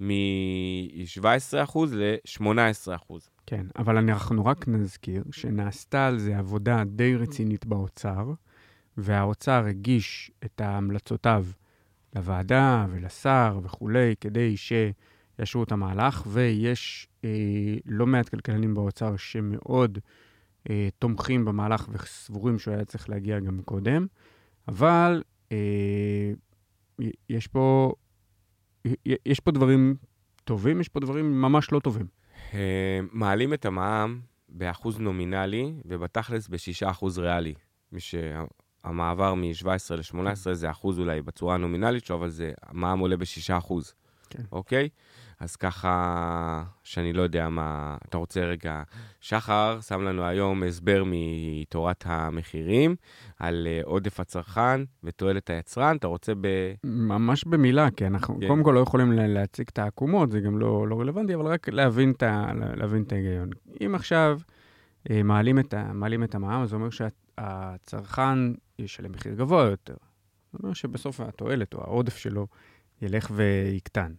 מ-17% 0.01 1.79
ל-18%. 1.93 3.15
כן, 3.47 3.67
אבל 3.79 3.97
אנחנו 3.97 4.47
רק 4.47 4.69
נזכיר 4.69 5.25
שנעשתה 5.33 6.07
על 6.07 6.19
זה 6.19 6.39
עבודה 6.39 6.85
די 6.85 7.17
רצינית 7.17 7.67
באוצר, 7.67 8.33
והאוצר 8.97 9.65
הגיש 9.69 10.31
את 10.45 10.61
המלצותיו 10.61 11.47
לוועדה 12.17 12.87
ולשר 12.91 13.61
וכולי, 13.63 14.15
כדי 14.21 14.57
שיאשרו 14.57 15.63
את 15.63 15.73
המהלך, 15.73 16.23
ויש 16.27 17.09
אה, 17.25 17.31
לא 17.87 18.07
מעט 18.07 18.29
כלכלנים 18.29 18.75
באוצר 18.75 19.17
שמאוד 19.17 19.99
אה, 20.71 20.89
תומכים 20.99 21.45
במהלך 21.45 21.89
וסבורים 21.93 22.59
שהוא 22.59 22.75
היה 22.75 22.85
צריך 22.85 23.09
להגיע 23.09 23.41
גם 23.41 23.63
קודם, 23.63 24.07
אבל 24.69 25.23
אה, 25.53 26.33
יש 27.29 27.47
פה 27.47 27.93
יש 29.27 29.41
פה 29.41 29.51
דברים 29.51 29.95
טובים, 30.45 30.81
יש 30.81 30.89
פה 30.89 31.01
דברים 31.01 31.43
ממש 31.43 31.73
לא 31.73 31.81
טובים. 31.81 32.07
מעלים 33.13 33.55
את 33.55 33.67
המע"מ 33.67 34.21
באחוז 34.49 34.99
נומינלי, 34.99 35.73
ובתכלס 35.85 36.49
ב-6% 36.49 37.05
ריאלי. 37.19 37.55
מי 37.93 38.01
שהמעבר 38.01 39.35
מ-17 39.35 39.67
ל-18 39.97 40.53
זה 40.53 40.71
אחוז 40.71 40.99
אולי 40.99 41.23
בצורה 41.23 41.55
הנומינלית 41.55 42.05
שלו, 42.05 42.17
אבל 42.17 42.29
זה, 42.29 42.53
המע"מ 42.63 42.99
עולה 42.99 43.17
ב-6%. 43.17 43.75
כן. 44.31 44.43
אוקיי? 44.53 44.89
אז 45.41 45.57
ככה, 45.57 46.65
שאני 46.85 47.13
לא 47.13 47.23
יודע 47.23 47.49
מה, 47.49 47.97
אתה 48.09 48.19
רוצה 48.19 48.41
רגע, 48.41 48.83
שחר 49.21 49.81
שם 49.81 50.03
לנו 50.03 50.25
היום 50.25 50.63
הסבר 50.63 51.03
מתורת 51.07 52.05
המחירים 52.07 52.97
על 53.39 53.67
uh, 53.67 53.87
עודף 53.87 54.21
הצרכן 54.21 54.81
ותועלת 55.05 55.51
היצרן, 55.51 55.97
אתה 55.97 56.07
רוצה 56.07 56.33
ב... 56.41 56.47
ממש 56.85 57.45
במילה, 57.45 57.91
כי 57.91 58.07
אנחנו 58.07 58.41
כן. 58.41 58.49
קודם 58.49 58.63
כל 58.63 58.71
לא 58.71 58.81
יכולים 58.81 59.13
להציג 59.13 59.67
את 59.73 59.79
העקומות, 59.79 60.31
זה 60.31 60.41
גם 60.41 60.59
לא, 60.59 60.89
לא 60.89 61.01
רלוונטי, 61.01 61.35
אבל 61.35 61.47
רק 61.47 61.69
להבין 61.69 62.11
את, 62.11 62.23
ה, 62.23 62.53
להבין 62.77 63.03
את 63.03 63.13
ההיגיון. 63.13 63.51
אם 63.87 63.95
עכשיו 63.95 64.41
uh, 65.09 65.13
מעלים 65.25 65.59
את, 65.59 65.75
ה, 65.75 65.93
מעלים 65.93 66.25
את 66.25 66.35
המע"מ, 66.35 66.67
זה 66.67 66.77
אומר 66.77 66.89
שהצרכן 66.91 68.39
ישלם 68.79 69.13
מחיר 69.13 69.35
גבוה 69.35 69.65
יותר. 69.65 69.95
זה 70.53 70.59
אומר 70.63 70.73
שבסוף 70.73 71.21
התועלת 71.21 71.75
או 71.75 71.81
העודף 71.81 72.17
שלו 72.17 72.47
ילך 73.03 73.31
ויקטן. 73.35 74.13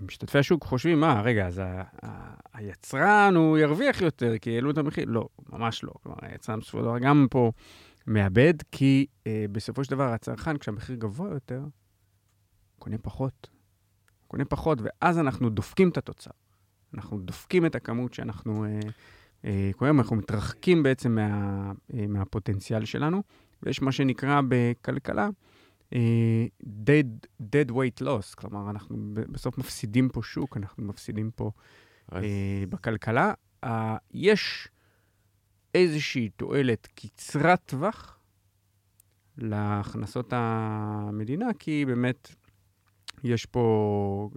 משתתפי 0.00 0.38
השוק 0.38 0.64
חושבים, 0.64 1.00
מה, 1.00 1.20
רגע, 1.20 1.46
אז 1.46 1.58
ה- 1.58 1.82
ה- 2.02 2.34
היצרן 2.54 3.34
הוא 3.36 3.58
ירוויח 3.58 4.00
יותר 4.00 4.38
כי 4.38 4.54
העלו 4.54 4.70
את 4.70 4.78
המחיר? 4.78 5.04
לא, 5.08 5.28
ממש 5.52 5.84
לא. 5.84 5.92
כלומר, 6.02 6.18
היצרן 6.22 6.60
בסופו 6.60 6.78
של 6.78 6.84
דבר 6.84 6.98
גם 6.98 7.26
פה 7.30 7.52
מאבד, 8.06 8.54
כי 8.72 9.06
אה, 9.26 9.44
בסופו 9.52 9.84
של 9.84 9.90
דבר 9.90 10.12
הצרכן, 10.12 10.58
כשהמחיר 10.58 10.96
גבוה 10.96 11.30
יותר, 11.30 11.64
קונה 12.78 12.98
פחות. 12.98 13.50
קונה 14.28 14.44
פחות, 14.44 14.78
ואז 14.82 15.18
אנחנו 15.18 15.50
דופקים 15.50 15.88
את 15.88 15.96
התוצר. 15.96 16.30
אנחנו 16.94 17.18
דופקים 17.18 17.66
את 17.66 17.74
הכמות 17.74 18.14
שאנחנו 18.14 18.64
אה, 18.64 18.80
אה, 19.44 19.70
קוראים, 19.76 20.00
אנחנו 20.00 20.16
מתרחקים 20.16 20.82
בעצם 20.82 21.14
מה, 21.14 21.72
אה, 21.94 22.06
מהפוטנציאל 22.06 22.84
שלנו, 22.84 23.22
ויש 23.62 23.82
מה 23.82 23.92
שנקרא 23.92 24.40
בכלכלה, 24.48 25.24
אה, 25.24 25.28
dead, 25.92 27.26
dead 27.40 27.70
weight 27.70 28.02
loss, 28.02 28.34
כלומר, 28.36 28.70
אנחנו 28.70 28.96
בסוף 29.14 29.58
מפסידים 29.58 30.08
פה 30.08 30.22
שוק, 30.22 30.56
אנחנו 30.56 30.84
מפסידים 30.84 31.30
פה 31.30 31.50
uh, 32.10 32.14
בכלכלה. 32.68 33.32
Uh, 33.64 33.68
יש 34.10 34.68
איזושהי 35.74 36.28
תועלת 36.28 36.88
קצרת 36.94 37.62
טווח 37.66 38.18
להכנסות 39.38 40.32
המדינה, 40.36 41.46
כי 41.58 41.84
באמת 41.86 42.34
יש 43.24 43.46
פה, 43.46 44.30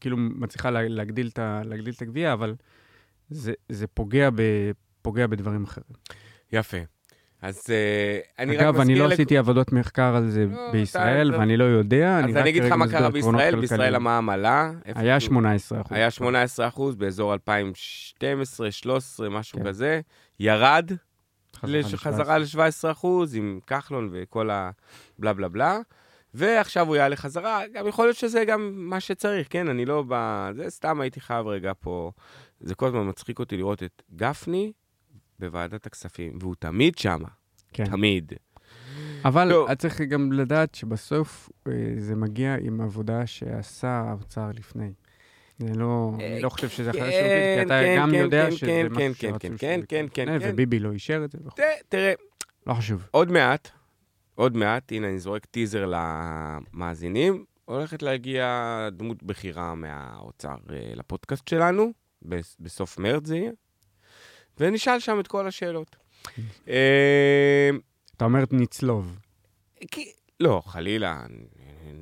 כאילו 0.00 0.16
מצליחה 0.16 0.70
להגדיל 0.70 1.28
את, 1.28 1.38
להגדיל 1.64 1.94
את 1.96 2.02
הגבייה, 2.02 2.32
אבל 2.32 2.54
זה, 3.30 3.52
זה 3.68 3.86
פוגע, 3.86 4.30
ב, 4.30 4.42
פוגע 5.02 5.26
בדברים 5.26 5.64
אחרים. 5.64 5.96
יפה. 6.52 6.93
אז 7.44 7.64
אה, 7.70 8.18
אני 8.38 8.56
רק 8.56 8.62
אגב, 8.62 8.80
אני 8.80 8.92
מזכיר 8.92 9.06
לא 9.06 9.12
עשיתי 9.12 9.38
עבודות 9.38 9.72
מחקר 9.72 10.16
על 10.16 10.30
זה 10.30 10.46
לא, 10.50 10.70
בישראל, 10.72 11.34
ואני 11.34 11.56
לא 11.56 11.64
יודע. 11.64 12.18
אז 12.18 12.30
רק 12.30 12.36
אני 12.36 12.50
אגיד 12.50 12.64
לך 12.64 12.72
מה 12.72 12.88
קרה 12.88 13.10
בישראל, 13.10 13.60
בישראל. 13.60 13.94
המע"מ 13.94 14.30
עלה. 14.30 14.72
היה 14.84 15.20
שהוא? 15.20 15.30
18 15.30 15.80
אחוז. 15.80 15.92
היה 15.92 16.10
18 16.10 16.68
אחוז 16.68 16.96
באזור 16.96 17.32
2012, 17.32 18.70
13, 18.70 19.28
משהו 19.28 19.58
כן. 19.58 19.64
כזה. 19.64 20.00
ירד 20.40 20.90
חזרה 21.96 22.38
ל-17 22.38 22.90
אחוז 22.90 23.34
עם 23.34 23.60
כחלון 23.66 24.08
וכל 24.12 24.50
הבלה 24.50 25.32
בלה 25.32 25.48
בלה. 25.48 25.78
ועכשיו 26.34 26.86
הוא 26.86 26.96
יעלה 26.96 27.16
חזרה, 27.16 27.62
גם 27.72 27.86
יכול 27.86 28.06
להיות 28.06 28.16
שזה 28.16 28.44
גם 28.44 28.72
מה 28.74 29.00
שצריך, 29.00 29.46
כן? 29.50 29.68
אני 29.68 29.84
לא 29.84 30.04
ב... 30.08 30.48
זה 30.56 30.70
סתם 30.70 31.00
הייתי 31.00 31.20
חייב 31.20 31.46
רגע 31.46 31.72
פה... 31.80 32.10
זה 32.60 32.74
כל 32.74 32.86
הזמן 32.86 33.08
מצחיק 33.08 33.38
אותי 33.38 33.56
לראות 33.56 33.82
את 33.82 34.02
גפני 34.16 34.72
בוועדת 35.44 35.86
הכספים, 35.86 36.38
והוא 36.40 36.54
תמיד 36.58 36.98
שמה, 36.98 37.28
כן. 37.72 37.84
תמיד. 37.84 38.32
אבל 39.24 39.48
לא. 39.48 39.72
את 39.72 39.78
צריך 39.78 40.00
גם 40.00 40.32
לדעת 40.32 40.74
שבסוף 40.74 41.50
אה, 41.68 41.72
זה 41.98 42.14
מגיע 42.16 42.56
עם 42.60 42.80
עבודה 42.80 43.26
שעשה 43.26 43.88
האוצר 43.88 44.50
לפני. 44.54 44.92
זה 45.58 45.74
לא, 45.74 46.12
אני 46.14 46.42
לא 46.42 46.48
חושב 46.48 46.68
שזה 46.68 46.90
אחרי 46.90 47.00
כן, 47.00 47.10
שירותית, 47.10 47.56
כי 47.58 47.62
אתה 47.62 47.80
כן, 47.84 47.96
גם 47.98 48.10
כן, 48.10 48.16
יודע 48.16 48.44
כן, 48.50 48.56
שזה 48.56 48.66
כן, 48.66 48.86
משהו 48.90 48.96
כן, 49.00 49.12
שרצו 49.14 49.38
כן, 49.40 49.48
שזה 49.48 49.58
כן, 49.58 49.80
כן, 49.88 50.06
כן, 50.14 50.38
כן. 50.40 50.48
וביבי 50.52 50.78
לא 50.78 50.92
אישר 50.92 51.22
את 51.24 51.30
זה 51.32 51.38
תראה, 51.88 52.12
לא 52.66 52.74
חשוב. 52.74 53.06
עוד 53.10 53.30
מעט, 53.30 53.68
עוד 54.34 54.56
מעט, 54.56 54.92
הנה 54.92 55.08
אני 55.08 55.18
זורק 55.18 55.44
טיזר 55.44 55.92
למאזינים, 56.72 57.44
הולכת 57.64 58.02
להגיע 58.02 58.48
דמות 58.92 59.22
בכירה 59.22 59.74
מהאוצר 59.74 60.54
אה, 60.70 60.92
לפודקאסט 60.94 61.48
שלנו, 61.48 61.92
בס- 62.22 62.56
בסוף 62.60 62.98
מרץ 62.98 63.26
זה 63.26 63.36
יהיה, 63.36 63.50
ונשאל 64.58 64.98
שם 64.98 65.20
את 65.20 65.26
כל 65.26 65.46
השאלות. 65.46 65.96
אה, 66.68 67.70
אתה 68.16 68.24
אומר 68.24 68.44
נצלוב. 68.50 69.18
כי- 69.90 70.12
לא, 70.40 70.62
חלילה. 70.66 71.22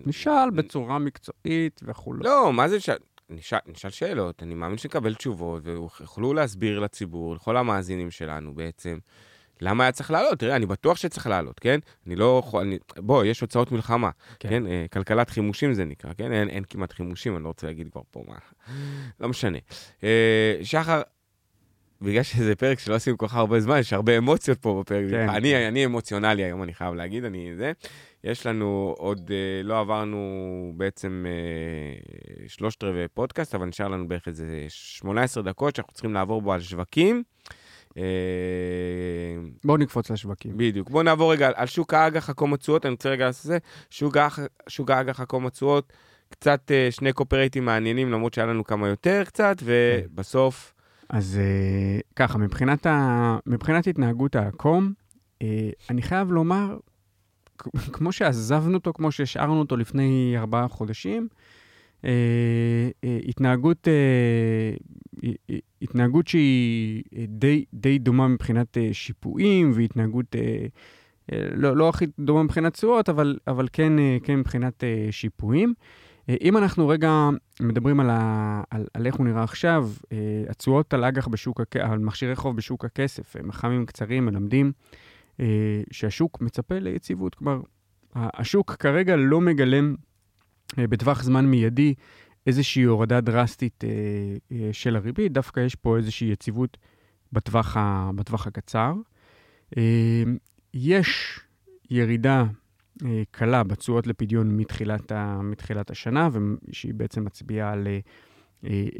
נשאל 0.06 0.50
בצורה 0.50 0.98
מקצועית 0.98 1.80
וכולי. 1.84 2.20
לא, 2.24 2.52
מה 2.52 2.68
זה 2.68 2.76
נשאל? 2.76 2.96
נשאל, 3.30 3.58
נשאל 3.66 3.90
שאלות, 3.90 4.42
אני 4.42 4.54
מאמין 4.54 4.78
שנקבל 4.78 5.14
תשובות, 5.14 5.62
ויוכלו 5.66 6.34
להסביר 6.34 6.80
לציבור, 6.80 7.34
לכל 7.34 7.56
המאזינים 7.56 8.10
שלנו 8.10 8.54
בעצם, 8.54 8.98
למה 9.60 9.84
היה 9.84 9.92
צריך 9.92 10.10
לעלות. 10.10 10.38
תראה, 10.38 10.56
אני 10.56 10.66
בטוח 10.66 10.96
שצריך 10.96 11.26
לעלות, 11.26 11.58
כן? 11.60 11.78
אני 12.06 12.16
לא 12.16 12.40
יכול... 12.44 12.62
אני, 12.62 12.78
בוא, 12.96 13.24
יש 13.24 13.40
הוצאות 13.40 13.72
מלחמה, 13.72 14.10
כן. 14.10 14.48
כן? 14.48 14.48
כן? 14.48 14.66
אה, 14.66 14.84
כלכלת 14.92 15.30
חימושים 15.30 15.74
זה 15.74 15.84
נקרא, 15.84 16.12
כן? 16.16 16.32
אין, 16.32 16.48
אין 16.48 16.64
כמעט 16.70 16.92
חימושים, 16.92 17.36
אני 17.36 17.44
לא 17.44 17.48
רוצה 17.48 17.66
להגיד 17.66 17.88
כבר 17.92 18.00
פה 18.10 18.24
מה. 18.28 18.36
לא 19.20 19.28
משנה. 19.28 19.58
אה, 20.04 20.58
שחר, 20.62 21.02
בגלל 22.02 22.22
שזה 22.22 22.54
פרק 22.56 22.78
שלא 22.78 22.94
עשינו 22.94 23.18
כל 23.18 23.26
כך 23.28 23.34
הרבה 23.34 23.60
זמן, 23.60 23.78
יש 23.78 23.92
הרבה 23.92 24.18
אמוציות 24.18 24.58
פה 24.58 24.80
בפרק. 24.80 25.10
כן. 25.10 25.28
אני, 25.28 25.68
אני 25.68 25.84
אמוציונלי 25.84 26.44
היום, 26.44 26.62
אני 26.62 26.74
חייב 26.74 26.94
להגיד, 26.94 27.24
אני 27.24 27.50
זה. 27.56 27.72
יש 28.24 28.46
לנו 28.46 28.94
עוד, 28.98 29.30
אה, 29.34 29.62
לא 29.62 29.80
עברנו 29.80 30.18
בעצם 30.76 31.26
אה, 31.28 32.00
שלושת 32.48 32.84
רבעי 32.84 33.08
פודקאסט, 33.14 33.54
אבל 33.54 33.66
נשאר 33.66 33.88
לנו 33.88 34.08
בערך 34.08 34.28
איזה 34.28 34.46
18 34.68 35.42
דקות 35.42 35.76
שאנחנו 35.76 35.92
צריכים 35.92 36.14
לעבור 36.14 36.42
בו 36.42 36.52
על 36.52 36.60
שווקים. 36.60 37.22
אה, 37.96 38.02
בואו 39.64 39.76
נקפוץ 39.76 40.10
לשווקים. 40.10 40.52
בדיוק. 40.56 40.90
בואו 40.90 41.02
נעבור 41.02 41.32
רגע 41.32 41.50
על- 41.54 41.66
שוק 41.66 41.94
האג"ח 41.94 42.24
חכום 42.24 42.54
התשואות, 42.54 42.86
אני 42.86 42.92
רוצה 42.92 43.08
רגע 43.10 43.24
לעשות 43.26 43.40
את 43.42 43.46
זה. 43.46 43.58
שוק 43.90 44.16
האג"ח- 44.16 44.38
שוק 44.68 44.90
האג"ח 44.90 45.16
חכום 45.16 45.46
התשואות, 45.46 45.92
קצת 46.30 46.70
שני 46.90 47.12
קופרייטים 47.12 47.64
מעניינים, 47.64 48.12
למרות 48.12 48.34
שהיה 48.34 48.46
לנו 48.46 48.64
כמה 48.64 48.88
יותר 48.88 49.22
קצת, 49.26 49.56
ובסוף, 49.62 50.71
אז 51.12 51.38
אה, 51.42 52.00
ככה, 52.16 52.38
מבחינת, 52.38 52.86
ה... 52.86 53.38
מבחינת 53.46 53.86
התנהגות 53.86 54.36
העקום, 54.36 54.92
אה, 55.42 55.70
אני 55.90 56.02
חייב 56.02 56.32
לומר, 56.32 56.78
כמו 57.92 58.12
שעזבנו 58.12 58.74
אותו, 58.74 58.92
כמו 58.92 59.12
שהשארנו 59.12 59.58
אותו 59.58 59.76
לפני 59.76 60.34
ארבעה 60.36 60.68
חודשים, 60.68 61.28
אה, 62.04 62.90
התנהגות, 63.28 63.88
התנהגות 65.82 66.28
שהיא 66.28 67.02
די, 67.28 67.64
די 67.74 67.98
דומה 67.98 68.28
מבחינת 68.28 68.76
שיפועים, 68.92 69.72
והתנהגות 69.74 70.36
לא, 71.32 71.76
לא 71.76 71.88
הכי 71.88 72.06
דומה 72.18 72.42
מבחינת 72.42 72.72
תשואות, 72.72 73.08
אבל, 73.08 73.38
אבל 73.46 73.68
כן, 73.72 73.92
כן 74.22 74.38
מבחינת 74.38 74.84
שיפועים. 75.10 75.74
אה, 76.32 76.36
אם 76.40 76.56
אנחנו 76.56 76.88
רגע 76.88 77.28
מדברים 77.60 78.00
על, 78.00 78.10
ה, 78.10 78.62
על, 78.70 78.86
על 78.94 79.06
איך 79.06 79.14
הוא 79.14 79.26
נראה 79.26 79.42
עכשיו, 79.42 79.90
אה, 80.12 80.16
התשואות 80.48 80.94
על 80.94 81.04
אג"ח 81.04 81.28
בשוק, 81.28 81.60
על 81.80 81.98
מכשירי 81.98 82.36
חוב 82.36 82.56
בשוק 82.56 82.84
הכסף, 82.84 83.36
מח"מים 83.44 83.86
קצרים 83.86 84.26
מלמדים 84.26 84.72
אה, 85.40 85.82
שהשוק 85.90 86.40
מצפה 86.40 86.78
ליציבות. 86.78 87.34
כלומר, 87.34 87.60
השוק 88.14 88.70
כרגע 88.70 89.16
לא 89.16 89.40
מגלם 89.40 89.94
בטווח 90.78 91.22
זמן 91.22 91.46
מיידי 91.46 91.94
איזושהי 92.46 92.82
הורדה 92.82 93.20
דרסטית 93.20 93.84
של 94.72 94.96
הריבית, 94.96 95.32
דווקא 95.32 95.60
יש 95.60 95.74
פה 95.74 95.96
איזושהי 95.96 96.28
יציבות 96.28 96.76
בטווח, 97.32 97.76
ה, 97.76 98.10
בטווח 98.14 98.46
הקצר. 98.46 98.94
יש 100.74 101.40
ירידה 101.90 102.44
קלה 103.30 103.62
בתשואות 103.62 104.06
לפדיון 104.06 104.56
מתחילת, 104.56 105.12
ה, 105.12 105.40
מתחילת 105.42 105.90
השנה, 105.90 106.28
ושהיא 106.32 106.94
בעצם 106.94 107.24
מצביעה 107.24 107.72
על 107.72 107.86
אה, 107.86 107.98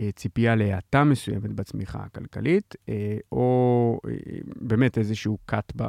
אה, 0.00 0.12
ציפייה 0.12 0.54
להאטה 0.54 1.04
מסוימת 1.04 1.52
בצמיחה 1.52 1.98
הכלכלית, 1.98 2.74
אה, 2.88 3.16
או 3.32 4.00
אה, 4.08 4.12
באמת 4.60 4.98
איזשהו 4.98 5.38
cut, 5.50 5.72
ב, 5.76 5.82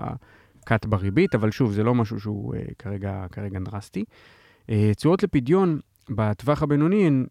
cut 0.70 0.88
בריבית, 0.88 1.36
אבל 1.36 1.52
שוב, 1.52 1.72
זה 1.72 1.84
לא 1.84 1.96
משהו 1.96 2.20
שהוא 2.20 2.56
אה, 2.56 2.62
כרגע, 2.80 3.26
כרגע 3.32 3.60
דרסטי. 3.60 4.04
אה, 4.70 4.92
תשואות 4.96 5.24
לפדיון 5.24 5.80
בטווח 6.10 6.64
הבינוני 6.64 7.08
הן 7.08 7.26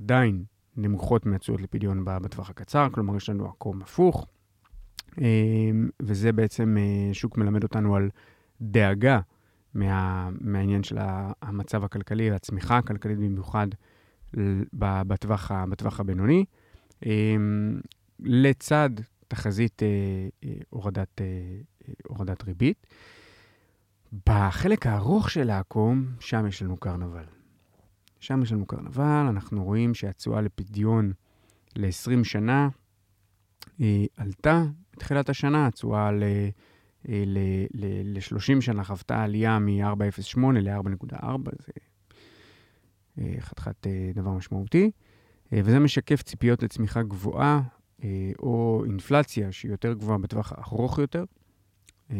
עדיין 0.00 0.44
נמוכות 0.76 1.26
מהתשואות 1.26 1.60
לפדיון 1.60 2.04
בטווח 2.04 2.50
הקצר, 2.50 2.88
כלומר 2.92 3.16
יש 3.16 3.28
לנו 3.28 3.46
עקום 3.46 3.82
הפוך, 3.82 4.26
אה, 5.20 5.70
וזה 6.02 6.32
בעצם, 6.32 6.76
אה, 6.78 7.14
שוק 7.14 7.38
מלמד 7.38 7.62
אותנו 7.62 7.96
על 7.96 8.10
דאגה 8.60 9.20
מה, 9.74 10.28
מהעניין 10.40 10.82
של 10.82 10.96
המצב 11.42 11.84
הכלכלי, 11.84 12.30
הצמיחה 12.30 12.78
הכלכלית 12.78 13.18
במיוחד 13.18 13.66
בטווח, 14.72 15.50
בטווח 15.70 16.00
הבינוני, 16.00 16.44
אה, 17.06 17.36
לצד 18.20 18.90
תחזית 19.28 19.82
אה, 19.82 19.88
אה, 20.44 20.54
הורדת, 20.70 21.20
הורדת 22.08 22.44
ריבית. 22.44 22.86
בחלק 24.26 24.86
הארוך 24.86 25.30
של 25.30 25.50
העקום, 25.50 26.06
שם 26.20 26.46
יש 26.46 26.62
לנו 26.62 26.76
קרנבל. 26.76 27.24
שם 28.20 28.42
יש 28.42 28.52
לנו 28.52 28.66
קרנבל, 28.66 29.26
אנחנו 29.28 29.64
רואים 29.64 29.94
שהתשואה 29.94 30.40
לפדיון 30.40 31.12
ל-20 31.76 32.24
שנה 32.24 32.68
אה, 33.80 34.04
עלתה 34.16 34.64
בתחילת 34.92 35.28
השנה, 35.28 35.66
התשואה 35.66 36.06
אה, 36.06 36.12
ל- 36.12 36.48
ל-30 37.04 38.60
שנה 38.60 38.84
חוותה 38.84 39.22
עלייה 39.22 39.58
מ-4.08 39.58 40.40
ל-4.4, 40.52 41.26
זה 41.58 41.72
אה, 43.18 43.34
חתיכת 43.40 43.86
אה, 43.86 44.10
דבר 44.14 44.30
משמעותי, 44.30 44.90
אה, 45.52 45.60
וזה 45.64 45.78
משקף 45.78 46.22
ציפיות 46.22 46.62
לצמיחה 46.62 47.02
גבוהה, 47.02 47.60
אה, 48.04 48.30
או 48.38 48.82
אינפלציה 48.86 49.52
שהיא 49.52 49.70
יותר 49.70 49.92
גבוהה 49.92 50.18
בטווח 50.18 50.52
הארוך 50.56 50.98
יותר, 50.98 51.24
אה, 52.10 52.16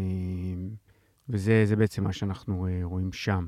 וזה 1.29 1.63
זה 1.67 1.77
בעצם 1.77 2.05
מה 2.05 2.13
שאנחנו 2.13 2.67
אה, 2.67 2.81
רואים 2.83 3.13
שם. 3.13 3.47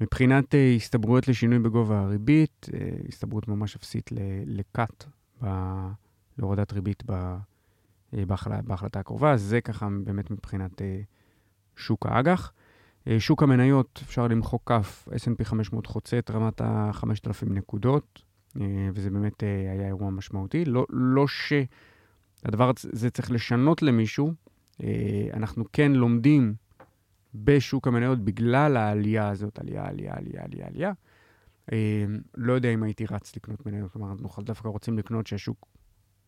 מבחינת 0.00 0.54
אה, 0.54 0.72
הסתברויות 0.76 1.28
לשינוי 1.28 1.58
בגובה 1.58 2.00
הריבית, 2.00 2.66
אה, 2.74 2.78
הסתברות 3.08 3.48
ממש 3.48 3.76
אפסית 3.76 4.12
ל- 4.12 4.18
לקאט, 4.46 5.04
להורדת 6.38 6.72
ריבית 6.72 7.02
ב- 7.06 7.36
אה, 8.16 8.26
בהחלטה, 8.26 8.62
בהחלטה 8.62 9.00
הקרובה, 9.00 9.36
זה 9.36 9.60
ככה 9.60 9.88
באמת 10.04 10.30
מבחינת 10.30 10.82
אה, 10.82 11.00
שוק 11.76 12.06
האג"ח. 12.06 12.52
אה, 13.06 13.20
שוק 13.20 13.42
המניות, 13.42 14.00
אפשר 14.02 14.28
למחוק 14.28 14.62
כף, 14.66 15.08
S&P 15.10 15.44
500 15.44 15.86
חוצה 15.86 16.18
את 16.18 16.30
רמת 16.30 16.60
ה-5,000 16.60 17.46
נקודות, 17.50 18.22
וזה 18.94 19.10
באמת 19.10 19.42
היה 19.42 19.86
אירוע 19.86 20.10
משמעותי. 20.10 20.64
לא, 20.64 20.86
לא 20.90 21.24
שהדבר 21.28 22.70
הזה 22.84 23.10
צריך 23.10 23.30
לשנות 23.30 23.82
למישהו, 23.82 24.32
אנחנו 25.32 25.64
כן 25.72 25.92
לומדים 25.92 26.54
בשוק 27.34 27.88
המניות 27.88 28.24
בגלל 28.24 28.76
העלייה 28.76 29.28
הזאת, 29.28 29.58
עלייה, 29.58 29.84
עלייה, 29.86 30.14
עלייה, 30.16 30.42
עלייה, 30.44 30.66
עלייה. 30.66 30.92
לא 32.34 32.52
יודע 32.52 32.68
אם 32.68 32.82
הייתי 32.82 33.06
רץ 33.06 33.36
לקנות 33.36 33.66
מניות, 33.66 33.92
כלומר, 33.92 34.12
אנחנו 34.22 34.42
דווקא 34.42 34.68
רוצים 34.68 34.98
לקנות 34.98 35.26
שהשוק 35.26 35.66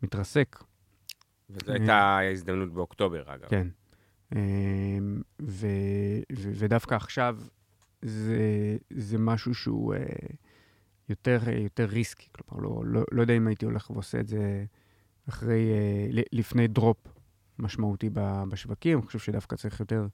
מתרסק, 0.02 0.64
וזו 1.50 1.72
הייתה 1.72 2.18
הזדמנות 2.32 2.72
באוקטובר, 2.72 3.22
אגב. 3.26 3.48
כן. 3.48 3.68
ו, 5.42 5.66
ודווקא 6.32 6.94
עכשיו 6.94 7.38
זה, 8.02 8.76
זה 8.90 9.18
משהו 9.18 9.54
שהוא 9.54 9.94
אה, 9.94 10.00
יותר, 11.08 11.38
אה, 11.46 11.86
ריסקי. 11.86 12.28
כלומר, 12.32 12.62
לא, 12.62 12.82
לא, 12.84 13.04
לא 13.12 13.20
יודע 13.20 13.36
אם 13.36 13.46
הייתי 13.46 13.64
הולך 13.64 13.90
ועושה 13.90 14.20
את 14.20 14.26
זה 14.26 14.64
אחרי, 15.28 15.70
אה, 15.70 16.22
לפני 16.32 16.68
דרופ 16.68 17.08
משמעותי 17.58 18.10
בשווקים. 18.48 18.98
אני 18.98 19.06
חושב 19.06 19.18
שדווקא 19.18 19.56
צריך 19.56 19.80
יותר 19.80 20.06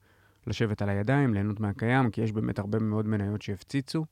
לשבת 0.47 0.83
על 0.83 0.89
הידיים, 0.89 1.35
ליהנות 1.35 1.61
מהקיים, 1.61 2.11
כי 2.11 2.20
יש 2.20 2.33
באמת 2.33 2.59
הרבה 2.59 2.78
מאוד 2.78 3.07
מניות 3.07 3.43
שהפציצו. 3.43 4.05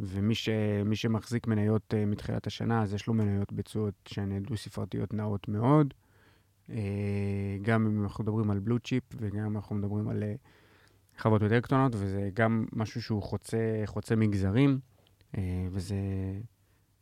ומי 0.00 0.34
ש, 0.34 0.48
שמחזיק 0.94 1.46
מניות 1.46 1.94
מתחילת 2.06 2.46
השנה, 2.46 2.82
אז 2.82 2.94
יש 2.94 3.06
לו 3.06 3.14
מניות 3.14 3.52
בתשואות 3.52 3.94
שהן 4.08 4.42
דו-ספרתיות 4.42 5.14
נאות 5.14 5.48
מאוד. 5.48 5.94
גם 7.62 7.86
אם 7.86 8.02
אנחנו 8.02 8.24
מדברים 8.24 8.50
על 8.50 8.58
בלו 8.58 8.78
צ'יפ 8.78 9.02
וגם 9.16 9.44
אם 9.44 9.56
אנחנו 9.56 9.76
מדברים 9.76 10.08
על 10.08 10.22
חברות 11.16 11.42
יותר 11.42 11.60
קטנות, 11.60 11.92
וזה 11.94 12.30
גם 12.34 12.64
משהו 12.72 13.02
שהוא 13.02 13.22
חוצה, 13.22 13.82
חוצה 13.86 14.16
מגזרים, 14.16 14.78
וזה 15.70 15.96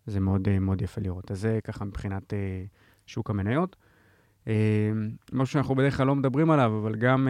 זה 0.06 0.20
מאוד, 0.20 0.58
מאוד 0.58 0.82
יפה 0.82 1.00
לראות. 1.00 1.30
אז 1.30 1.40
זה 1.40 1.58
ככה 1.64 1.84
מבחינת 1.84 2.32
שוק 3.06 3.30
המניות. 3.30 3.76
משהו 5.32 5.52
שאנחנו 5.52 5.74
בדרך 5.74 5.96
כלל 5.96 6.06
לא 6.06 6.14
מדברים 6.14 6.50
עליו, 6.50 6.78
אבל 6.82 6.94
גם 6.94 7.28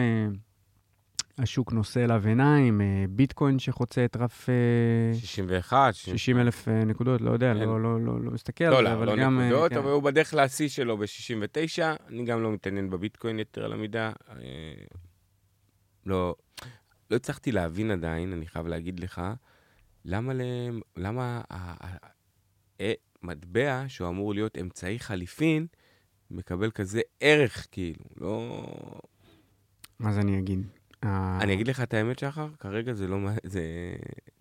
השוק 1.37 1.73
נושא 1.73 2.03
אליו 2.03 2.27
עיניים, 2.27 2.81
ביטקוין 3.09 3.59
שחוצה 3.59 4.05
את 4.05 4.15
רף... 4.15 4.49
61. 5.13 5.93
60 5.93 6.39
אלף 6.39 6.67
נקודות, 6.67 7.21
לא 7.21 7.31
יודע, 7.31 7.53
לא, 7.53 7.81
לא, 7.81 8.01
לא, 8.01 8.21
לא 8.21 8.31
מסתכל 8.31 8.63
על 8.63 8.71
לא, 8.71 8.77
זה, 8.77 8.83
לא, 8.83 8.93
אבל 8.93 9.05
לא 9.05 9.15
גם... 9.15 9.39
נקודות, 9.41 9.71
כן. 9.71 9.77
אבל 9.77 9.89
הוא 9.89 10.03
בדרך 10.03 10.33
לשיא 10.33 10.69
שלו 10.69 10.97
ב-69. 10.97 11.81
אני 12.09 12.25
גם 12.25 12.43
לא 12.43 12.51
מתעניין 12.51 12.89
בביטקוין 12.89 13.39
יתר 13.39 13.65
על 13.65 13.73
המידה. 13.73 14.11
לא, 16.05 16.35
לא 17.11 17.15
הצלחתי 17.15 17.51
להבין 17.51 17.91
עדיין, 17.91 18.33
אני 18.33 18.47
חייב 18.47 18.67
להגיד 18.67 18.99
לך, 18.99 19.21
למה, 20.05 20.33
להם, 20.33 20.81
למה 20.97 21.41
המטבע, 23.23 23.83
שהוא 23.87 24.09
אמור 24.09 24.33
להיות 24.33 24.57
אמצעי 24.57 24.99
חליפין, 24.99 25.67
מקבל 26.31 26.71
כזה 26.71 27.01
ערך, 27.19 27.67
כאילו, 27.71 28.05
לא... 28.17 28.65
אז 30.05 30.17
אני 30.17 30.39
אגיד. 30.39 30.76
אה, 31.03 31.37
אני 31.41 31.53
אגיד 31.53 31.67
לך 31.67 31.81
את 31.81 31.93
האמת, 31.93 32.19
שחר, 32.19 32.47
כרגע 32.59 32.93
זה 32.93 33.07
לא... 33.07 33.17
זה... 33.43 33.61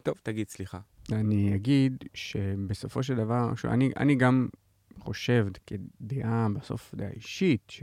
טוב, 0.03 0.15
תגיד, 0.23 0.49
סליחה. 0.49 0.79
אני 1.13 1.55
אגיד 1.55 2.05
שבסופו 2.15 3.03
של 3.03 3.15
דבר, 3.15 3.55
שאני 3.55 3.91
אני 3.97 4.15
גם 4.15 4.49
חושב 4.99 5.47
כדעה, 5.67 6.47
בסוף 6.55 6.95
דעה 6.95 7.11
אישית, 7.11 7.63
ש, 7.69 7.83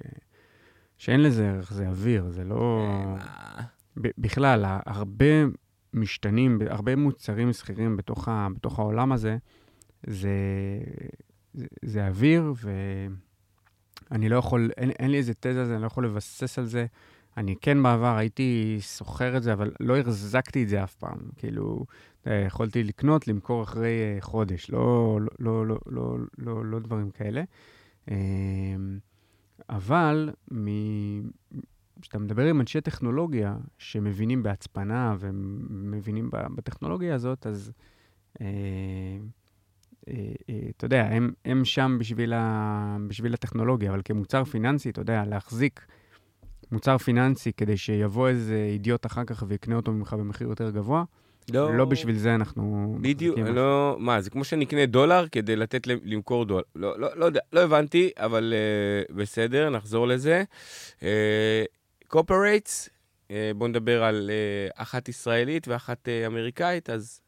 שאין 0.98 1.24
לזה 1.24 1.50
ערך, 1.50 1.74
זה 1.74 1.88
אוויר, 1.88 2.30
זה 2.30 2.44
לא... 2.44 2.88
אה, 2.90 3.62
ב- 4.02 4.12
בכלל, 4.18 4.66
הרבה 4.86 5.26
משתנים, 5.94 6.60
הרבה 6.70 6.96
מוצרים 6.96 7.50
מסחרים 7.50 7.98
בתוך, 7.98 8.28
ה- 8.28 8.48
בתוך 8.56 8.80
העולם 8.80 9.12
הזה, 9.12 9.38
זה, 10.08 10.30
זה, 11.54 11.66
זה 11.82 12.08
אוויר, 12.08 12.54
ואני 14.12 14.30
לא 14.30 14.36
יכול, 14.36 14.72
אין, 14.78 14.90
אין 14.90 15.12
לי 15.12 15.18
איזה 15.18 15.34
תזה 15.34 15.60
על 15.62 15.66
זה, 15.66 15.74
אני 15.74 15.82
לא 15.82 15.88
יכול 15.88 16.06
לבסס 16.06 16.60
על 16.60 16.66
זה. 16.66 16.86
אני 17.38 17.56
כן 17.62 17.84
בעבר 17.84 18.16
הייתי 18.18 18.78
סוחר 18.80 19.38
את 19.38 19.44
זה, 19.44 19.54
אבל 19.54 19.72
לא 19.80 19.98
החזקתי 19.98 20.64
את 20.64 20.70
זה 20.70 20.84
אף 20.84 20.96
פעם. 20.96 21.18
כאילו, 21.38 21.86
אה, 22.28 22.44
יכולתי 22.48 22.84
לקנות, 22.84 23.28
למכור 23.28 23.64
אחרי 23.64 23.90
אה, 23.90 24.22
חודש, 24.22 24.70
לא, 24.70 25.18
לא, 25.40 25.68
לא, 25.68 25.68
לא, 25.68 25.78
לא, 25.86 26.18
לא, 26.38 26.66
לא 26.66 26.80
דברים 26.80 27.12
כאלה. 27.12 27.44
אה, 28.12 28.16
אבל 29.70 30.30
כשאתה 32.02 32.20
מדבר 32.20 32.46
עם 32.46 32.62
אנשי 32.62 32.82
טכנולוגיה 32.82 33.58
שמבינים 33.78 34.44
בהצפנה 34.44 35.16
ומבינים 35.20 36.30
בטכנולוגיה 36.32 37.16
הזאת, 37.16 37.48
אז 37.48 37.72
אה, 40.10 40.16
אתה 40.78 40.86
יודע, 40.86 41.08
הם, 41.12 41.34
הם 41.46 41.66
שם 41.66 41.98
בשביל, 42.00 42.34
ה, 42.34 42.98
בשביל 43.08 43.34
הטכנולוגיה, 43.34 43.92
אבל 43.92 44.02
כמוצר 44.06 44.44
פיננסי, 44.44 44.90
אתה 44.90 45.02
יודע, 45.02 45.26
להחזיק 45.26 45.86
מוצר 46.74 46.98
פיננסי 46.98 47.52
כדי 47.54 47.78
שיבוא 47.78 48.28
איזה 48.30 48.68
אידיוט 48.70 49.06
אחר 49.06 49.24
כך 49.24 49.44
ויקנה 49.48 49.76
אותו 49.76 49.92
ממך 49.92 50.14
במחיר 50.14 50.48
יותר 50.48 50.70
גבוה, 50.70 51.04
לא, 51.52 51.78
לא 51.78 51.86
בשביל 51.86 52.18
זה 52.18 52.36
אנחנו... 52.36 52.98
בדיוק, 53.02 53.40
לא, 53.40 53.96
מה, 54.00 54.22
זה 54.22 54.30
כמו 54.30 54.44
שאני 54.44 54.66
אקנה 54.66 54.86
דולר 54.86 55.28
כדי 55.32 55.56
לתת 55.56 55.88
למכור 55.88 56.46
דולר. 56.46 56.64
לא, 56.76 57.00
לא, 57.00 57.10
לא 57.16 57.26
יודע, 57.26 57.40
לא 57.54 57.60
הבנתי, 57.60 58.12
אבל 58.18 58.54
אה, 59.10 59.14
בסדר, 59.14 59.70
נחזור 59.70 60.08
לזה. 60.08 60.44
corporates, 62.08 62.90
אה, 63.28 63.32
בואו 63.56 63.70
נדבר 63.70 64.04
על 64.04 64.30
אה, 64.30 64.82
אחת 64.82 65.10
ישראלית 65.10 65.68
ואחת 65.68 66.08
אה, 66.08 66.28
אמריקאית, 66.28 66.90
אז 66.90 67.22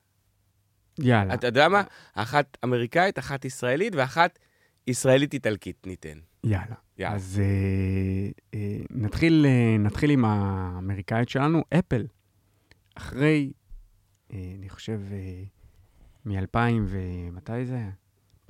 יאללה. 1.00 1.34
אתה 1.34 1.48
יודע 1.48 1.68
מה? 1.70 1.84
אחת 2.14 2.58
אמריקאית, 2.64 3.20
אחת 3.20 3.46
ישראלית 3.46 3.96
ואחת 3.96 4.40
ישראלית-איטלקית 4.88 5.88
ניתן. 5.88 6.18
יאללה. 6.46 6.76
יאללה. 6.98 7.16
אז 7.16 7.42
אה, 7.44 8.30
אה, 8.54 8.78
נתחיל, 8.90 9.46
אה, 9.48 9.78
נתחיל 9.80 10.10
עם 10.10 10.26
האמריקאית 10.26 11.30
שלנו, 11.30 11.64
אפל. 11.80 12.08
אחרי, 12.96 13.52
אה, 14.34 14.54
אני 14.58 14.70
חושב, 14.70 15.02
אה, 15.12 15.44
מ-2000 16.26 16.58
ומתי 16.88 17.66
זה 17.66 17.76
היה? 17.76 17.92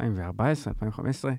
2014, 0.02 0.74
2015, 0.74 1.34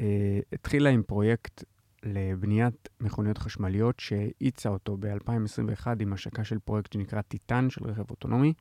אה, 0.00 0.40
התחילה 0.52 0.90
עם 0.90 1.02
פרויקט 1.02 1.64
לבניית 2.02 2.88
מכוניות 3.00 3.38
חשמליות 3.38 4.00
שהאיצה 4.00 4.68
אותו 4.68 4.96
ב-2021 4.96 5.86
עם 6.00 6.12
השקה 6.12 6.44
של 6.44 6.58
פרויקט 6.58 6.92
שנקרא 6.92 7.20
טיטן 7.22 7.70
של 7.70 7.84
רכב 7.84 8.10
אוטונומי. 8.10 8.52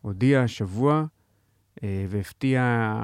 הודיע 0.00 0.42
השבוע 0.42 1.04
אה, 1.82 2.04
והפתיע 2.08 2.94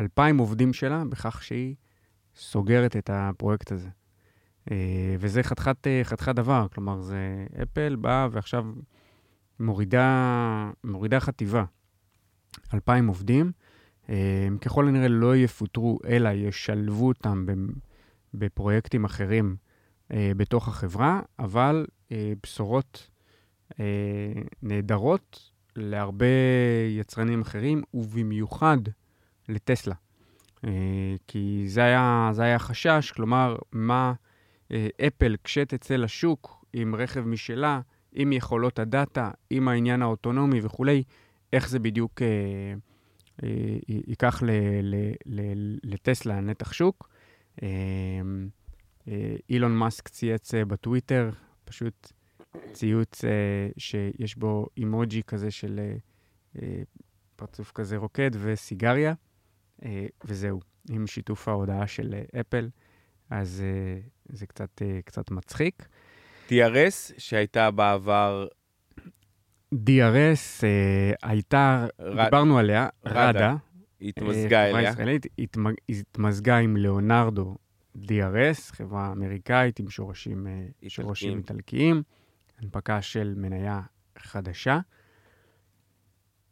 2,000 0.00 0.38
עובדים 0.38 0.72
שלה 0.72 1.04
בכך 1.08 1.42
שהיא 1.42 1.74
סוגרת 2.36 2.96
את 2.96 3.10
הפרויקט 3.12 3.72
הזה. 3.72 3.88
אה, 4.70 5.16
וזה 5.18 5.42
חתיכת 5.42 5.86
אה, 5.86 6.00
חת 6.04 6.20
חת 6.20 6.34
דבר, 6.34 6.66
כלומר, 6.74 7.00
זה 7.00 7.46
אפל 7.62 7.96
באה 7.96 8.28
ועכשיו 8.30 8.66
מורידה, 9.60 10.70
מורידה 10.84 11.20
חטיבה. 11.20 11.64
2,000 12.74 13.06
עובדים, 13.06 13.52
אה, 14.08 14.44
הם 14.46 14.58
ככל 14.58 14.88
הנראה 14.88 15.08
לא 15.08 15.36
יפוטרו, 15.36 15.98
אלא 16.08 16.28
ישלבו 16.28 17.08
אותם 17.08 17.46
בפרויקטים 18.34 19.04
אחרים 19.04 19.56
בתוך 20.12 20.68
החברה, 20.68 21.20
אבל 21.38 21.86
בשורות 22.42 23.10
נהדרות 24.62 25.50
להרבה 25.76 26.26
יצרנים 26.88 27.40
אחרים, 27.40 27.82
ובמיוחד 27.94 28.78
לטסלה. 29.50 29.94
אה, 30.64 31.14
כי 31.26 31.64
זה 31.66 31.84
היה, 31.84 32.30
זה 32.32 32.42
היה 32.42 32.58
חשש, 32.58 33.12
כלומר, 33.16 33.56
מה 33.72 34.12
אה, 34.70 34.88
אפל, 35.06 35.36
כשתצא 35.44 35.96
לשוק 35.96 36.64
עם 36.72 36.94
רכב 36.94 37.20
משלה, 37.20 37.80
עם 38.12 38.32
יכולות 38.32 38.78
הדאטה, 38.78 39.30
עם 39.50 39.68
העניין 39.68 40.02
האוטונומי 40.02 40.60
וכולי, 40.62 41.02
איך 41.52 41.68
זה 41.68 41.78
בדיוק 41.78 42.22
אה, 42.22 42.26
אה, 43.42 43.76
ייקח 43.88 44.42
ל, 44.42 44.50
ל, 44.82 45.12
ל, 45.26 45.76
לטסלה 45.84 46.40
נתח 46.40 46.72
שוק. 46.72 47.10
אה, 47.62 47.68
אה, 49.08 49.36
אילון 49.50 49.76
מאסק 49.76 50.08
צייץ 50.08 50.54
אה, 50.54 50.64
בטוויטר, 50.64 51.30
פשוט 51.64 52.12
ציוץ 52.72 53.24
אה, 53.24 53.30
שיש 53.78 54.36
בו 54.36 54.66
אימוג'י 54.76 55.22
כזה 55.22 55.50
של 55.50 55.80
אה, 56.62 56.82
פרצוף 57.36 57.72
כזה 57.72 57.96
רוקד 57.96 58.30
וסיגריה. 58.34 59.14
אה, 59.84 60.06
וזהו, 60.24 60.60
עם 60.90 61.06
שיתוף 61.06 61.48
ההודעה 61.48 61.86
של 61.86 62.14
אה, 62.34 62.40
אפל, 62.40 62.68
אז 63.30 63.62
אה, 63.66 64.00
זה 64.28 64.46
קצת, 64.46 64.82
קצת 65.04 65.30
מצחיק. 65.30 65.88
TRS, 66.48 67.12
שהייתה 67.18 67.70
בעבר 67.70 68.46
DRS 69.74 70.64
אה, 70.64 71.12
הייתה, 71.22 71.86
רד- 72.00 72.24
דיברנו 72.24 72.58
עליה, 72.58 72.88
רדה, 73.06 73.54
התמזגה 74.00 74.62
אה, 74.64 74.68
חברה 74.68 74.80
אליה. 74.80 74.90
ישראלית, 74.90 75.26
התמ- 75.40 75.74
התמזגה 75.88 76.56
עם 76.58 76.76
ליאונרדו 76.76 77.56
DRS, 77.96 78.60
חברה 78.72 79.12
אמריקאית 79.12 79.78
עם 79.80 79.90
שורשים, 79.90 80.46
אה, 80.46 80.66
שורשים 80.88 81.38
איטלקיים, 81.38 82.02
הנפקה 82.58 83.02
של 83.02 83.34
מניה 83.36 83.80
חדשה. 84.18 84.78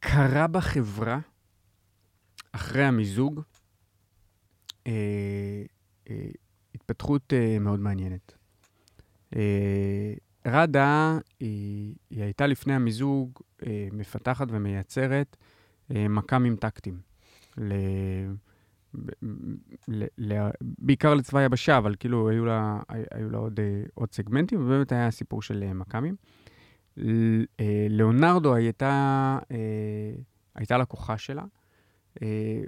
קרה 0.00 0.46
בחברה, 0.46 1.18
אחרי 2.58 2.84
המיזוג, 2.84 3.40
אה, 4.86 4.92
אה, 6.10 6.28
התפתחות 6.74 7.32
אה, 7.32 7.58
מאוד 7.58 7.80
מעניינת. 7.80 8.34
אה, 9.36 10.12
רדה, 10.46 11.18
היא, 11.40 11.94
היא 12.10 12.22
הייתה 12.22 12.46
לפני 12.46 12.74
המיזוג 12.74 13.30
אה, 13.66 13.88
מפתחת 13.92 14.46
ומייצרת 14.50 15.36
אה, 15.94 16.08
מכ"מים 16.08 16.56
טקטיים. 16.56 17.00
ל... 17.58 17.72
ב- 18.94 19.10
ל... 19.88 20.04
ל... 20.18 20.48
בעיקר 20.60 21.14
לצבא 21.14 21.38
היבשה, 21.38 21.78
אבל 21.78 21.94
כאילו 22.00 22.28
היו 22.28 22.44
לה, 22.44 22.80
היו 23.10 23.30
לה 23.30 23.38
עוד, 23.38 23.60
אה, 23.60 23.82
עוד 23.94 24.12
סגמנטים, 24.12 24.60
ובאמת 24.60 24.92
היה 24.92 25.10
סיפור 25.10 25.42
של 25.42 25.62
אה, 25.62 25.74
מכ"מים. 25.74 26.16
ל- 26.96 27.44
אה, 27.60 27.86
הייתה, 28.54 29.38
הייתה 30.54 30.78
לקוחה 30.78 31.18
שלה, 31.18 31.44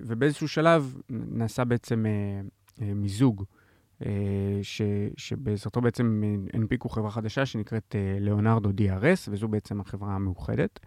ובאיזשהו 0.02 0.48
שלב 0.48 0.96
נעשה 1.10 1.64
בעצם 1.64 2.06
אה, 2.06 2.94
מיזוג, 2.94 3.44
ש, 4.62 4.82
שבעזרתו 5.16 5.80
בעצם 5.80 6.22
הנפיקו 6.52 6.88
חברה 6.88 7.10
חדשה 7.10 7.46
שנקראת 7.46 7.94
ליאונרדו 8.20 8.70
DRS, 8.70 9.28
וזו 9.28 9.48
בעצם 9.48 9.80
החברה 9.80 10.14
המאוחדת. 10.14 10.80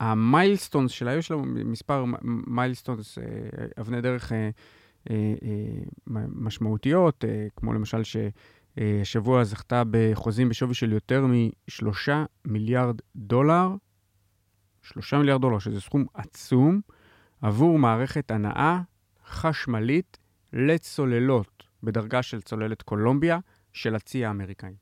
ה 0.00 0.08
milestones 0.08 0.90
שלה, 0.90 1.14
יש 1.14 1.30
לנו 1.30 1.42
מספר 1.44 2.04
milestones, 2.22 3.18
אבני 3.80 4.00
דרך 4.00 4.32
משמעותיות, 6.06 7.24
כמו 7.56 7.72
למשל 7.72 8.02
שהשבוע 8.04 9.44
זכתה 9.44 9.82
בחוזים 9.90 10.48
בשווי 10.48 10.74
של 10.74 10.92
יותר 10.92 11.26
משלושה 11.26 12.24
מיליארד 12.44 13.00
דולר, 13.16 13.68
שלושה 14.92 15.18
מיליארד 15.18 15.40
דולר, 15.40 15.58
שזה 15.58 15.80
סכום 15.80 16.06
עצום, 16.14 16.80
עבור 17.42 17.78
מערכת 17.78 18.30
הנעה 18.30 18.82
חשמלית 19.26 20.18
לצוללות 20.52 21.64
בדרגה 21.82 22.22
של 22.22 22.40
צוללת 22.40 22.82
קולומביה 22.82 23.38
של 23.72 23.94
הצי 23.94 24.24
האמריקאי. 24.24 24.74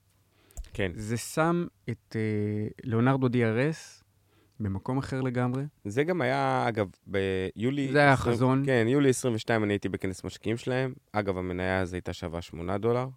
כן. 0.73 0.93
זה 0.95 1.17
שם 1.17 1.67
את 1.91 2.17
אה, 2.17 2.69
ליאונרדו 2.85 3.27
DRS 3.27 4.05
במקום 4.61 4.99
אחר 4.99 5.21
לגמרי. 5.21 5.63
זה 5.85 6.05
גם 6.05 6.21
היה, 6.21 6.65
אגב, 6.69 6.87
ביולי... 7.07 7.93
זה 7.93 7.99
היה 7.99 8.13
החזון. 8.13 8.63
כן, 8.67 8.87
יולי 8.89 9.09
22 9.09 9.65
אני 9.65 9.73
הייתי 9.73 9.89
בכנס 9.89 10.25
משקיעים 10.25 10.57
שלהם. 10.57 10.95
אגב, 11.13 11.39
המניה 11.39 11.81
הזו 11.81 11.97
הייתה 11.97 12.13
שווה 12.13 12.43
8 12.43 12.79
דולר. 12.79 13.09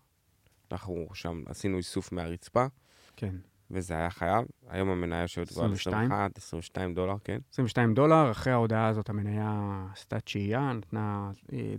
אנחנו 0.71 1.07
שם 1.13 1.43
עשינו 1.45 1.77
איסוף 1.77 2.11
מהרצפה. 2.11 2.65
כן. 3.15 3.35
וזה 3.71 3.93
היה 3.93 4.09
חייב. 4.09 4.45
היום 4.67 4.89
המניה 4.89 5.21
יושבת 5.21 5.49
כבר 5.49 5.63
על 5.63 5.73
21, 5.73 6.37
22 6.37 6.93
דולר, 6.93 7.15
כן. 7.23 7.37
22 7.51 7.93
דולר, 7.93 8.31
אחרי 8.31 8.53
ההודעה 8.53 8.87
הזאת 8.87 9.09
המניה 9.09 9.85
עשתה 9.93 10.19
תשיעייה, 10.19 10.73
נתנה 10.73 11.31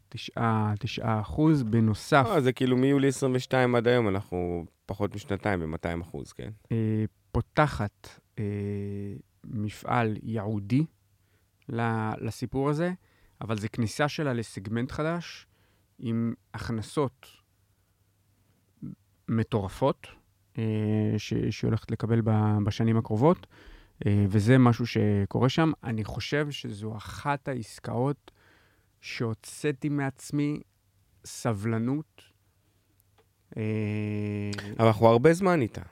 9, 0.08 0.32
אה, 0.38 0.72
9 0.78 1.20
אחוז, 1.20 1.62
בנוסף... 1.62 2.26
לא, 2.26 2.40
זה 2.40 2.52
כאילו 2.52 2.76
מיולי 2.76 3.08
22 3.08 3.74
עד 3.74 3.88
היום, 3.88 4.08
אנחנו 4.08 4.64
פחות 4.86 5.14
משנתיים 5.14 5.60
ב-200 5.60 6.02
אחוז, 6.02 6.32
כן. 6.32 6.50
אה, 6.72 7.04
פותחת 7.32 8.08
אה, 8.38 8.44
מפעל 9.44 10.16
ייעודי 10.22 10.84
לסיפור 12.18 12.70
הזה, 12.70 12.92
אבל 13.40 13.58
זה 13.58 13.68
כניסה 13.68 14.08
שלה 14.08 14.32
לסגמנט 14.32 14.92
חדש, 14.92 15.46
עם 15.98 16.34
הכנסות 16.54 17.26
מטורפות, 19.28 20.06
ש, 21.18 21.34
שהיא 21.50 21.68
הולכת 21.68 21.90
לקבל 21.90 22.20
בשנים 22.64 22.96
הקרובות, 22.96 23.46
אה, 24.06 24.24
וזה 24.28 24.58
משהו 24.58 24.86
שקורה 24.86 25.48
שם. 25.48 25.72
אני 25.84 26.04
חושב 26.04 26.50
שזו 26.50 26.96
אחת 26.96 27.48
העסקאות 27.48 28.30
שהוצאתי 29.00 29.88
מעצמי 29.88 30.60
סבלנות. 31.24 32.22
אה, 33.56 33.62
אבל 34.78 34.86
אנחנו 34.86 35.06
הרבה 35.06 35.32
זמן 35.32 35.60
איתה. 35.60 35.82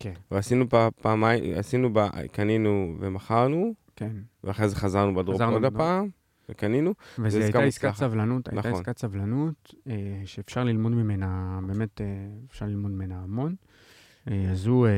כן. 0.00 0.12
ועשינו 0.30 0.66
פעמיים, 1.02 1.54
עשינו, 1.56 1.92
בה, 1.92 2.08
קנינו 2.32 2.96
ומכרנו, 3.00 3.74
כן. 3.96 4.16
ואחרי 4.44 4.68
זה 4.68 4.76
חזרנו 4.76 5.14
בדרופ 5.14 5.40
עוד 5.40 5.64
הפעם, 5.64 6.08
וקנינו. 6.48 6.94
וזו 7.18 7.38
הייתה 7.38 7.62
עסקת 7.62 7.94
סבלנות, 7.94 8.48
הייתה 8.48 8.68
נכון. 8.68 8.80
עסקת 8.80 8.98
סבלנות, 8.98 9.74
אה, 9.86 10.22
שאפשר 10.24 10.64
ללמוד 10.64 10.92
ממנה, 10.92 11.60
באמת 11.66 12.00
אה, 12.00 12.06
אפשר 12.50 12.66
ללמוד 12.66 12.90
ממנה 12.90 13.22
המון. 13.22 13.54
אה, 14.30 14.50
אז 14.50 14.66
הוא 14.66 14.88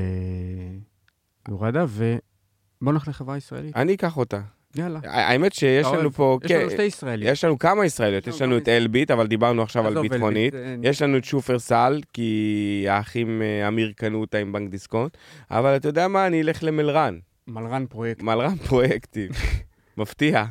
יורדה, 1.49 1.85
ובוא 1.89 2.93
נלך 2.93 3.09
לחברה 3.09 3.37
ישראלית. 3.37 3.77
אני 3.77 3.95
אקח 3.95 4.17
אותה. 4.17 4.41
יאללה. 4.77 5.01
האמת 5.05 5.53
שיש 5.53 5.87
לנו 5.87 6.11
פה... 6.11 6.39
יש 6.45 6.51
לנו 6.51 6.71
שתי 6.71 6.83
ישראליות. 6.83 7.33
יש 7.33 7.45
לנו 7.45 7.59
כמה 7.59 7.87
ישראליות. 7.87 8.27
יש 8.27 8.43
לנו 8.43 8.59
את 8.59 8.69
אלביט, 8.69 9.11
אבל 9.11 9.27
דיברנו 9.27 9.63
עכשיו 9.63 9.87
על 9.87 10.01
ביטחונית. 10.01 10.55
יש 10.83 11.03
לנו 11.03 11.17
את 11.17 11.25
שופרסל, 11.25 12.01
כי 12.13 12.87
האחים 12.89 13.43
אה, 13.43 13.69
אמיר 13.69 13.93
קנו 13.97 14.21
אותה 14.21 14.39
עם 14.39 14.53
בנק 14.53 14.71
דיסקונט. 14.71 15.17
אבל 15.51 15.77
אתה 15.77 15.89
יודע 15.89 16.09
מה? 16.09 16.27
אני 16.27 16.43
אלך 16.43 16.65
למלרן. 16.65 17.19
מלרן 17.47 17.87
פרויקטים. 17.87 18.27
מלרן 18.27 18.57
פרויקטים. 18.57 19.31
מפתיע. 19.99 20.45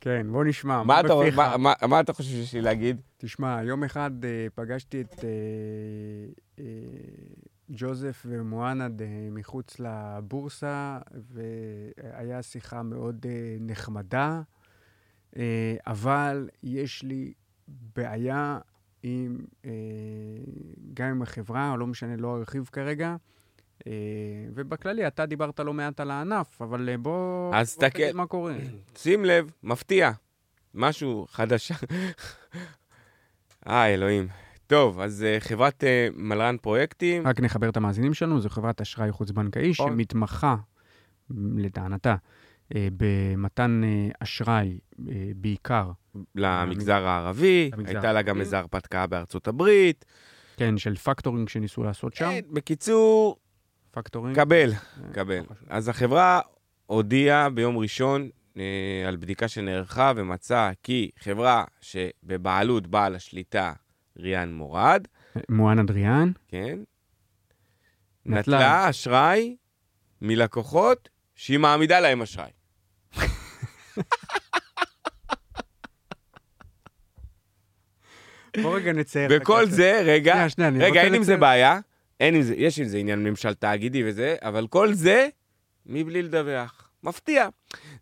כן, 0.00 0.26
בוא 0.30 0.44
נשמע. 0.44 0.82
מה, 0.82 1.00
אתה, 1.00 1.14
מה, 1.36 1.56
מה, 1.56 1.72
מה 1.88 2.00
אתה 2.00 2.12
חושב 2.12 2.30
שיש 2.30 2.54
לי 2.54 2.60
להגיד? 2.60 3.00
תשמע, 3.16 3.62
יום 3.64 3.84
אחד 3.84 4.10
אה, 4.24 4.46
פגשתי 4.54 5.00
את 5.00 5.24
אה, 5.24 5.28
אה, 6.58 6.64
ג'וזף 7.70 8.22
ומואנד 8.28 9.02
אה, 9.02 9.28
מחוץ 9.30 9.76
לבורסה, 9.78 10.98
והיה 11.10 12.42
שיחה 12.42 12.82
מאוד 12.82 13.26
אה, 13.28 13.56
נחמדה, 13.60 14.40
אה, 15.36 15.76
אבל 15.86 16.48
יש 16.62 17.02
לי 17.02 17.32
בעיה 17.68 18.58
עם, 19.02 19.38
גם 20.94 21.08
עם 21.08 21.22
החברה, 21.22 21.76
לא 21.76 21.86
משנה, 21.86 22.16
לא 22.16 22.36
ארחיב 22.36 22.68
כרגע. 22.72 23.16
ובכללי, 24.54 25.06
אתה 25.06 25.26
דיברת 25.26 25.60
לא 25.60 25.74
מעט 25.74 26.00
על 26.00 26.10
הענף, 26.10 26.62
אבל 26.62 26.96
בוא, 26.96 27.50
בוא 27.50 27.62
תגיד 27.78 28.12
מה 28.14 28.26
קורה. 28.26 28.54
שים 28.96 29.24
לב, 29.24 29.50
מפתיע, 29.62 30.10
משהו 30.74 31.26
חדש. 31.30 31.72
אה, 33.68 33.94
אלוהים. 33.94 34.45
טוב, 34.66 35.00
אז 35.00 35.24
uh, 35.24 35.40
חברת 35.40 35.84
uh, 35.84 35.86
מלרן 36.16 36.56
פרויקטים... 36.62 37.26
רק 37.26 37.40
נחבר 37.40 37.68
את 37.68 37.76
המאזינים 37.76 38.14
שלנו, 38.14 38.40
זו 38.40 38.48
חברת 38.48 38.80
אשראי 38.80 39.12
חוץ-בנקאי 39.12 39.74
שמתמחה, 39.74 40.56
לטענתה, 41.56 42.16
uh, 42.16 42.76
במתן 42.96 43.82
uh, 43.84 44.14
אשראי 44.20 44.78
uh, 44.92 44.98
בעיקר. 45.36 45.90
למגזר 46.34 47.06
הערבי, 47.06 47.70
למגזר 47.72 47.92
הייתה 47.92 48.12
לה 48.12 48.22
גם 48.22 48.40
איזו 48.40 48.56
הרפתקה 48.56 49.06
בארצות 49.06 49.48
הברית. 49.48 50.04
כן, 50.56 50.78
של 50.78 50.96
פקטורינג 50.96 51.48
שניסו 51.48 51.82
לעשות 51.82 52.14
שם. 52.14 52.24
כן, 52.24 52.40
בקיצור, 52.50 53.36
factoring. 53.90 54.36
קבל, 54.36 54.70
קבל. 55.12 55.36
לא 55.38 55.44
אז 55.68 55.88
החברה 55.88 56.40
הודיעה 56.86 57.50
ביום 57.50 57.78
ראשון 57.78 58.28
על 59.06 59.16
בדיקה 59.16 59.48
שנערכה 59.48 60.12
ומצאה 60.16 60.70
כי 60.82 61.10
חברה 61.18 61.64
שבבעלות 61.80 62.86
בעל 62.86 63.14
השליטה 63.14 63.72
ריאן 64.18 64.52
מורד. 64.52 65.06
מואן 65.48 65.78
אדריאן. 65.78 66.32
כן. 66.48 66.78
נטלה. 68.26 68.40
נטלה 68.40 68.90
אשראי 68.90 69.56
מלקוחות 70.22 71.08
שהיא 71.34 71.58
מעמידה 71.58 72.00
להם 72.00 72.22
אשראי. 72.22 72.50
בוא 78.62 78.76
רגע 78.76 78.92
נצייר. 78.92 79.28
וכל 79.30 79.66
זה, 79.66 80.02
רגע, 80.04 80.48
שנייה, 80.48 80.70
שנייה, 80.70 80.86
רגע, 80.86 81.02
אין 81.02 81.14
עם 81.14 81.22
זה 81.22 81.36
בעיה, 81.36 81.80
אין 82.20 82.34
עם 82.34 82.42
זה, 82.42 82.54
יש 82.54 82.78
עם 82.78 82.84
זה 82.84 82.98
עניין 82.98 83.24
ממשל 83.24 83.54
תאגידי 83.54 84.02
וזה, 84.08 84.36
אבל 84.42 84.66
כל 84.66 84.92
זה 84.92 85.28
מבלי 85.86 86.22
לדווח. 86.22 86.90
מפתיע. 87.02 87.48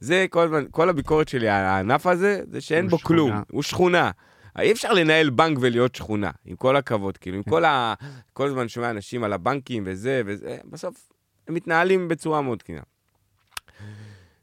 זה 0.01 0.27
כל 0.31 0.45
הזמן, 0.45 0.65
כל 0.71 0.89
הביקורת 0.89 1.29
שלי 1.29 1.49
על 1.49 1.65
הענף 1.65 2.07
הזה, 2.07 2.41
זה 2.51 2.61
שאין 2.61 2.89
בו 2.89 2.99
שכונה. 2.99 3.17
כלום, 3.17 3.43
הוא 3.51 3.63
שכונה. 3.63 4.11
אי 4.59 4.73
אפשר 4.73 4.93
לנהל 4.93 5.31
בנק 5.31 5.59
ולהיות 5.61 5.95
שכונה, 5.95 6.31
עם 6.45 6.57
כל 6.57 6.77
הכבוד, 6.77 7.17
כאילו, 7.17 7.37
עם 7.37 7.43
כל 7.43 7.65
ה... 7.65 7.95
כל 8.33 8.47
הזמן 8.47 8.69
שומע 8.69 8.91
אנשים 8.91 9.25
על 9.25 9.33
הבנקים 9.33 9.83
וזה 9.87 10.23
וזה, 10.27 10.57
בסוף 10.65 11.09
הם 11.49 11.55
מתנהלים 11.55 12.09
בצורה 12.09 12.43
מאוד 12.43 12.59
תקינה. 12.59 12.81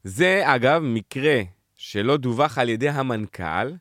זה, 0.04 0.42
אגב, 0.46 0.82
מקרה 0.82 1.42
שלא 1.76 2.18
דווח 2.18 2.58
על 2.58 2.70
ידי 2.70 2.90
המנכ"ל 2.90 3.72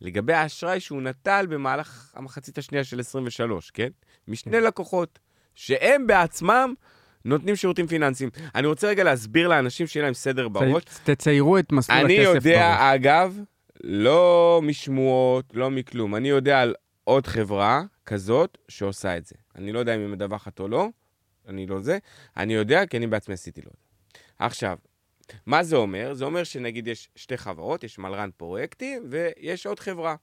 לגבי 0.00 0.32
האשראי 0.32 0.80
שהוא 0.80 1.02
נטל 1.02 1.46
במהלך 1.48 2.12
המחצית 2.14 2.58
השנייה 2.58 2.84
של 2.84 3.00
23, 3.00 3.70
כן? 3.70 3.88
משני. 4.28 4.60
לקוחות, 4.60 5.18
שהם 5.54 6.06
בעצמם 6.06 6.74
נותנים 7.24 7.56
שירותים 7.56 7.86
פיננסיים. 7.86 8.30
אני 8.54 8.66
רוצה 8.66 8.88
רגע 8.88 9.04
להסביר 9.04 9.48
לאנשים 9.48 9.86
שיהיה 9.86 10.04
להם 10.04 10.14
סדר 10.14 10.48
בראש. 10.48 10.82
תציירו 11.04 11.58
את 11.58 11.72
מסלול 11.72 11.98
הכסף 11.98 12.14
בראש. 12.14 12.18
אני 12.18 12.38
יודע, 12.38 12.94
אגב, 12.94 13.38
לא 13.82 14.60
משמועות, 14.62 15.44
לא 15.54 15.70
מכלום. 15.70 16.14
אני 16.14 16.28
יודע 16.28 16.60
על 16.60 16.74
עוד 17.04 17.26
חברה 17.26 17.82
כזאת 18.06 18.58
שעושה 18.68 19.16
את 19.16 19.26
זה. 19.26 19.34
אני 19.56 19.72
לא 19.72 19.78
יודע 19.78 19.94
אם 19.94 20.00
היא 20.00 20.08
מדווחת 20.08 20.60
או 20.60 20.68
לא, 20.68 20.88
אני 21.48 21.66
לא 21.66 21.80
זה. 21.80 21.98
אני 22.36 22.54
יודע 22.54 22.86
כי 22.86 22.96
אני 22.96 23.06
בעצמי 23.06 23.34
עשיתי 23.34 23.60
לו. 23.62 23.70
עכשיו, 24.38 24.78
מה 25.46 25.62
זה 25.62 25.76
אומר? 25.76 26.14
זה 26.14 26.24
אומר 26.24 26.44
שנגיד 26.44 26.86
יש 26.86 27.08
שתי 27.16 27.36
חברות, 27.36 27.84
יש 27.84 27.98
מלרן 27.98 28.30
פרויקטים 28.36 29.06
ויש 29.10 29.66
עוד 29.66 29.80
חברה. 29.80 30.16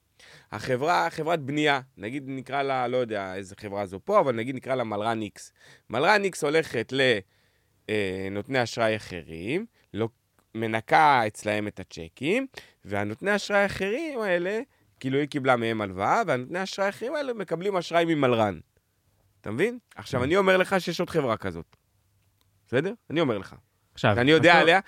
החברה, 0.51 1.09
חברת 1.09 1.39
בנייה, 1.39 1.81
נגיד 1.97 2.23
נקרא 2.27 2.63
לה, 2.63 2.87
לא 2.87 2.97
יודע 2.97 3.35
איזה 3.35 3.55
חברה 3.59 3.85
זו 3.85 3.99
פה, 4.03 4.19
אבל 4.19 4.35
נגיד 4.35 4.55
נקרא 4.55 4.75
לה 4.75 4.83
מלרן 4.83 5.21
איקס. 5.21 5.53
מלרן 5.89 6.23
איקס 6.23 6.43
הולכת 6.43 6.93
לנותני 7.89 8.57
אה, 8.57 8.63
אשראי 8.63 8.95
אחרים, 8.95 9.65
לא, 9.93 10.09
מנקה 10.55 11.27
אצלהם 11.27 11.67
את 11.67 11.79
הצ'קים, 11.79 12.47
והנותני 12.85 13.35
אשראי 13.35 13.59
האחרים 13.59 14.19
האלה, 14.19 14.59
כאילו 14.99 15.19
היא 15.19 15.27
קיבלה 15.27 15.55
מהם 15.55 15.81
הלוואה, 15.81 16.21
והנותני 16.27 16.63
אשראי 16.63 16.85
האחרים 16.85 17.15
האלה 17.15 17.33
מקבלים 17.33 17.77
אשראי 17.77 18.05
ממלרן. 18.15 18.59
אתה 19.41 19.51
מבין? 19.51 19.77
עכשיו, 19.95 20.19
כן. 20.19 20.25
אני 20.25 20.37
אומר 20.37 20.57
לך 20.57 20.75
שיש 20.79 20.99
עוד 20.99 21.09
חברה 21.09 21.37
כזאת. 21.37 21.75
בסדר? 22.67 22.93
אני 23.09 23.21
אומר 23.21 23.37
לך. 23.37 23.55
עכשיו, 23.93 24.15
שאני 24.15 24.31
יודע 24.31 24.51
בסוף- 24.51 24.61
עליה, 24.61 24.79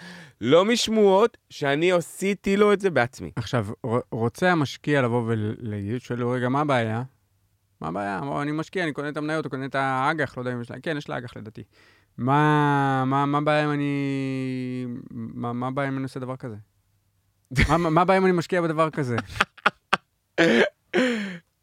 לא 0.41 0.65
משמועות 0.65 1.37
שאני 1.49 1.91
עשיתי 1.91 2.57
לו 2.57 2.73
את 2.73 2.79
זה 2.81 2.89
בעצמי. 2.89 3.31
עכשיו, 3.35 3.67
רוצה 4.11 4.51
המשקיע 4.51 5.01
לבוא 5.01 5.23
ולהגיד, 5.27 6.01
שואל 6.01 6.19
לו, 6.19 6.29
רגע, 6.29 6.49
מה 6.49 6.61
הבעיה? 6.61 7.03
מה 7.81 7.87
הבעיה? 7.87 8.21
אני 8.41 8.51
משקיע, 8.51 8.83
אני 8.83 8.93
קונה 8.93 9.09
את 9.09 9.17
המניות, 9.17 9.45
הוא 9.45 9.51
קונה 9.51 9.65
את 9.65 9.75
האג"ח, 9.75 10.37
לא 10.37 10.41
יודע 10.41 10.53
אם 10.53 10.61
יש 10.61 10.71
לה, 10.71 10.79
כן, 10.79 10.97
יש 10.97 11.09
לה 11.09 11.17
אג"ח 11.17 11.37
לדעתי. 11.37 11.63
מה 12.17 13.03
מה- 13.05 13.25
מה 13.25 13.37
הבעיה 13.37 13.65
אם 13.65 13.71
אני... 13.71 13.91
מה 15.11 15.53
מה 15.53 15.67
הבעיה 15.67 15.89
אם 15.89 15.95
אני 15.95 16.03
עושה 16.03 16.19
דבר 16.19 16.35
כזה? 16.35 16.55
מה- 17.69 17.77
מה 17.77 18.01
הבעיה 18.01 18.19
אם 18.19 18.25
אני 18.25 18.33
משקיע 18.33 18.61
בדבר 18.61 18.89
כזה? 18.89 19.15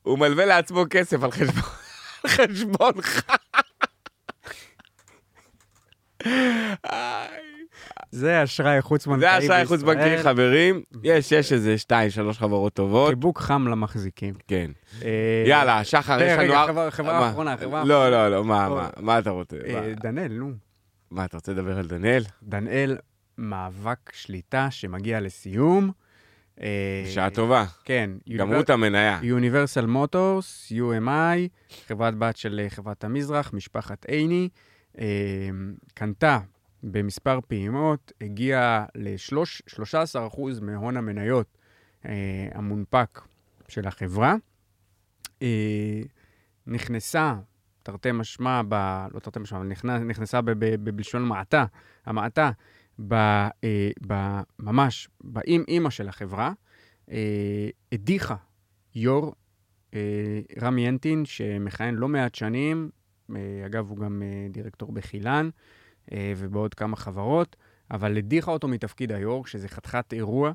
הוא 0.03 0.18
מלווה 0.18 0.46
לעצמו 0.46 0.84
כסף 0.90 1.22
על 1.22 1.30
חשבון- 1.30 1.62
חשבונך. 2.36 3.20
זה 8.11 8.42
אשראי 8.42 8.82
חוץ-בנקאי 8.82 9.20
זה 9.40 9.46
אשראי 9.46 9.66
חוץ-בנקאי, 9.66 10.05
בישראל. 10.11 10.22
חברים. 10.22 10.82
יש, 11.05 11.32
יש 11.32 11.53
איזה 11.53 11.78
שתיים, 11.78 12.11
שלוש 12.11 12.38
חברות 12.38 12.72
טובות. 12.74 13.09
חיבוק 13.09 13.38
חם 13.40 13.68
למחזיקים. 13.68 14.34
כן. 14.49 14.70
אה, 15.05 15.44
יאללה, 15.46 15.84
שחר, 15.84 16.18
יש 16.22 16.32
לנו... 16.32 16.42
רגע, 16.42 16.64
חברה- 16.68 16.90
חברה 16.90 17.20
מה? 17.20 17.30
אחרונה, 17.30 17.57
חברה 17.57 17.84
לא, 17.84 18.11
לא, 18.11 18.28
לא, 18.28 18.44
מה, 18.44 18.68
מה, 18.68 18.90
מה 18.96 19.18
אתה 19.18 19.30
רוצה? 19.30 19.57
אה? 19.66 19.92
דנאל, 20.03 20.32
נו. 20.32 20.53
מה, 21.11 21.24
אתה 21.24 21.36
רוצה 21.36 21.53
לדבר 21.53 21.78
על 21.78 21.86
דניאל? 21.86 22.22
דנאל, 22.42 22.96
מאבק 23.38 24.12
שליטה 24.12 24.68
שמגיע 24.70 25.20
לסיום. 25.20 25.90
אה, 26.62 27.05
בשעה 27.07 27.30
טובה. 27.30 27.64
כן. 27.84 28.11
גמרו 28.36 28.61
את 28.61 28.70
המניה. 28.70 29.18
יוניברסל 29.22 29.86
מוטורס, 29.86 30.72
UMI, 30.72 31.38
חברת 31.88 32.14
בת 32.18 32.36
של 32.36 32.66
חברת 32.68 33.05
המזרח, 33.05 33.51
משפחת 33.53 34.05
עיני, 34.05 34.49
קנתה 35.94 36.38
במספר 36.83 37.39
פעימות, 37.49 38.12
הגיעה 38.20 38.87
ל-13% 38.95 40.41
מהון 40.62 40.97
המניות 40.97 41.59
אה, 42.07 42.49
המונפק 42.55 43.20
של 43.68 43.89
החברה. 43.89 44.35
אה, 45.43 46.03
נכנסה, 46.66 47.35
תרתי 47.83 48.12
משמע, 48.12 48.62
ב, 48.68 48.74
לא 49.14 49.20
תרתי 49.20 49.39
משמע, 49.39 49.59
אבל 49.59 49.66
נכנס, 49.66 50.03
נכנסה 50.03 50.41
ב, 50.41 50.51
ב, 50.51 50.91
בלשון 50.91 51.22
המעטה, 51.22 51.64
המעטה, 52.07 52.51
ב, 53.09 53.14
אה, 53.14 53.91
ב, 54.07 54.41
ממש 54.59 55.09
באם 55.20 55.64
אימא 55.68 55.91
של 55.91 56.09
החברה, 56.09 56.53
אה, 57.11 57.68
הדיחה 57.93 58.37
יו"ר 58.95 59.33
אה, 59.95 60.41
רמי 60.62 60.89
אנטין, 60.89 61.24
שמכהן 61.24 61.95
לא 61.95 62.09
מעט 62.09 62.35
שנים, 62.35 62.91
אה, 63.37 63.66
אגב, 63.66 63.91
הוא 63.91 63.99
גם 63.99 64.22
אה, 64.22 64.47
דירקטור 64.51 64.93
בחילן 64.93 65.51
ובעוד 66.36 66.74
כמה 66.74 66.96
חברות, 66.96 67.56
אבל 67.90 68.16
הדיחה 68.16 68.50
אותו 68.50 68.68
מתפקיד 68.68 69.12
היו"ר, 69.12 69.46
שזה 69.46 69.68
חתיכת 69.68 70.12
אירוע. 70.12 70.52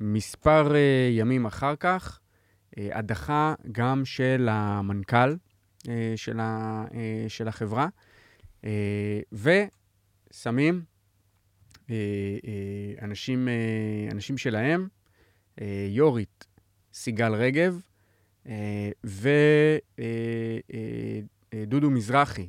מספר 0.00 0.74
אה, 0.74 1.08
ימים 1.10 1.46
אחר 1.46 1.76
כך, 1.76 2.20
אה, 2.78 2.88
הדחה 2.92 3.54
גם 3.72 4.04
של 4.04 4.48
המנכ"ל 4.50 5.36
אה, 5.88 6.12
של, 6.16 6.40
ה, 6.40 6.84
אה, 6.94 7.24
של 7.28 7.48
החברה, 7.48 7.88
אה, 8.64 9.20
ושמים 9.32 10.82
אה, 11.90 11.94
אה, 12.46 13.04
אנשים, 13.04 13.48
אה, 13.48 14.08
אנשים 14.12 14.38
שלהם, 14.38 14.88
אה, 15.60 15.86
יורית 15.88 16.46
סיגל 16.92 17.34
רגב 17.34 17.80
אה, 18.46 18.90
ודודו 21.54 21.90
מזרחי, 21.90 22.48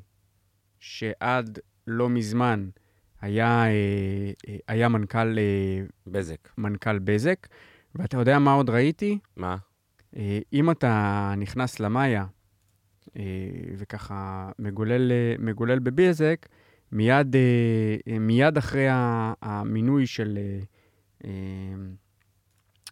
שעד 0.79 1.59
לא 1.89 2.09
מזמן 2.09 2.69
היה, 3.21 3.63
אה, 3.65 4.31
אה, 4.47 4.57
היה 4.67 4.89
מנכ"ל, 4.89 5.37
אה, 5.39 5.85
בזק. 6.07 6.49
מנכ"ל 6.57 6.99
בזק, 6.99 7.47
ואתה 7.95 8.17
יודע 8.17 8.39
מה 8.39 8.53
עוד 8.53 8.69
ראיתי? 8.69 9.19
מה? 9.35 9.57
אם 10.53 10.71
אתה 10.71 11.33
נכנס 11.37 11.79
למאיה 11.79 12.25
וככה 13.77 14.49
מגולל, 14.59 15.11
מגולל 15.39 15.79
בבזק, 15.79 16.45
מיד, 16.91 17.35
מיד 18.19 18.57
אחרי 18.57 18.85
המינוי 19.41 20.07
של, 20.07 20.39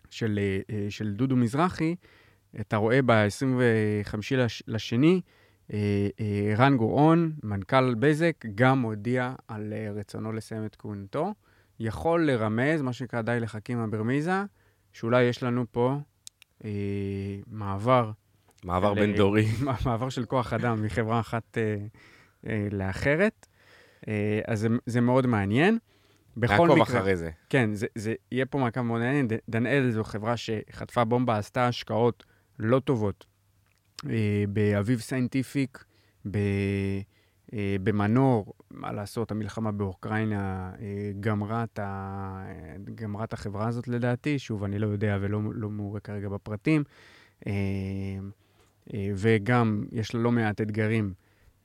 של, 0.09 0.39
של 0.89 1.13
דודו 1.13 1.35
מזרחי, 1.35 1.95
אתה 2.59 2.77
רואה 2.77 3.01
ב-25 3.01 4.15
לשני, 4.67 5.21
אה, 5.25 5.31
רן 6.57 6.77
גוראון, 6.77 7.31
מנכ"ל 7.43 7.95
בזק, 7.95 8.45
גם 8.55 8.81
הודיע 8.81 9.33
על 9.47 9.73
אה, 9.73 9.91
רצונו 9.95 10.31
לסיים 10.31 10.65
את 10.65 10.75
כהונתו. 10.75 11.33
יכול 11.79 12.25
לרמז, 12.25 12.81
מה 12.81 12.93
שנקרא 12.93 13.21
די 13.21 13.37
לחכימה 13.39 13.87
ברמיזה, 13.87 14.43
שאולי 14.93 15.23
יש 15.23 15.43
לנו 15.43 15.65
פה 15.71 15.97
אה, 16.65 16.69
מעבר. 17.47 18.11
מעבר 18.65 18.93
בין 18.93 19.11
אה, 19.11 19.17
דורי. 19.17 19.45
מעבר 19.85 20.09
של 20.09 20.25
כוח 20.25 20.53
אדם 20.53 20.83
מחברה 20.83 21.19
אחת 21.19 21.57
אה, 21.57 21.75
אה, 22.47 22.67
לאחרת. 22.71 23.47
אה, 24.07 24.41
אז 24.47 24.59
זה, 24.59 24.67
זה 24.85 25.01
מאוד 25.01 25.27
מעניין. 25.27 25.77
בכל 26.37 26.53
נעקוב 26.53 26.81
מקרה, 26.81 26.99
אחרי 26.99 27.15
זה. 27.15 27.29
כן, 27.49 27.73
זה, 27.73 27.87
זה 27.95 28.13
יהיה 28.31 28.45
פה 28.45 28.57
מעקב 28.57 28.81
מאוד 28.81 29.01
מעניין. 29.01 29.27
דנאל 29.49 29.91
זו 29.91 30.03
חברה 30.03 30.37
שחטפה 30.37 31.03
בומבה, 31.03 31.37
עשתה 31.37 31.67
השקעות 31.67 32.25
לא 32.59 32.79
טובות 32.79 33.25
אה, 33.25 33.36
באביב 34.49 34.99
סיינטיפיק, 34.99 35.85
אה, 37.53 37.75
במנור, 37.83 38.53
מה 38.71 38.91
לעשות, 38.91 39.31
המלחמה 39.31 39.71
באוקראינה 39.71 40.71
אה, 40.79 41.11
גמרה 41.19 41.63
את, 41.63 41.79
ה, 41.79 42.45
החברה 43.31 43.67
הזאת 43.67 43.87
לדעתי. 43.87 44.39
שוב, 44.39 44.63
אני 44.63 44.79
לא 44.79 44.87
יודע 44.87 45.17
ולא 45.21 45.41
לא 45.53 45.69
מעורה 45.69 45.99
כרגע 45.99 46.29
בפרטים. 46.29 46.83
אה, 47.47 47.53
אה, 48.93 49.11
וגם 49.15 49.83
יש 49.91 50.15
לה 50.15 50.21
לא 50.21 50.31
מעט 50.31 50.61
אתגרים 50.61 51.13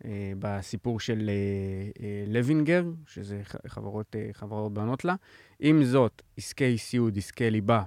אה, 0.05 0.33
בסיפור 0.39 1.01
של 1.01 1.31
אה, 1.31 2.05
אה, 2.05 2.25
לוינגר, 2.27 2.85
שזה 3.07 3.43
חברות, 3.67 4.17
אה, 4.17 4.29
חברות 4.33 4.75
בנות 4.75 5.05
לה. 5.05 5.15
עם 5.61 5.85
זאת, 5.85 6.23
עסקי 6.37 6.79
סיעוד, 6.79 7.19
עסקי 7.19 7.51
ליבה, 7.51 7.83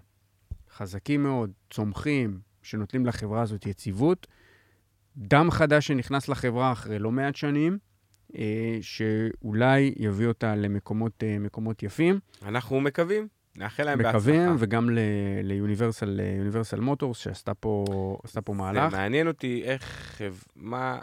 חזקים 0.71 1.23
מאוד, 1.23 1.51
צומחים, 1.69 2.39
שנותנים 2.65 3.05
לחברה 3.05 3.41
הזאת 3.41 3.65
יציבות. 3.65 4.27
דם 5.17 5.51
חדש 5.51 5.87
שנכנס 5.87 6.29
לחברה 6.29 6.71
אחרי 6.71 6.99
לא 6.99 7.11
מעט 7.11 7.35
שנים, 7.35 7.77
אה, 8.37 8.77
שאולי 8.81 9.93
יביא 9.97 10.27
אותה 10.27 10.55
למקומות 10.55 11.23
אה, 11.23 11.39
מקומות 11.39 11.83
יפים. 11.83 12.19
אנחנו 12.45 12.81
מקווים, 12.81 13.27
נאחל 13.57 13.83
להם 13.83 13.97
בהצלחה. 13.97 14.17
מקווים, 14.17 14.55
וגם 14.59 14.89
ליוניברסל 15.43 16.19
יוניברסל 16.37 16.79
מוטורס, 16.79 17.17
שעשתה 17.17 17.53
פה, 17.53 17.85
פה 18.45 18.53
מהלך. 18.53 18.91
זה 18.91 18.97
מעניין 18.97 19.27
אותי 19.27 19.61
איך, 19.63 20.21
מה 20.55 20.99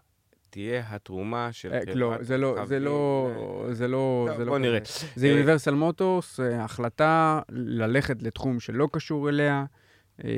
תהיה 0.50 0.82
התרומה 0.88 1.48
של 1.52 1.72
אה, 1.72 1.80
חברת 1.80 1.96
לא, 1.96 2.14
זה 2.20 2.38
לא, 2.38 2.64
זה 2.66 2.78
לא, 2.78 3.72
זה 3.72 3.88
לא, 3.88 4.26
טוב, 4.28 4.36
זה 4.36 4.44
לא 4.44 4.50
בוא 4.50 4.58
נראה. 4.58 4.78
זה 5.16 5.28
יוניברסל 5.28 5.74
מוטורס, 5.74 6.40
החלטה 6.40 7.40
ללכת 7.48 8.22
לתחום 8.22 8.60
שלא 8.60 8.88
קשור 8.92 9.28
אליה. 9.28 9.64
אה, 10.24 10.30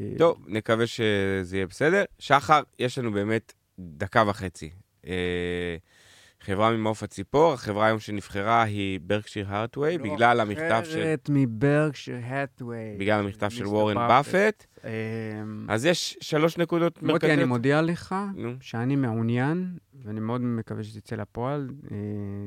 אה, 0.00 0.18
טוב, 0.18 0.44
נקווה 0.46 0.86
שזה 0.86 1.56
יהיה 1.56 1.66
בסדר. 1.66 2.04
שחר, 2.18 2.62
יש 2.78 2.98
לנו 2.98 3.12
באמת 3.12 3.52
דקה 3.78 4.24
וחצי. 4.26 4.70
אה, 5.06 5.76
חברה 6.40 6.70
ממעוף 6.70 7.02
הציפור, 7.02 7.52
החברה 7.52 7.86
היום 7.86 7.98
שנבחרה 7.98 8.62
היא 8.62 9.00
ברקשיר 9.02 9.46
הרטווי, 9.48 9.98
לא 9.98 10.04
בגלל 10.04 10.40
המכתב 10.40 10.80
של... 10.84 10.90
אחרת 10.90 11.30
מברקשיר 11.32 12.16
האטווי. 12.22 12.96
בגלל 12.98 13.20
המכתב 13.20 13.48
של 13.48 13.66
וורן 13.66 13.94
באפט. 13.94 14.66
אה, 14.84 14.90
אז 15.68 15.86
יש 15.86 16.18
שלוש 16.20 16.58
נקודות 16.58 17.02
מוטי, 17.02 17.12
מרכזיות. 17.12 17.38
אני 17.38 17.44
מודיע 17.44 17.82
לך 17.82 18.14
נו, 18.34 18.52
שאני 18.60 18.96
מעוניין, 18.96 19.78
ואני 20.04 20.20
מאוד 20.20 20.40
מקווה 20.40 20.82
שזה 20.82 20.98
יצא 20.98 21.16
לפועל. 21.16 21.68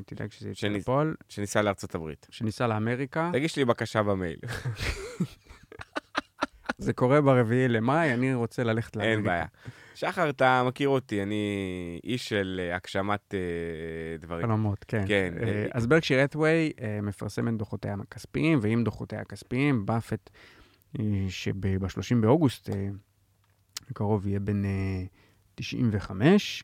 תדאג 0.06 0.32
שזה 0.32 0.50
יצא 0.50 0.68
לפועל. 0.68 1.16
שניסע 1.30 1.62
לארצות 1.62 1.96
הברית. 1.96 2.28
שניסע 2.30 2.68
לאמריקה. 2.68 3.30
תגיש 3.34 3.58
לי 3.58 3.66
בקשה 3.66 4.04
במייל. 4.04 4.40
זה 6.82 6.94
קורה 6.94 7.22
ברביעי 7.22 7.68
למאי, 7.68 8.14
אני 8.14 8.34
רוצה 8.34 8.64
ללכת 8.64 8.96
לאמריקה. 8.96 9.16
אין 9.16 9.24
בעיה. 9.24 9.46
שחר, 9.96 10.30
אתה 10.30 10.64
מכיר 10.68 10.90
אותי, 10.90 11.24
אני 11.24 12.00
איש 12.04 12.30
של 12.30 12.62
אה, 12.64 12.76
הגשמת 12.76 13.34
אה, 13.34 13.40
דברים. 14.20 14.48
חלומות, 14.48 14.86
כן. 14.88 15.04
כן. 15.08 15.34
אה, 15.44 15.66
אז 15.74 15.88
ברקשיר 15.88 16.20
האטווי 16.20 16.72
מפרסם 17.04 17.48
את 17.48 17.54
דוחותיה 17.58 17.96
הכספיים, 18.02 18.60
ועם 18.62 18.84
דוחותיה 18.84 19.22
הכספיים, 19.22 19.86
באפט, 19.86 20.30
אה, 21.00 21.26
שב-30 21.30 22.16
באוגוסט 22.22 22.70
אה, 22.70 22.88
הקרוב 23.90 24.28
יהיה 24.28 24.40
בן 24.40 24.66
אה, 24.66 25.04
95, 25.56 26.64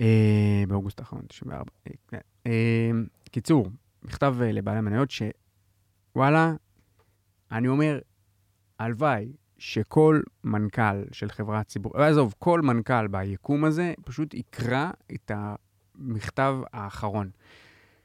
אה, 0.00 0.64
באוגוסט 0.68 1.00
האחרון, 1.00 1.22
94. 1.28 1.70
אה, 1.86 1.92
כן. 2.08 2.18
אה, 2.46 2.90
קיצור, 3.30 3.70
מכתב 4.02 4.36
אה, 4.42 4.52
לבעלי 4.52 4.78
המניות 4.78 5.08
שוואלה, 5.10 6.54
אני 7.52 7.68
אומר, 7.68 7.98
הלוואי 8.78 9.32
שכל 9.58 10.20
מנכ"ל 10.44 11.04
של 11.12 11.30
חברה 11.30 11.64
ציבורית, 11.64 12.00
עזוב, 12.00 12.34
כל 12.38 12.60
מנכ"ל 12.60 13.06
ביקום 13.06 13.64
הזה 13.64 13.94
פשוט 14.04 14.34
יקרא 14.34 14.90
את 15.14 15.30
המכתב 15.34 16.56
האחרון. 16.72 17.30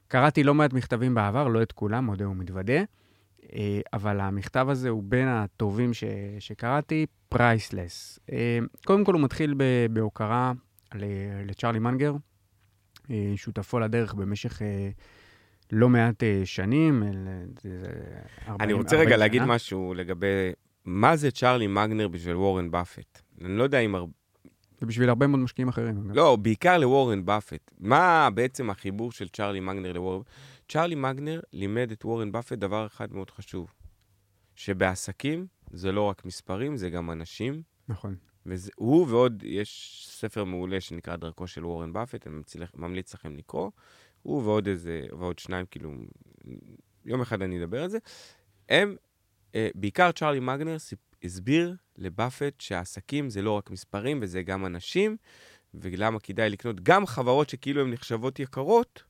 קראתי 0.07 0.43
לא 0.43 0.53
מעט 0.53 0.73
מכתבים 0.73 1.13
בעבר, 1.13 1.47
לא 1.47 1.61
את 1.61 1.71
כולם, 1.71 2.05
מודה 2.05 2.29
ומתוודה, 2.29 2.83
אה, 3.53 3.79
אבל 3.93 4.19
המכתב 4.19 4.67
הזה 4.69 4.89
הוא 4.89 5.03
בין 5.05 5.27
הטובים 5.27 5.93
ש, 5.93 6.03
שקראתי, 6.39 7.05
priceless. 7.29 8.19
אה, 8.31 8.59
קודם 8.85 9.03
כל 9.03 9.13
הוא 9.13 9.21
מתחיל 9.21 9.55
בהוקרה 9.91 10.51
לצ'רלי 11.45 11.79
מנגר, 11.79 12.15
אה, 13.11 13.33
שותפו 13.35 13.79
לדרך 13.79 14.13
במשך 14.13 14.61
לא 15.71 15.89
מעט 15.89 16.23
שנים. 16.45 17.03
אני 18.59 18.73
רוצה 18.73 18.97
רגע 18.97 19.17
להגיד 19.17 19.43
משהו 19.43 19.93
לגבי 19.93 20.51
מה 20.85 21.15
זה 21.15 21.31
צ'רלי 21.31 21.67
מנגר 21.67 22.07
בשביל 22.07 22.35
וורן 22.35 22.71
באפט. 22.71 23.21
אני 23.41 23.57
לא 23.57 23.63
יודע 23.63 23.79
אם 23.79 23.95
הרבה... 23.95 24.11
ובשביל 24.81 25.09
הרבה 25.09 25.27
מאוד 25.27 25.39
משקיעים 25.39 25.67
אחרים. 25.67 26.11
לא, 26.13 26.35
בעיקר 26.35 26.77
לוורן 26.77 27.25
באפט. 27.25 27.71
מה 27.79 28.29
בעצם 28.33 28.69
החיבור 28.69 29.11
של 29.11 29.29
צ'רלי 29.29 29.59
מגנר 29.59 29.93
לוורן? 29.93 30.21
צ'רלי 30.69 30.95
מגנר 30.95 31.39
לימד 31.53 31.91
את 31.91 32.05
וורן 32.05 32.31
באפט 32.31 32.57
דבר 32.57 32.85
אחד 32.85 33.13
מאוד 33.13 33.29
חשוב, 33.29 33.73
שבעסקים 34.55 35.47
זה 35.71 35.91
לא 35.91 36.01
רק 36.01 36.25
מספרים, 36.25 36.77
זה 36.77 36.89
גם 36.89 37.11
אנשים. 37.11 37.61
נכון. 37.87 38.15
והוא 38.45 39.07
ועוד, 39.09 39.43
יש 39.45 40.03
ספר 40.11 40.43
מעולה 40.43 40.81
שנקרא 40.81 41.15
דרכו 41.15 41.47
של 41.47 41.65
וורן 41.65 41.93
באפט, 41.93 42.27
אני 42.27 42.35
ממליץ 42.75 43.13
לכם 43.13 43.37
לקרוא. 43.37 43.71
הוא 44.21 44.43
ועוד 44.43 44.67
איזה, 44.67 45.05
ועוד 45.19 45.39
שניים, 45.39 45.65
כאילו, 45.71 45.91
יום 47.05 47.21
אחד 47.21 47.41
אני 47.41 47.63
אדבר 47.63 47.83
על 47.83 47.89
זה. 47.89 47.97
הם, 48.69 48.95
אה, 49.55 49.69
בעיקר 49.75 50.11
צ'רלי 50.11 50.39
מגנר 50.39 50.77
הסביר 51.23 51.75
לבאפט 51.97 52.61
שהעסקים 52.61 53.29
זה 53.29 53.41
לא 53.41 53.51
רק 53.51 53.69
מספרים 53.69 54.19
וזה 54.21 54.41
גם 54.41 54.65
אנשים, 54.65 55.17
ולמה 55.73 56.19
כדאי 56.19 56.49
לקנות 56.49 56.83
גם 56.83 57.05
חברות 57.05 57.49
שכאילו 57.49 57.81
הן 57.81 57.91
נחשבות 57.91 58.39
יקרות, 58.39 59.03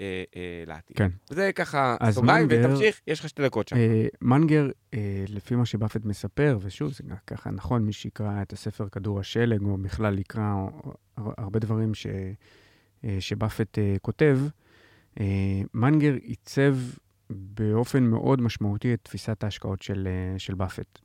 אה, 0.00 0.24
אה, 0.36 0.64
לעתיד. 0.66 0.96
כן. 0.96 1.08
זה 1.30 1.50
ככה 1.54 1.96
סוגריים, 2.10 2.46
ותמשיך, 2.50 3.00
יש 3.06 3.20
לך 3.20 3.28
שתי 3.28 3.42
דקות 3.42 3.68
שם. 3.68 3.76
אה, 3.76 4.06
מנגר, 4.22 4.70
אה, 4.94 5.24
לפי 5.28 5.54
מה 5.54 5.66
שבאפט 5.66 6.04
מספר, 6.04 6.58
ושוב, 6.60 6.92
זה 6.92 7.02
ככה 7.26 7.50
נכון, 7.50 7.82
מי 7.82 7.92
שיקרא 7.92 8.42
את 8.42 8.52
הספר 8.52 8.88
כדור 8.88 9.20
השלג, 9.20 9.62
או 9.62 9.76
בכלל 9.76 10.18
יקרא 10.18 10.52
או, 10.54 10.92
הרבה 11.16 11.58
דברים 11.58 11.94
ש, 11.94 12.06
שבאפט 13.20 13.78
אה, 13.78 13.96
כותב, 14.02 14.38
אה, 15.20 15.60
מנגר 15.74 16.14
עיצב 16.22 16.76
באופן 17.30 18.02
מאוד 18.02 18.40
משמעותי 18.40 18.94
את 18.94 19.00
תפיסת 19.02 19.44
ההשקעות 19.44 19.82
של, 19.82 20.08
אה, 20.10 20.38
של 20.38 20.54
באפט. 20.54 20.98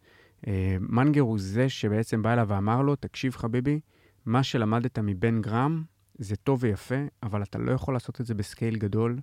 אה, 0.48 0.78
מנגר 0.80 1.22
הוא 1.22 1.40
זה 1.40 1.70
שבעצם 1.70 2.22
בא 2.22 2.34
אליו 2.34 2.46
ואמר 2.50 2.82
לו, 2.82 2.96
תקשיב 2.96 3.36
חביבי, 3.36 3.80
מה 4.26 4.44
שלמדת 4.44 5.00
מבן 5.00 5.42
גרם 5.42 5.84
זה 6.18 6.36
טוב 6.36 6.60
ויפה, 6.64 6.96
אבל 7.24 7.44
אתה 7.44 7.58
לא 7.58 7.72
יכול 7.72 7.94
לעשות 7.94 8.22
את 8.22 8.26
זה 8.26 8.34
בסקייל 8.34 8.76
גדול. 8.76 9.20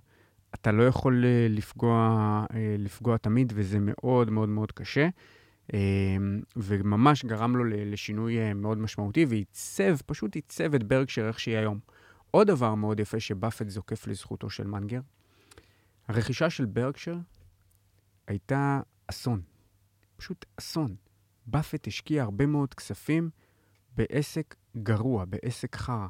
אתה 0.55 0.71
לא 0.71 0.83
יכול 0.83 1.25
אה, 1.25 1.47
לפגוע, 1.49 1.95
אה, 2.53 2.75
לפגוע 2.77 3.17
תמיד, 3.17 3.53
וזה 3.55 3.77
מאוד 3.81 4.29
מאוד 4.29 4.49
מאוד 4.49 4.71
קשה. 4.71 5.09
וממש 6.55 7.25
גרם 7.25 7.55
לו 7.55 7.63
לשינוי 7.65 8.53
מאוד 8.53 8.77
משמעותי, 8.77 9.25
ועיצב, 9.29 9.97
פשוט 10.05 10.35
עיצב 10.35 10.75
את 10.75 10.83
ברקשר 10.83 11.27
איך 11.27 11.39
שהיא 11.39 11.57
היום. 11.57 11.79
עוד 12.31 12.47
דבר 12.47 12.75
מאוד 12.75 12.99
יפה 12.99 13.19
שבאפט 13.19 13.69
זוקף 13.69 14.07
לזכותו 14.07 14.49
של 14.49 14.67
מנגר, 14.67 15.01
הרכישה 16.07 16.49
של 16.49 16.65
ברקשר 16.65 17.17
הייתה 18.27 18.81
אסון. 19.07 19.41
פשוט 20.17 20.45
אסון. 20.59 20.95
באפט 21.45 21.87
השקיע 21.87 22.23
הרבה 22.23 22.45
מאוד 22.45 22.73
כספים 22.73 23.29
בעסק 23.95 24.55
גרוע, 24.77 25.25
בעסק 25.25 25.75
חרא. 25.75 26.07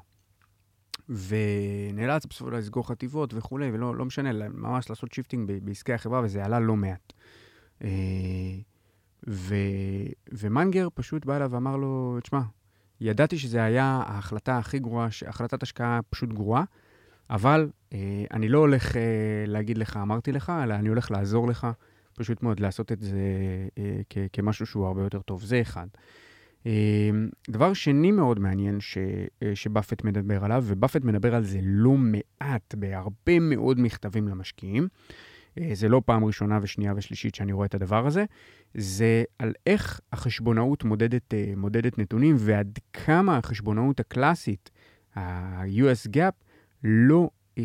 ונאלץ 1.09 2.25
בסופו 2.25 2.49
לסגור 2.49 2.87
חטיבות 2.87 3.33
וכולי, 3.33 3.71
ולא 3.71 3.95
לא 3.95 4.05
משנה, 4.05 4.49
ממש 4.49 4.89
לעשות 4.89 5.13
shifting 5.13 5.51
בעסקי 5.63 5.93
החברה, 5.93 6.21
וזה 6.23 6.45
עלה 6.45 6.59
לא 6.59 6.75
מעט. 6.75 7.13
אה, 7.83 7.89
ו, 9.27 9.55
ומנגר 10.31 10.87
פשוט 10.93 11.25
בא 11.25 11.35
אליו 11.35 11.51
ואמר 11.51 11.77
לו, 11.77 12.17
תשמע, 12.23 12.41
ידעתי 13.01 13.37
שזה 13.37 13.63
היה 13.63 14.01
ההחלטה 14.05 14.57
הכי 14.57 14.79
גרועה, 14.79 15.07
החלטת 15.27 15.63
השקעה 15.63 15.99
פשוט 16.09 16.29
גרועה, 16.33 16.63
אבל 17.29 17.69
אה, 17.93 17.97
אני 18.31 18.49
לא 18.49 18.57
הולך 18.57 18.95
אה, 18.95 19.01
להגיד 19.47 19.77
לך, 19.77 19.97
אמרתי 19.97 20.31
לך, 20.31 20.51
אלא 20.63 20.73
אני 20.73 20.89
הולך 20.89 21.11
לעזור 21.11 21.47
לך 21.47 21.67
פשוט 22.13 22.43
מאוד 22.43 22.59
לעשות 22.59 22.91
את 22.91 23.01
זה 23.01 23.17
אה, 23.77 24.01
כ- 24.09 24.17
כמשהו 24.33 24.65
שהוא 24.65 24.87
הרבה 24.87 25.01
יותר 25.03 25.21
טוב. 25.21 25.43
זה 25.43 25.61
אחד. 25.61 25.87
אה, 26.65 27.09
דבר 27.49 27.73
שני 27.73 28.11
מאוד 28.11 28.39
מעניין 28.39 28.79
ש, 28.79 28.97
אה, 29.43 29.55
שבאפט 29.55 30.03
מדבר 30.03 30.45
עליו, 30.45 30.63
ובאפט 30.67 31.03
מדבר 31.03 31.35
על 31.35 31.43
זה 31.43 31.59
לא 31.63 31.91
מעט, 31.97 32.75
בהרבה 32.77 33.39
מאוד 33.41 33.79
מכתבים 33.79 34.27
למשקיעים, 34.27 34.83
אה, 34.83 35.15
זה 35.73 35.89
לא 35.89 36.01
פעם 36.05 36.25
ראשונה 36.25 36.59
ושנייה 36.61 36.93
ושלישית 36.95 37.35
שאני 37.35 37.53
רואה 37.53 37.65
את 37.65 37.75
הדבר 37.75 38.07
הזה, 38.07 38.25
זה 38.73 39.23
על 39.39 39.53
איך 39.67 39.99
החשבונאות 40.13 40.83
מודדת, 40.83 41.33
אה, 41.33 41.53
מודדת 41.57 41.97
נתונים 41.97 42.35
ועד 42.39 42.79
כמה 42.93 43.37
החשבונאות 43.37 43.99
הקלאסית, 43.99 44.69
ה-US 45.15 46.09
Gap, 46.15 46.43
לא 46.83 47.29
אה, 47.57 47.63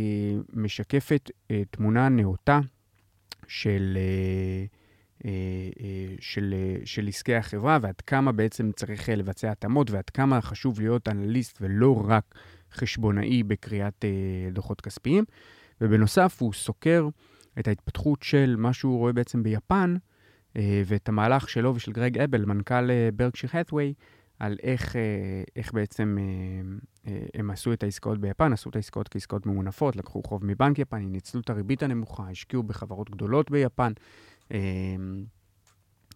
משקפת 0.53 1.31
אה, 1.51 1.63
תמונה 1.71 2.09
נאותה 2.09 2.61
של, 3.49 3.99
אה, 4.01 4.65
אה, 5.25 5.31
אה, 5.81 6.15
של, 6.21 6.55
של 6.85 7.09
עסקי 7.09 7.35
החברה, 7.35 7.79
ועד 7.83 8.01
כמה 8.01 8.33
בעצם 8.33 8.71
צריך 8.77 9.09
לבצע 9.09 9.51
התאמות, 9.51 9.91
ועד 9.91 10.11
כמה 10.11 10.41
חשוב 10.41 10.81
להיות 10.81 11.09
אנליסט 11.09 11.59
ולא 11.61 12.03
רק 12.07 12.35
חשבונאי 12.73 13.43
בקריאת 13.43 14.05
דוחות 14.53 14.81
כספיים. 14.81 15.25
ובנוסף, 15.81 16.37
הוא 16.41 16.53
סוקר 16.53 17.09
את 17.59 17.69
ההתפתחות 17.69 18.23
של 18.23 18.55
מה 18.59 18.73
שהוא 18.73 18.99
רואה 18.99 19.13
בעצם 19.13 19.43
ביפן, 19.43 19.97
ואת 20.87 21.09
המהלך 21.09 21.49
שלו 21.49 21.75
ושל 21.75 21.93
גרג 21.93 22.19
אבל, 22.19 22.45
מנכ"ל 22.45 22.89
ברקשיר 23.17 23.51
האטווי, 23.53 23.95
על 24.39 24.57
איך, 24.63 24.97
איך 25.57 25.73
בעצם 25.73 26.19
הם 27.35 27.51
עשו 27.51 27.73
את 27.73 27.83
העסקאות 27.83 28.21
ביפן, 28.21 28.53
עשו 28.53 28.71
את 28.71 28.77
העסקאות 28.77 29.09
כעסקאות 29.09 29.47
ממונפות, 29.47 29.97
לקחו 29.97 30.23
חוב 30.23 30.45
מבנק 30.45 30.79
יפני, 30.79 31.07
ניצלו 31.07 31.41
את 31.41 31.51
הריבית 31.51 31.83
הנמוכה, 31.83 32.31
השקיעו 32.31 32.63
בחברות 32.63 33.11
גדולות 33.11 33.51
ביפן, 33.51 33.93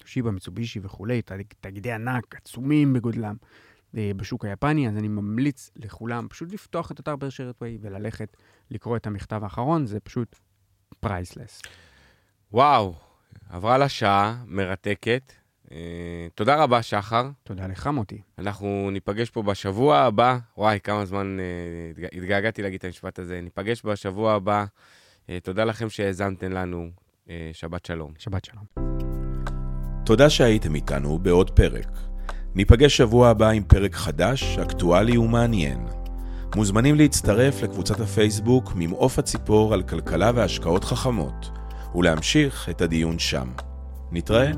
שיבה, 0.04 0.30
מיצובישי 0.30 0.80
וכולי, 0.82 1.22
תאגידי 1.60 1.92
ענק 1.92 2.34
עצומים 2.34 2.92
בגודלם 2.92 3.36
בשוק 3.94 4.44
היפני, 4.44 4.88
אז 4.88 4.96
אני 4.96 5.08
ממליץ 5.08 5.70
לכולם 5.76 6.26
פשוט 6.30 6.52
לפתוח 6.52 6.92
את 6.92 7.00
אתר 7.00 7.16
ברשרת 7.16 7.54
ווי 7.60 7.78
וללכת 7.80 8.36
לקרוא 8.70 8.96
את 8.96 9.06
המכתב 9.06 9.40
האחרון, 9.44 9.86
זה 9.86 10.00
פשוט 10.00 10.36
priceless. 11.00 11.62
וואו, 12.52 12.94
עברה 13.50 13.78
לה 13.78 13.88
שעה 13.88 14.36
מרתקת. 14.46 15.32
אה, 15.72 16.26
תודה 16.34 16.62
רבה, 16.62 16.82
שחר. 16.82 17.28
תודה 17.42 17.66
לך, 17.66 17.86
מוטי. 17.86 18.20
אנחנו 18.38 18.88
ניפגש 18.92 19.30
פה 19.30 19.42
בשבוע 19.42 19.98
הבא. 19.98 20.38
וואי, 20.58 20.78
כמה 20.84 21.04
זמן 21.04 21.38
אה, 22.00 22.16
התגעגעתי 22.16 22.62
להגיד 22.62 22.78
את 22.78 22.84
המשפט 22.84 23.18
הזה. 23.18 23.40
ניפגש 23.40 23.82
בשבוע 23.84 24.32
הבא. 24.32 24.64
אה, 25.26 25.30
תודה 25.42 25.64
לכם 25.64 25.90
שהאזנתם 25.90 26.52
לנו. 26.52 26.90
אה, 27.26 27.30
שבת 27.52 27.86
שלום. 27.86 28.12
שבת 28.18 28.44
שלום. 28.44 28.64
תודה 30.04 30.30
שהייתם 30.30 30.74
איתנו 30.74 31.18
בעוד 31.18 31.50
פרק. 31.50 31.88
ניפגש 32.54 32.96
שבוע 32.96 33.28
הבא 33.28 33.48
עם 33.48 33.62
פרק 33.62 33.94
חדש, 33.94 34.58
אקטואלי 34.58 35.18
ומעניין. 35.18 35.97
מוזמנים 36.56 36.94
להצטרף 36.94 37.62
לקבוצת 37.62 38.00
הפייסבוק 38.00 38.72
ממעוף 38.76 39.18
הציפור 39.18 39.74
על 39.74 39.82
כלכלה 39.82 40.30
והשקעות 40.34 40.84
חכמות, 40.84 41.50
ולהמשיך 41.94 42.68
את 42.68 42.80
הדיון 42.80 43.18
שם. 43.18 43.48
נתראה. 44.12 44.50